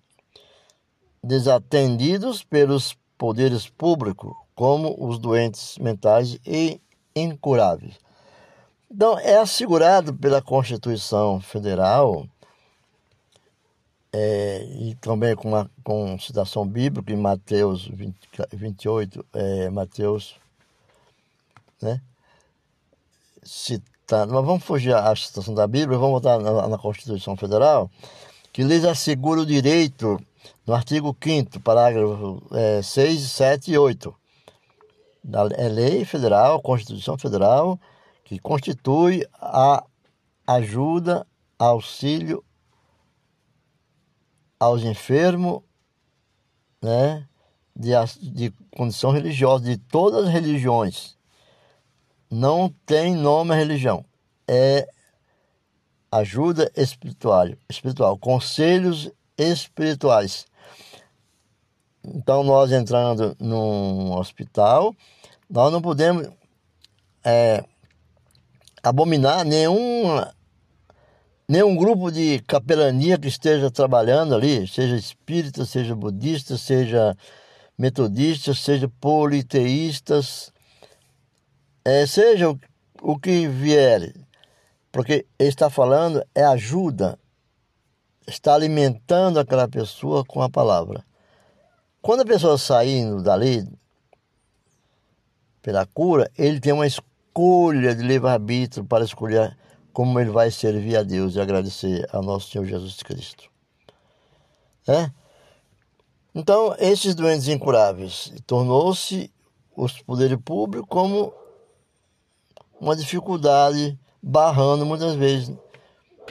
desatendidos 1.23 2.43
pelos 2.43 2.95
poderes 3.17 3.69
públicos, 3.69 4.33
como 4.53 4.95
os 4.99 5.17
doentes 5.17 5.77
mentais 5.77 6.37
e 6.45 6.79
incuráveis. 7.15 7.95
Então, 8.91 9.17
é 9.19 9.37
assegurado 9.37 10.13
pela 10.13 10.41
Constituição 10.41 11.39
Federal 11.39 12.27
é, 14.11 14.63
e 14.63 14.95
também 14.95 15.35
com, 15.35 15.49
uma, 15.49 15.69
com 15.83 16.17
citação 16.19 16.67
bíblica 16.67 17.13
em 17.13 17.17
Mateus 17.17 17.87
20, 17.87 18.15
28, 18.53 19.25
é, 19.33 19.69
Mateus, 19.69 20.35
né? 21.81 22.01
Tá, 24.09 24.25
mas 24.25 24.43
vamos 24.43 24.63
fugir 24.63 24.95
à 24.95 25.15
citação 25.15 25.53
da 25.53 25.67
Bíblia, 25.67 25.97
vamos 25.97 26.21
voltar 26.21 26.39
na, 26.39 26.67
na 26.67 26.77
Constituição 26.79 27.37
Federal, 27.37 27.91
que 28.51 28.63
lhes 28.63 28.83
assegura 28.83 29.41
o 29.41 29.45
direito, 29.45 30.19
no 30.65 30.73
artigo 30.73 31.15
5 31.23 31.59
parágrafo 31.59 32.41
é, 32.51 32.81
6, 32.81 33.21
7 33.21 33.71
e 33.71 33.77
8. 33.77 34.15
Da, 35.23 35.47
é 35.53 35.69
lei 35.69 36.05
federal, 36.05 36.59
Constituição 36.59 37.19
Federal, 37.19 37.79
que 38.23 38.39
constitui 38.39 39.27
a 39.39 39.83
ajuda, 40.47 41.27
auxílio 41.59 42.43
aos 44.59 44.83
enfermos, 44.83 45.61
né, 46.81 47.27
de, 47.75 47.91
de 48.21 48.51
condição 48.75 49.11
religiosa, 49.11 49.63
de 49.63 49.77
todas 49.77 50.27
as 50.27 50.33
religiões 50.33 51.17
não 52.29 52.69
tem 52.85 53.15
nome 53.15 53.53
a 53.53 53.57
religião. 53.57 54.05
É 54.47 54.87
ajuda 56.11 56.71
espiritual, 56.75 57.47
espiritual, 57.67 58.17
conselhos 58.17 59.11
espirituais. 59.37 60.45
Então, 62.03 62.43
nós 62.43 62.71
entrando 62.71 63.35
num 63.39 64.13
hospital, 64.13 64.95
nós 65.49 65.71
não 65.71 65.81
podemos 65.81 66.27
é, 67.23 67.63
abominar 68.81 69.43
nenhum, 69.43 70.23
nenhum 71.49 71.75
grupo 71.75 72.11
de 72.11 72.39
capelania 72.45 73.17
que 73.17 73.27
esteja 73.27 73.71
trabalhando 73.71 74.35
ali, 74.35 74.67
seja 74.67 74.95
espírita, 74.95 75.65
seja 75.65 75.95
budista, 75.95 76.55
seja 76.55 77.17
metodista, 77.75 78.53
seja 78.53 78.87
politeístas, 79.01 80.53
é, 81.83 82.05
seja 82.05 82.51
o, 82.51 82.59
o 83.01 83.17
que 83.17 83.47
vier, 83.47 84.13
porque 84.91 85.25
ele 85.39 85.49
está 85.49 85.71
falando 85.71 86.23
é 86.35 86.43
ajuda, 86.43 87.17
está 88.27 88.53
alimentando 88.53 89.39
aquela 89.39 89.67
pessoa 89.67 90.23
com 90.23 90.43
a 90.43 90.49
palavra. 90.51 91.03
Quando 91.99 92.21
a 92.21 92.25
pessoa 92.25 92.59
saindo 92.59 93.23
dali 93.23 93.67
pela 95.63 95.83
cura, 95.87 96.29
ele 96.37 96.59
tem 96.59 96.73
uma 96.73 96.85
escolha 96.85 97.95
de 97.95 98.03
livre-arbítrio 98.03 98.85
para 98.85 99.03
escolher 99.03 99.57
como 99.99 100.17
ele 100.17 100.29
vai 100.29 100.49
servir 100.49 100.95
a 100.95 101.03
Deus 101.03 101.35
e 101.35 101.41
agradecer 101.41 102.07
ao 102.13 102.23
nosso 102.23 102.49
Senhor 102.49 102.63
Jesus 102.63 103.03
Cristo. 103.03 103.49
É? 104.87 105.11
Então, 106.33 106.73
esses 106.79 107.13
doentes 107.13 107.49
incuráveis 107.49 108.31
tornou-se 108.47 109.29
os 109.75 110.01
poderes 110.01 110.37
públicos 110.39 110.87
como 110.89 111.33
uma 112.79 112.95
dificuldade, 112.95 113.99
barrando 114.23 114.85
muitas 114.85 115.15
vezes 115.15 115.53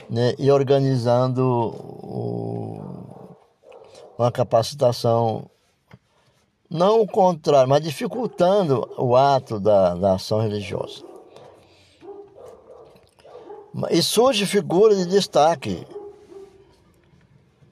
né, 0.09 0.33
e 0.39 0.49
organizando 0.49 1.45
o, 1.45 3.37
uma 4.17 4.31
capacitação, 4.31 5.47
não 6.67 7.01
o 7.01 7.07
contrário, 7.07 7.69
mas 7.69 7.83
dificultando 7.83 8.89
o 8.97 9.15
ato 9.15 9.59
da, 9.59 9.93
da 9.93 10.15
ação 10.15 10.41
religiosa. 10.41 11.07
E 13.91 14.01
surge 14.01 14.45
figura 14.45 14.95
de 14.95 15.05
destaque. 15.05 15.85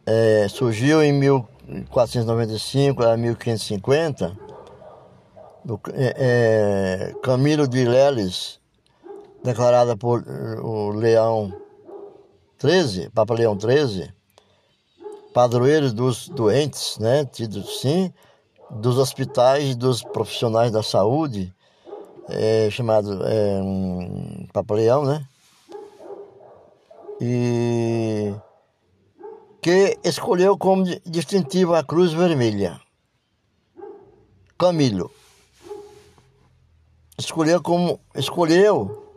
É, 0.06 0.48
surgiu 0.48 1.04
em 1.04 1.12
1495 1.12 3.04
a 3.04 3.18
1550, 3.18 4.38
do, 5.66 5.80
é, 5.94 6.14
é, 6.18 7.14
Camilo 7.22 7.68
de 7.68 7.84
Leles, 7.84 8.60
declarada 9.44 9.98
por 9.98 10.24
o 10.64 10.92
Leão 10.92 11.54
13, 12.58 13.10
Papa 13.10 13.34
Leão 13.34 13.58
13, 13.58 14.14
padroeiro 15.34 15.92
dos 15.92 16.30
doentes, 16.30 16.98
né, 17.00 17.26
tido 17.26 17.62
sim, 17.64 18.14
dos 18.72 18.98
hospitais 18.98 19.76
dos 19.76 20.02
profissionais 20.02 20.72
da 20.72 20.82
saúde, 20.82 21.54
é, 22.30 22.70
chamado 22.72 23.26
é, 23.26 23.62
um, 23.62 24.48
Papa 24.52 24.74
Leão, 24.74 25.06
né? 25.06 25.26
E 27.20 28.34
que 29.62 29.98
escolheu 30.04 30.58
como 30.58 30.84
distintivo 31.06 31.74
a 31.74 31.84
cruz 31.84 32.14
vermelha. 32.14 32.80
Camilo. 34.58 35.12
Escolheu 37.18 37.62
como 37.62 38.00
escolheu 38.16 39.08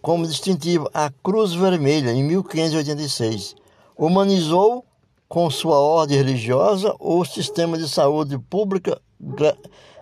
como 0.00 0.26
distintivo 0.26 0.88
a 0.94 1.10
Cruz 1.22 1.52
Vermelha 1.52 2.12
em 2.12 2.22
1586. 2.24 3.54
Humanizou 3.96 4.84
com 5.28 5.50
sua 5.50 5.78
ordem 5.78 6.16
religiosa 6.16 6.94
o 6.98 7.24
sistema 7.24 7.76
de 7.76 7.88
saúde 7.88 8.38
pública 8.38 9.00
gra 9.20 9.56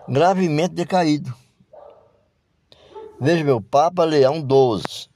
gravemente 0.07 0.73
decaído. 0.73 1.33
Veja 3.19 3.43
meu 3.43 3.61
Papa 3.61 4.05
Leão 4.05 4.35
XII. 4.35 5.08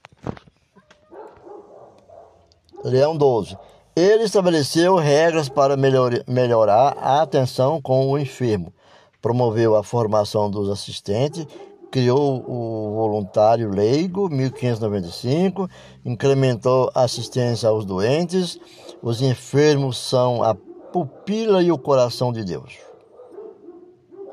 Leão 2.84 3.14
XII. 3.14 3.56
Ele 3.96 4.24
estabeleceu 4.24 4.96
regras 4.96 5.48
para 5.48 5.76
melhor, 5.76 6.12
melhorar 6.28 6.96
a 6.98 7.22
atenção 7.22 7.80
com 7.80 8.10
o 8.10 8.18
enfermo, 8.18 8.72
promoveu 9.20 9.74
a 9.74 9.82
formação 9.82 10.50
dos 10.50 10.68
assistentes 10.68 11.46
criou 11.94 12.44
o 12.50 12.92
voluntário 12.96 13.70
leigo, 13.70 14.28
1595, 14.28 15.70
incrementou 16.04 16.90
a 16.92 17.04
assistência 17.04 17.68
aos 17.68 17.86
doentes, 17.86 18.58
os 19.00 19.22
enfermos 19.22 19.96
são 19.96 20.42
a 20.42 20.56
pupila 20.56 21.62
e 21.62 21.70
o 21.70 21.78
coração 21.78 22.32
de 22.32 22.42
Deus. 22.42 22.78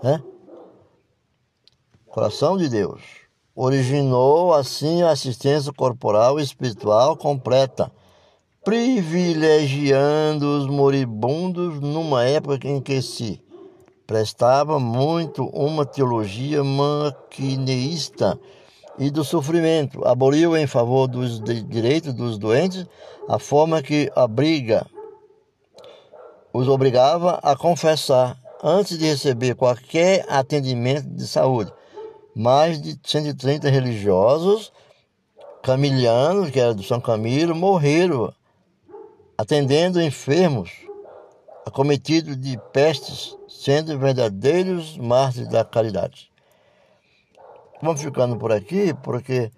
Né? 0.02 0.24
Coração 2.08 2.58
de 2.58 2.68
Deus. 2.68 3.04
Originou 3.56 4.56
assim 4.56 5.04
a 5.04 5.12
assistência 5.12 5.72
corporal 5.72 6.40
e 6.40 6.44
espiritual 6.44 7.16
completa, 7.16 7.92
privilegiando 8.64 10.60
os 10.60 10.68
moribundos 10.68 11.80
numa 11.80 12.24
época 12.26 12.68
em 12.68 12.80
que 12.80 13.02
se 13.02 13.42
prestava 14.06 14.80
muito 14.80 15.46
uma 15.48 15.84
teologia 15.84 16.64
maquineísta 16.64 18.40
e 19.00 19.10
do 19.10 19.24
sofrimento. 19.24 20.06
Aboliu 20.08 20.56
em 20.56 20.68
favor 20.68 21.08
dos 21.08 21.42
direitos 21.42 22.14
dos 22.14 22.38
doentes 22.38 22.86
a 23.28 23.40
forma 23.40 23.82
que 23.82 24.12
abriga 24.16 24.86
os 26.54 26.68
obrigava 26.68 27.40
a 27.42 27.56
confessar 27.56 28.38
antes 28.62 29.00
de 29.00 29.06
receber 29.06 29.56
qualquer 29.56 30.24
atendimento 30.30 31.08
de 31.10 31.26
saúde. 31.26 31.74
Mais 32.36 32.80
de 32.80 33.00
130 33.04 33.70
religiosos 33.70 34.72
camilianos, 35.64 36.52
que 36.52 36.60
era 36.60 36.74
do 36.74 36.84
São 36.84 37.00
Camilo, 37.00 37.56
morreram 37.56 38.32
atendendo 39.42 40.00
enfermos 40.00 40.70
acometidos 41.66 42.40
de 42.40 42.60
pestes 42.72 43.36
sendo 43.50 43.98
verdadeiros 43.98 44.96
mártires 45.00 45.48
da 45.48 45.66
caridade. 45.66 46.32
Vamos 47.82 48.04
ficando 48.04 48.38
por 48.38 48.52
aqui, 48.52 48.94
porque 49.02 49.52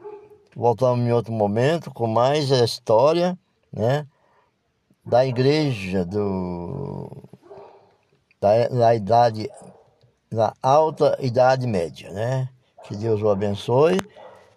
voltamos 0.56 1.06
em 1.06 1.12
outro 1.12 1.34
momento 1.34 1.92
com 1.92 2.08
mais 2.08 2.50
a 2.50 2.64
história 2.64 3.38
né, 3.74 4.08
da 5.06 5.26
igreja 5.26 6.06
do, 6.06 7.12
da, 8.40 8.70
da 8.70 8.96
idade, 8.96 9.50
da 10.32 10.54
alta 10.62 11.18
idade 11.20 11.68
média. 11.68 12.10
Né? 12.10 12.48
Que 12.86 12.96
Deus 12.96 13.22
o 13.22 13.30
abençoe 13.30 14.00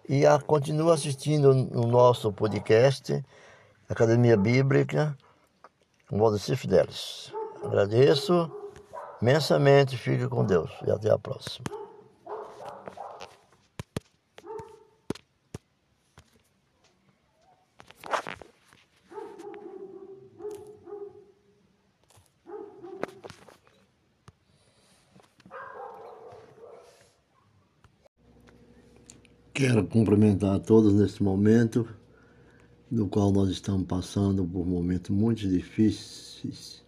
e 0.07 0.25
a, 0.25 0.39
continue 0.39 0.93
assistindo 0.93 1.51
o 1.51 1.85
nosso 1.85 2.31
podcast 2.31 3.21
Academia 3.89 4.35
Bíblica 4.35 5.17
com 6.09 6.17
Valdecir 6.17 6.57
Fidelis. 6.57 7.31
Agradeço 7.63 8.51
imensamente. 9.21 9.97
Fique 9.97 10.27
com 10.27 10.45
Deus 10.45 10.71
e 10.85 10.91
até 10.91 11.09
a 11.09 11.17
próxima. 11.17 11.65
Quero 29.53 29.87
cumprimentar 29.87 30.55
a 30.55 30.59
todos 30.59 30.93
nesse 30.93 31.23
momento, 31.23 31.87
no 32.89 33.07
qual 33.07 33.31
nós 33.31 33.49
estamos 33.49 33.85
passando 33.85 34.45
por 34.45 34.65
momentos 34.65 35.09
muito 35.09 35.47
difíceis 35.47 36.83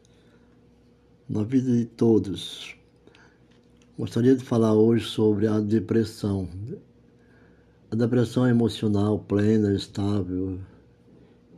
na 1.28 1.44
vida 1.44 1.72
de 1.72 1.86
todos. 1.86 2.76
Gostaria 3.98 4.36
de 4.36 4.44
falar 4.44 4.74
hoje 4.74 5.06
sobre 5.06 5.46
a 5.46 5.60
depressão. 5.60 6.48
A 7.92 7.96
depressão 7.96 8.48
emocional, 8.48 9.20
plena, 9.20 9.74
estável, 9.74 10.60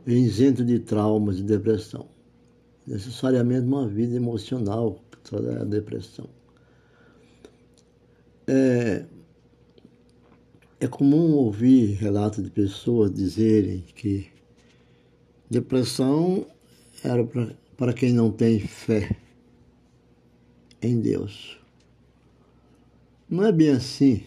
isento 0.06 0.64
de 0.64 0.78
traumas 0.80 1.38
e 1.38 1.42
depressão. 1.42 2.08
Necessariamente 2.86 3.66
uma 3.66 3.86
vida 3.86 4.16
emocional, 4.16 4.98
a 5.60 5.64
depressão. 5.64 6.28
É, 8.46 9.04
é 10.82 10.88
comum 10.88 11.34
ouvir 11.34 11.92
relatos 11.92 12.42
de 12.42 12.50
pessoas 12.50 13.14
dizerem 13.14 13.84
que 13.94 14.26
depressão 15.48 16.44
era 17.04 17.24
para 17.76 17.92
quem 17.92 18.12
não 18.12 18.32
tem 18.32 18.58
fé 18.58 19.14
em 20.82 20.98
Deus. 21.00 21.56
Não 23.30 23.44
é 23.44 23.52
bem 23.52 23.68
assim, 23.68 24.24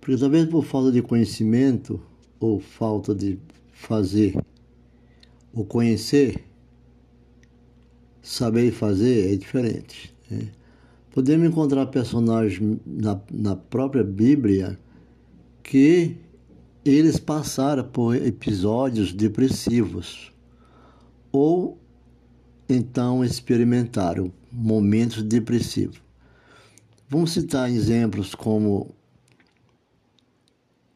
porque 0.00 0.16
talvez 0.16 0.48
por 0.48 0.64
falta 0.64 0.90
de 0.90 1.02
conhecimento 1.02 2.00
ou 2.40 2.58
falta 2.58 3.14
de 3.14 3.38
fazer 3.70 4.34
ou 5.52 5.62
conhecer, 5.66 6.42
saber 8.22 8.72
fazer 8.72 9.34
é 9.34 9.36
diferente. 9.36 10.14
Né? 10.30 10.48
Podemos 11.12 11.46
encontrar 11.46 11.84
personagens 11.88 12.80
na, 12.86 13.20
na 13.30 13.54
própria 13.54 14.02
Bíblia 14.02 14.78
que 15.64 16.16
eles 16.84 17.18
passaram 17.18 17.82
por 17.82 18.14
episódios 18.14 19.12
depressivos 19.12 20.30
ou 21.32 21.78
então 22.68 23.24
experimentaram 23.24 24.30
momentos 24.52 25.22
depressivos. 25.22 26.00
Vamos 27.08 27.32
citar 27.32 27.70
exemplos 27.70 28.34
como, 28.34 28.94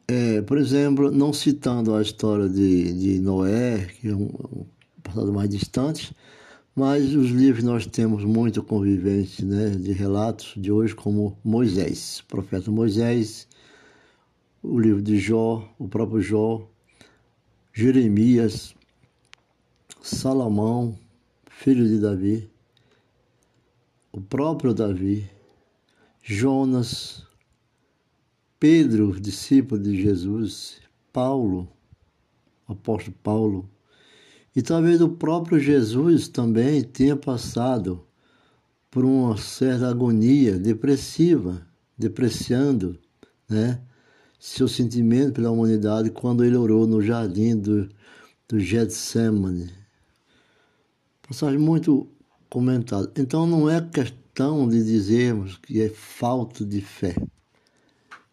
é, 0.07 0.41
por 0.41 0.57
exemplo, 0.57 1.11
não 1.11 1.33
citando 1.33 1.95
a 1.95 2.01
história 2.01 2.47
de, 2.47 2.93
de 2.93 3.19
Noé, 3.19 3.87
que 3.99 4.07
é 4.07 4.15
um, 4.15 4.29
passado 5.03 5.33
mais 5.33 5.49
distante, 5.49 6.15
mas 6.75 7.15
os 7.15 7.29
livros 7.31 7.63
nós 7.63 7.85
temos 7.85 8.23
muito 8.23 8.63
convivência 8.63 9.45
né, 9.45 9.69
de 9.71 9.91
relatos 9.91 10.53
de 10.55 10.71
hoje, 10.71 10.95
como 10.95 11.37
Moisés, 11.43 12.23
profeta 12.27 12.71
Moisés, 12.71 13.47
o 14.61 14.79
livro 14.79 15.01
de 15.01 15.17
Jó, 15.17 15.73
o 15.79 15.87
próprio 15.87 16.21
Jó, 16.21 16.69
Jeremias, 17.73 18.75
Salomão, 20.01 20.97
filho 21.49 21.87
de 21.87 21.99
Davi, 21.99 22.49
o 24.11 24.19
próprio 24.19 24.73
Davi, 24.73 25.29
Jonas, 26.21 27.25
Pedro, 28.59 29.19
discípulo 29.19 29.81
de 29.81 30.01
Jesus, 30.01 30.81
Paulo, 31.13 31.67
apóstolo 32.67 33.15
Paulo, 33.23 33.69
e 34.55 34.61
talvez 34.61 34.99
o 34.99 35.09
próprio 35.09 35.59
Jesus 35.59 36.27
também 36.27 36.83
tenha 36.83 37.15
passado 37.15 38.05
por 38.91 39.05
uma 39.05 39.37
certa 39.37 39.87
agonia 39.87 40.59
depressiva, 40.59 41.65
depreciando 41.97 42.99
né, 43.47 43.81
seu 44.39 44.67
sentimento 44.67 45.33
pela 45.33 45.51
humanidade 45.51 46.09
quando 46.09 46.45
ele 46.45 46.55
orou 46.55 46.87
no 46.87 47.01
jardim 47.01 47.57
do, 47.57 47.89
do 48.47 48.59
Getsemane. 48.59 49.69
Passagem 51.27 51.59
muito 51.59 52.07
comentada. 52.49 53.11
Então 53.17 53.45
não 53.45 53.69
é 53.69 53.81
questão 53.81 54.67
de 54.67 54.83
dizermos 54.83 55.57
que 55.57 55.81
é 55.81 55.89
falta 55.89 56.65
de 56.65 56.79
fé. 56.79 57.13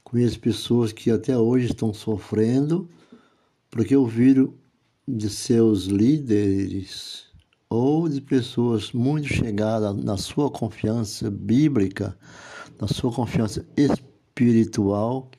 Conheço 0.05 0.39
pessoas 0.39 0.93
que 0.93 1.11
até 1.11 1.37
hoje 1.37 1.67
estão 1.67 1.93
sofrendo 1.93 2.89
porque 3.71 3.97
ouviram 3.97 4.55
de 5.07 5.29
seus 5.29 5.85
líderes 5.85 7.27
ou 7.69 8.09
de 8.09 8.21
pessoas 8.21 8.93
muito 8.93 9.27
chegadas 9.29 9.95
na 9.97 10.17
sua 10.17 10.51
confiança 10.51 11.31
bíblica, 11.31 12.17
na 12.81 12.87
sua 12.87 13.13
confiança 13.13 13.67
espiritual, 13.77 15.31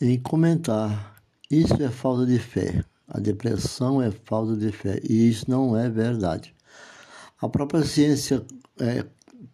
em 0.00 0.18
comentar: 0.18 1.22
isso 1.50 1.74
é 1.82 1.90
falta 1.90 2.26
de 2.26 2.38
fé, 2.38 2.84
a 3.08 3.18
depressão 3.18 4.02
é 4.02 4.10
falta 4.10 4.56
de 4.56 4.72
fé, 4.72 5.00
e 5.08 5.28
isso 5.28 5.50
não 5.50 5.76
é 5.76 5.88
verdade. 5.88 6.54
A 7.40 7.48
própria 7.48 7.84
ciência 7.84 8.44
é, 8.78 9.04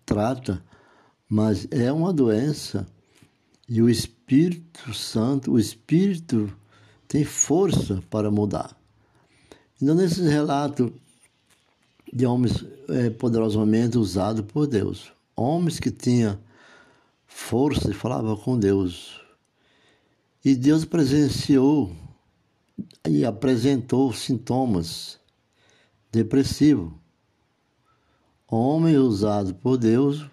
trata, 0.05 0.63
mas 1.29 1.67
é 1.71 1.93
uma 1.93 2.13
doença 2.13 2.87
e 3.75 3.81
o 3.81 3.89
Espírito 3.89 4.93
Santo, 4.93 5.53
o 5.53 5.59
Espírito 5.59 6.55
tem 7.09 7.25
força 7.25 8.03
para 8.11 8.31
mudar. 8.31 8.77
Então, 9.81 9.95
nesse 9.95 10.21
relato 10.23 10.93
de 12.13 12.27
homens 12.27 12.63
é, 12.89 13.09
poderosamente 13.09 13.97
usados 13.97 14.45
por 14.45 14.67
Deus, 14.67 15.11
homens 15.35 15.81
que 15.81 15.91
tinham 15.91 16.39
força 17.27 17.91
e 17.91 17.95
falavam 17.95 18.37
com 18.37 18.59
Deus, 18.59 19.22
e 20.45 20.55
Deus 20.55 20.85
presenciou 20.85 21.93
e 23.09 23.25
apresentou 23.25 24.13
sintomas 24.13 25.19
depressivos 26.11 26.93
homem 28.53 28.99
usado 28.99 29.55
por 29.55 29.79
Deus 29.79 30.27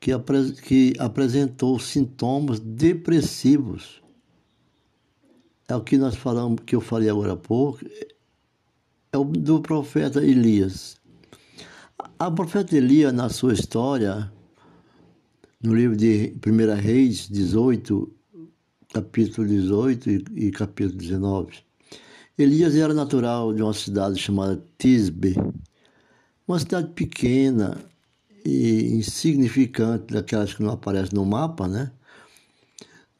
que, 0.00 0.10
apre 0.12 0.52
que 0.52 0.94
apresentou 0.98 1.78
sintomas 1.78 2.58
depressivos. 2.58 4.02
É 5.68 5.74
o 5.74 5.82
que 5.82 5.98
nós 5.98 6.14
falamos, 6.14 6.60
que 6.64 6.74
eu 6.74 6.80
falei 6.80 7.10
agora 7.10 7.32
há 7.32 7.36
pouco, 7.36 7.80
é 9.12 9.18
o 9.18 9.24
do 9.24 9.60
profeta 9.60 10.24
Elias. 10.24 10.96
A 12.18 12.30
profeta 12.30 12.76
Elias, 12.76 13.12
na 13.12 13.28
sua 13.28 13.52
história, 13.52 14.32
no 15.62 15.74
livro 15.74 15.96
de 15.96 16.34
1 16.46 16.80
Reis 16.80 17.28
18, 17.28 18.15
capítulo 18.96 19.46
18 19.46 20.10
e, 20.36 20.50
capítulo 20.50 20.96
19, 20.96 21.58
Elias 22.38 22.74
era 22.74 22.94
natural 22.94 23.52
de 23.52 23.62
uma 23.62 23.74
cidade 23.74 24.18
chamada 24.18 24.64
Tisbe, 24.78 25.34
uma 26.48 26.58
cidade 26.58 26.88
pequena 26.94 27.76
e 28.42 28.94
insignificante, 28.94 30.14
daquelas 30.14 30.54
que 30.54 30.62
não 30.62 30.72
aparecem 30.72 31.14
no 31.14 31.26
mapa, 31.26 31.68
né? 31.68 31.92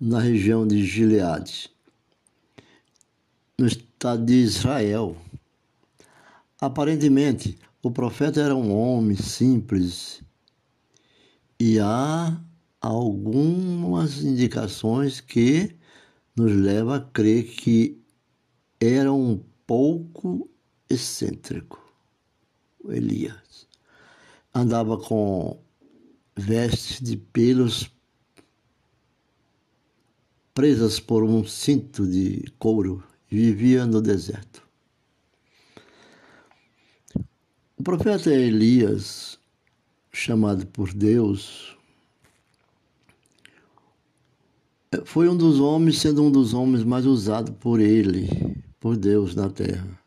Na 0.01 0.19
região 0.19 0.67
de 0.67 0.83
Gileade, 0.83 1.71
no 3.59 3.67
estado 3.67 4.25
de 4.25 4.33
Israel. 4.33 5.15
Aparentemente, 6.59 7.59
o 7.83 7.91
profeta 7.91 8.41
era 8.41 8.57
um 8.57 8.75
homem 8.75 9.17
simples 9.17 10.23
e 11.61 11.79
há 11.79 12.35
algumas 12.87 14.23
indicações 14.23 15.21
que 15.21 15.77
nos 16.37 16.53
levam 16.53 16.95
a 16.95 17.01
crer 17.01 17.45
que 17.45 18.01
era 18.81 19.13
um 19.13 19.43
pouco 19.67 20.51
excêntrico. 20.89 21.83
Elias. 22.89 23.67
Andava 24.55 24.97
com 24.99 25.61
vestes 26.37 27.01
de 27.01 27.17
pelos 27.17 27.91
presas 30.55 31.01
por 31.01 31.25
um 31.25 31.45
cinto 31.45 32.07
de 32.07 32.45
couro 32.59 33.03
e 33.31 33.37
vivia 33.37 33.85
no 33.85 34.01
deserto. 34.01 34.67
O 37.77 37.83
profeta 37.83 38.33
Elias, 38.33 39.39
chamado 40.13 40.67
por 40.69 40.93
Deus, 40.95 41.76
foi 45.05 45.29
um 45.29 45.37
dos 45.37 45.59
homens, 45.59 45.99
sendo 45.99 46.23
um 46.23 46.31
dos 46.31 46.55
homens 46.55 46.85
mais 46.85 47.07
usados 47.07 47.55
por 47.59 47.81
ele, 47.81 48.29
por 48.79 48.97
Deus 48.97 49.35
na 49.35 49.51
terra. 49.51 49.99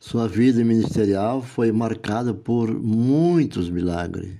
Sua 0.00 0.28
vida 0.28 0.64
ministerial 0.64 1.42
foi 1.42 1.72
marcada 1.72 2.32
por 2.34 2.72
muitos 2.72 3.70
milagres. 3.70 4.36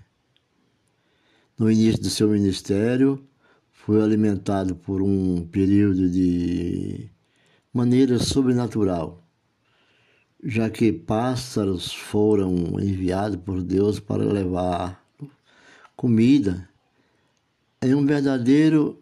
No 1.59 1.71
início 1.71 2.01
do 2.01 2.11
seu 2.11 2.29
ministério, 2.29 3.25
foi 3.71 4.03
alimentado 4.03 4.77
por 4.77 5.03
um 5.03 5.47
período 5.47 6.09
de 6.09 7.11
maneira 7.73 8.19
sobrenatural, 8.19 9.25
já 10.45 10.71
que 10.71 10.93
pássaros 10.93 11.93
foram 11.93 12.79
enviados 12.81 13.39
por 13.39 13.63
Deus 13.63 13.99
para 13.99 14.25
levar 14.25 15.05
comida 15.97 16.69
em 17.83 17.95
um 17.95 18.05
verdadeiro 18.05 19.01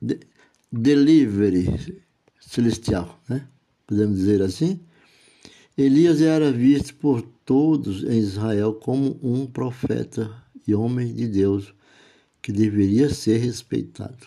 de 0.00 0.20
delivery 0.70 2.02
celestial, 2.40 3.20
né? 3.28 3.46
Podemos 3.86 4.18
dizer 4.18 4.42
assim? 4.42 4.80
Elias 5.76 6.20
era 6.20 6.52
visto 6.52 6.94
por 6.96 7.22
todos 7.44 8.04
em 8.04 8.18
Israel 8.18 8.74
como 8.74 9.18
um 9.22 9.46
profeta 9.46 10.30
e 10.66 10.74
homem 10.74 11.12
de 11.12 11.26
Deus 11.26 11.74
que 12.40 12.52
deveria 12.52 13.08
ser 13.08 13.38
respeitado. 13.38 14.26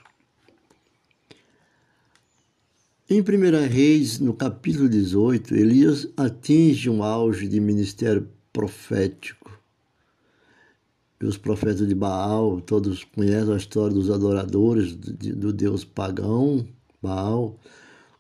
Em 3.08 3.22
1 3.22 3.68
Reis, 3.70 4.20
no 4.20 4.34
capítulo 4.34 4.90
18, 4.90 5.54
Elias 5.56 6.08
atinge 6.18 6.90
um 6.90 7.04
auge 7.04 7.48
de 7.48 7.60
ministério 7.60 8.28
profético. 8.52 9.62
Os 11.24 11.38
profetas 11.38 11.88
de 11.88 11.96
Baal, 11.96 12.60
todos 12.62 13.04
conhecem 13.04 13.54
a 13.54 13.58
história 13.58 13.94
dos 13.94 14.12
adoradores 14.12 14.96
do 14.96 15.54
Deus 15.54 15.86
pagão, 15.86 16.68
Baal, 17.02 17.58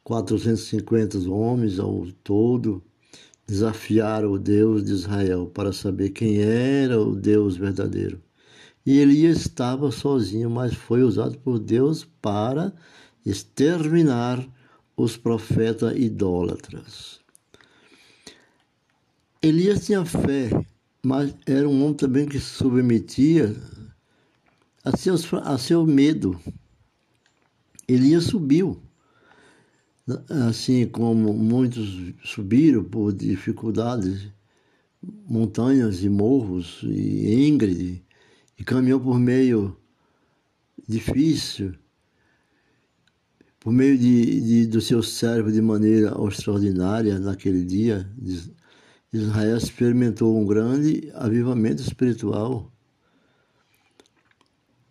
450 0.04 1.30
homens 1.30 1.80
ao 1.80 2.06
todo 2.24 2.82
desafiaram 3.48 4.32
o 4.32 4.39
Deus 4.39 4.84
de 4.84 4.91
Israel 4.91 5.48
para 5.48 5.74
saber 5.74 6.10
quem 6.12 6.41
era 6.41 7.00
o 7.00 7.16
Deus 7.16 7.58
verdadeiro. 7.58 8.22
E 8.86 9.00
Elias 9.00 9.38
estava 9.38 9.91
sozinho, 9.91 10.50
mas 10.50 10.74
foi 10.74 11.02
usado 11.04 11.38
por 11.39 11.60
Deus 11.60 12.08
para 12.22 12.74
exterminar 13.26 14.48
os 14.96 15.18
profetas 15.18 15.98
idólatras. 15.98 17.20
Elias 19.41 19.86
tinha 19.86 20.06
fé, 20.06 20.50
mas 21.06 21.34
era 21.45 21.68
um 21.70 21.84
homem 21.84 21.93
também 21.93 22.28
que 22.28 22.39
se 22.39 22.45
submetia 22.45 23.56
a, 24.84 24.97
seus, 24.97 25.32
a 25.34 25.58
seu 25.58 25.86
medo. 25.86 26.39
Elias 27.88 28.26
subiu 28.26 28.82
assim 30.47 30.86
como 30.88 31.34
muitos 31.34 32.14
subiram 32.24 32.84
por 32.84 33.12
dificuldades, 33.12 34.30
montanhas 35.28 36.03
e 36.03 36.10
morros 36.10 36.82
e 36.84 37.47
íngreme, 37.47 38.03
e 38.58 38.64
caminhou 38.64 38.99
por 38.99 39.20
meio 39.20 39.76
difícil, 40.88 41.74
por 43.60 43.74
meio 43.74 43.97
de, 43.97 44.41
de, 44.41 44.68
do 44.68 44.80
seu 44.80 45.01
cérebro 45.01 45.51
de 45.51 45.62
maneira 45.62 46.16
extraordinária 46.28 47.18
naquele 47.18 47.64
dia, 47.66 48.08
Israel 49.12 49.58
experimentou 49.58 50.38
um 50.38 50.45
grande 50.45 51.12
avivamento 51.14 51.82
espiritual. 51.82 52.72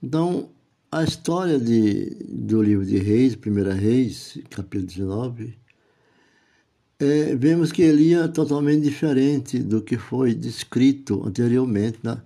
Então, 0.03 0.51
a 0.91 1.03
história 1.03 1.59
de, 1.59 2.11
do 2.29 2.63
livro 2.63 2.87
de 2.87 2.99
Reis, 2.99 3.35
Primeira 3.35 3.75
Reis, 3.75 4.39
capítulo 4.51 4.87
19, 4.87 5.59
é, 6.99 7.35
vemos 7.35 7.73
que 7.73 7.83
Elia 7.83 8.21
é 8.25 8.29
totalmente 8.29 8.83
diferente 8.83 9.59
do 9.59 9.83
que 9.83 9.99
foi 9.99 10.35
descrito 10.35 11.27
anteriormente. 11.27 11.99
Né? 12.03 12.23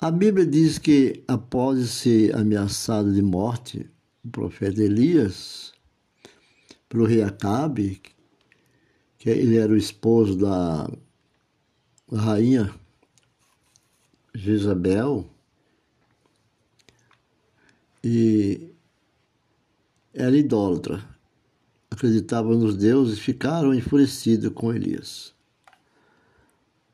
A 0.00 0.10
Bíblia 0.10 0.44
diz 0.44 0.78
que 0.78 1.22
após 1.28 1.88
ser 1.90 2.34
ameaçado 2.34 3.12
de 3.12 3.22
morte, 3.22 3.88
o 4.24 4.28
profeta 4.28 4.82
Elias, 4.82 5.72
pelo 6.88 7.06
rei 7.06 7.22
Acabe, 7.22 8.00
que 9.24 9.30
ele 9.30 9.56
era 9.56 9.72
o 9.72 9.76
esposo 9.76 10.36
da 10.36 10.86
rainha 12.12 12.70
Jezabel, 14.34 15.26
e 18.04 18.68
era 20.12 20.36
idólatra, 20.36 21.02
acreditava 21.90 22.54
nos 22.54 22.76
deuses, 22.76 23.18
ficaram 23.18 23.72
enfurecidos 23.72 24.52
com 24.52 24.74
Elias. 24.74 25.32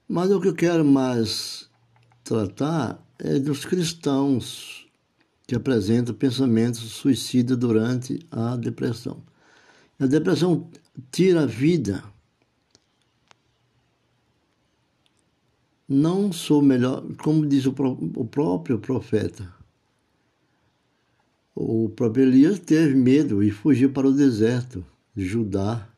Mas 0.08 0.30
o 0.30 0.40
que 0.40 0.46
eu 0.46 0.54
quero 0.54 0.84
mais 0.84 1.68
tratar 2.22 3.04
é 3.18 3.40
dos 3.40 3.64
cristãos 3.64 4.86
que 5.48 5.56
apresentam 5.56 6.14
pensamentos 6.14 6.78
suicidas 6.78 7.58
durante 7.58 8.24
a 8.30 8.54
depressão. 8.54 9.20
A 9.98 10.06
depressão 10.06 10.70
tira 11.10 11.42
a 11.42 11.46
vida. 11.46 12.04
Não 15.92 16.30
sou 16.32 16.62
melhor, 16.62 17.04
como 17.16 17.44
diz 17.44 17.66
o, 17.66 17.74
o 18.14 18.24
próprio 18.24 18.78
profeta. 18.78 19.52
O 21.52 21.88
próprio 21.88 22.26
Elias 22.26 22.60
teve 22.60 22.94
medo 22.94 23.42
e 23.42 23.50
fugiu 23.50 23.90
para 23.90 24.06
o 24.06 24.12
deserto 24.12 24.86
de 25.16 25.26
Judá. 25.26 25.88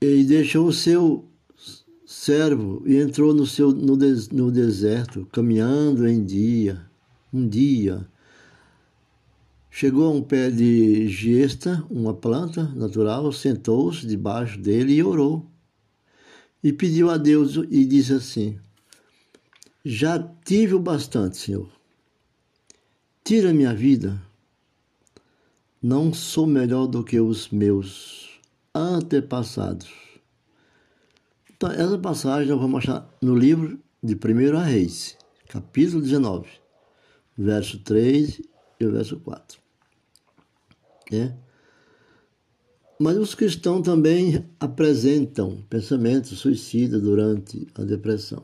E 0.00 0.22
deixou 0.22 0.68
o 0.68 0.72
seu 0.72 1.24
servo 2.06 2.84
e 2.86 2.96
entrou 2.98 3.34
no, 3.34 3.44
seu, 3.44 3.72
no, 3.72 3.96
des, 3.96 4.28
no 4.28 4.52
deserto, 4.52 5.26
caminhando 5.32 6.06
em 6.06 6.24
dia, 6.24 6.88
um 7.34 7.48
dia. 7.48 8.06
Chegou 9.72 10.06
a 10.06 10.10
um 10.12 10.22
pé 10.22 10.52
de 10.52 11.08
gesta, 11.08 11.84
uma 11.90 12.14
planta 12.14 12.62
natural, 12.76 13.32
sentou-se 13.32 14.06
debaixo 14.06 14.56
dele 14.56 14.92
e 14.92 15.02
orou. 15.02 15.47
E 16.62 16.72
pediu 16.72 17.10
a 17.10 17.16
Deus 17.16 17.56
e 17.70 17.84
disse 17.84 18.12
assim: 18.12 18.58
Já 19.84 20.18
tive 20.44 20.74
o 20.74 20.80
bastante, 20.80 21.36
Senhor. 21.36 21.70
Tira 23.24 23.52
minha 23.52 23.74
vida. 23.74 24.20
Não 25.80 26.12
sou 26.12 26.46
melhor 26.46 26.86
do 26.86 27.04
que 27.04 27.20
os 27.20 27.50
meus 27.50 28.40
antepassados 28.74 30.08
então, 31.58 31.72
essa 31.72 31.98
passagem 31.98 32.50
eu 32.50 32.58
vou 32.58 32.68
mostrar 32.68 33.12
no 33.20 33.34
livro 33.34 33.80
de 34.00 34.14
1 34.14 34.60
Reis, 34.62 35.18
capítulo 35.48 36.00
19, 36.00 36.48
verso 37.36 37.80
3 37.80 38.40
e 38.78 38.86
o 38.86 38.92
verso 38.92 39.18
4. 39.18 39.58
É? 41.10 41.32
Mas 42.98 43.16
os 43.16 43.34
cristãos 43.34 43.82
também 43.82 44.44
apresentam 44.58 45.62
pensamentos 45.70 46.36
suicidas 46.38 47.00
durante 47.00 47.66
a 47.74 47.82
depressão. 47.82 48.42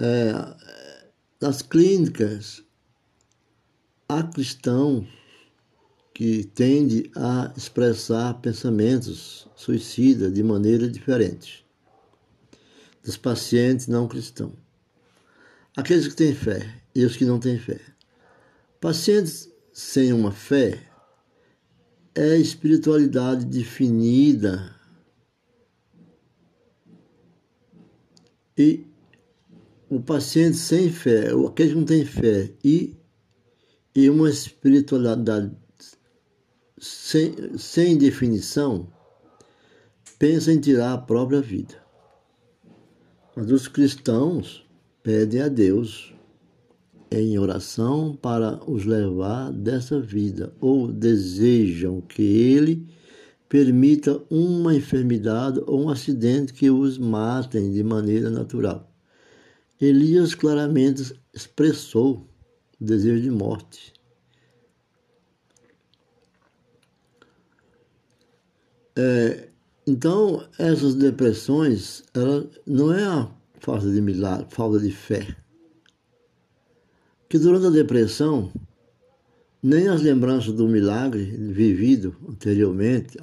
É, 0.00 0.32
nas 1.40 1.62
clínicas, 1.62 2.62
há 4.08 4.22
cristãos 4.22 5.06
que 6.12 6.44
tende 6.44 7.10
a 7.16 7.52
expressar 7.56 8.34
pensamentos 8.34 9.48
suicidas 9.56 10.32
de 10.32 10.42
maneira 10.42 10.88
diferente 10.88 11.64
dos 13.04 13.16
pacientes 13.16 13.86
não 13.86 14.08
cristãos. 14.08 14.54
Aqueles 15.76 16.08
que 16.08 16.14
têm 16.14 16.34
fé 16.34 16.82
e 16.94 17.04
os 17.04 17.16
que 17.16 17.24
não 17.24 17.38
têm 17.38 17.58
fé. 17.58 17.80
Pacientes 18.80 19.50
sem 19.72 20.12
uma 20.12 20.32
fé 20.32 20.80
é 22.14 22.36
espiritualidade 22.36 23.44
definida 23.44 24.74
e 28.56 28.86
o 29.90 30.00
paciente 30.00 30.56
sem 30.56 30.90
fé, 30.90 31.30
aquele 31.46 31.70
que 31.70 31.74
não 31.74 31.84
tem 31.84 32.04
fé 32.04 32.52
e, 32.62 32.96
e 33.94 34.08
uma 34.08 34.30
espiritualidade 34.30 35.52
sem, 36.78 37.58
sem 37.58 37.98
definição, 37.98 38.92
pensa 40.18 40.52
em 40.52 40.60
tirar 40.60 40.94
a 40.94 40.98
própria 40.98 41.40
vida. 41.40 41.82
Mas 43.34 43.50
os 43.50 43.66
cristãos 43.66 44.64
pedem 45.02 45.40
a 45.40 45.48
Deus 45.48 46.13
em 47.20 47.38
oração 47.38 48.16
para 48.16 48.60
os 48.70 48.84
levar 48.84 49.52
dessa 49.52 50.00
vida, 50.00 50.52
ou 50.60 50.90
desejam 50.90 52.00
que 52.00 52.22
Ele 52.22 52.86
permita 53.48 54.20
uma 54.30 54.74
enfermidade 54.74 55.60
ou 55.66 55.84
um 55.84 55.88
acidente 55.88 56.52
que 56.52 56.70
os 56.70 56.98
matem 56.98 57.72
de 57.72 57.84
maneira 57.84 58.30
natural. 58.30 58.92
Elias 59.80 60.34
claramente 60.34 61.14
expressou 61.32 62.28
o 62.80 62.84
desejo 62.84 63.22
de 63.22 63.30
morte. 63.30 63.92
É, 68.96 69.48
então, 69.86 70.46
essas 70.58 70.94
depressões, 70.94 72.02
ela 72.14 72.48
não 72.66 72.92
é 72.92 73.04
a 73.04 73.30
falta 73.60 73.90
de 73.90 74.00
milagre, 74.00 74.46
falta 74.48 74.78
de 74.78 74.90
fé. 74.90 75.43
Que 77.34 77.38
durante 77.40 77.66
a 77.66 77.70
depressão, 77.70 78.52
nem 79.60 79.88
as 79.88 80.00
lembranças 80.02 80.52
do 80.52 80.68
milagre 80.68 81.24
vivido 81.24 82.14
anteriormente, 82.28 83.18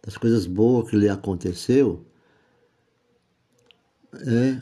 das 0.00 0.16
coisas 0.16 0.46
boas 0.46 0.88
que 0.88 0.94
lhe 0.94 1.08
aconteceu, 1.08 2.06
é, 4.24 4.60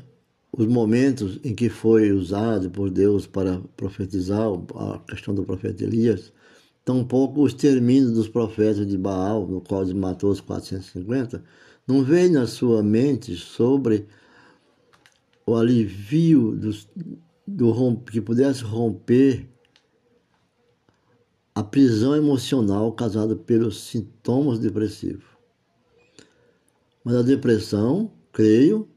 os 0.51 0.67
momentos 0.67 1.39
em 1.45 1.55
que 1.55 1.69
foi 1.69 2.13
usado 2.13 2.71
por 2.71 2.89
Deus 2.89 3.27
para 3.27 3.61
profetizar 3.77 4.49
a 4.75 5.01
questão 5.01 5.35
do 5.35 5.45
profeta 5.45 5.85
Elias, 5.85 6.33
tampouco 6.83 7.43
o 7.43 7.47
extermínio 7.47 8.11
dos 8.11 8.27
profetas 8.27 8.87
de 8.87 8.97
Baal, 8.97 9.47
no 9.47 9.61
qual 9.61 9.83
ele 9.83 9.93
matou 9.93 10.31
os 10.31 10.41
450, 10.41 11.45
não 11.87 12.03
veio 12.03 12.33
na 12.33 12.47
sua 12.47 12.83
mente 12.83 13.37
sobre 13.37 14.07
o 15.45 15.55
alivio 15.55 16.53
dos, 16.53 16.89
do 17.47 17.97
que 17.99 18.21
pudesse 18.21 18.63
romper 18.65 19.49
a 21.55 21.63
prisão 21.63 22.15
emocional 22.17 22.93
causada 22.93 23.37
pelos 23.37 23.81
sintomas 23.85 24.59
depressivos. 24.59 25.25
Mas 27.05 27.15
a 27.15 27.23
depressão, 27.23 28.11
creio 28.33 28.89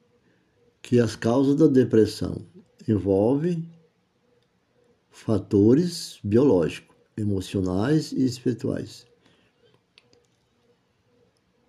que 0.81 0.99
as 0.99 1.15
causas 1.15 1.55
da 1.55 1.67
depressão 1.67 2.45
envolvem 2.87 3.69
fatores 5.11 6.19
biológicos 6.23 6.95
emocionais 7.15 8.11
e 8.11 8.25
espirituais. 8.25 9.05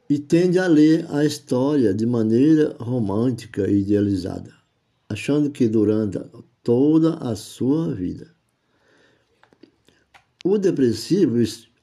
E 0.09 0.19
tende 0.19 0.59
a 0.59 0.67
ler 0.67 1.07
a 1.11 1.25
história 1.25 1.93
de 1.93 2.07
maneira 2.07 2.77
romântica 2.81 3.71
e 3.71 3.83
idealizada, 3.83 4.53
achando 5.09 5.51
que 5.51 5.69
durante 5.69 6.19
toda 6.71 7.15
a 7.15 7.35
sua 7.35 7.93
vida. 7.93 8.33
O 10.45 10.57
depressivo 10.57 11.39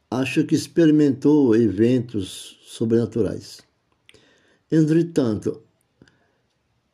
acha 0.09 0.45
que 0.45 0.55
experimentou 0.55 1.53
eventos 1.53 2.57
sobrenaturais. 2.63 3.59
Entretanto, 4.71 5.61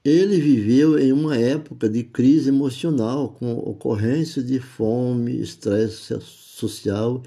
ele 0.03 0.41
viveu 0.41 0.97
em 0.97 1.11
uma 1.11 1.37
época 1.37 1.87
de 1.87 2.03
crise 2.03 2.49
emocional, 2.49 3.29
com 3.29 3.53
ocorrência 3.59 4.41
de 4.41 4.59
fome, 4.59 5.39
estresse 5.39 6.19
social 6.19 7.21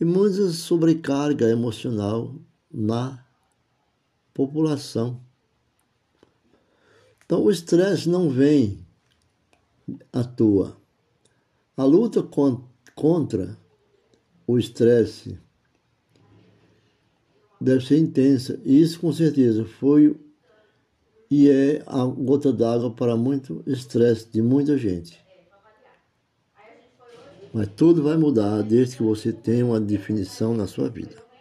e 0.00 0.04
muita 0.04 0.48
sobrecarga 0.48 1.48
emocional 1.48 2.34
na 2.68 3.24
população. 4.34 5.20
Então, 7.24 7.44
o 7.44 7.52
estresse 7.52 8.08
não 8.08 8.28
vem 8.28 8.87
à 10.12 10.24
toa. 10.24 10.76
A 11.76 11.84
luta 11.84 12.26
contra 12.94 13.56
o 14.46 14.58
estresse 14.58 15.38
deve 17.60 17.84
ser 17.84 17.98
intensa. 17.98 18.60
Isso, 18.64 19.00
com 19.00 19.12
certeza, 19.12 19.64
foi 19.64 20.16
e 21.30 21.48
é 21.50 21.82
a 21.86 22.04
gota 22.06 22.52
d'água 22.52 22.90
para 22.90 23.16
muito 23.16 23.62
estresse 23.66 24.28
de 24.32 24.40
muita 24.40 24.78
gente. 24.78 25.18
Mas 27.52 27.68
tudo 27.76 28.02
vai 28.02 28.16
mudar 28.16 28.62
desde 28.62 28.96
que 28.96 29.02
você 29.02 29.32
tenha 29.32 29.64
uma 29.64 29.80
definição 29.80 30.54
na 30.54 30.66
sua 30.66 30.88
vida. 30.88 31.27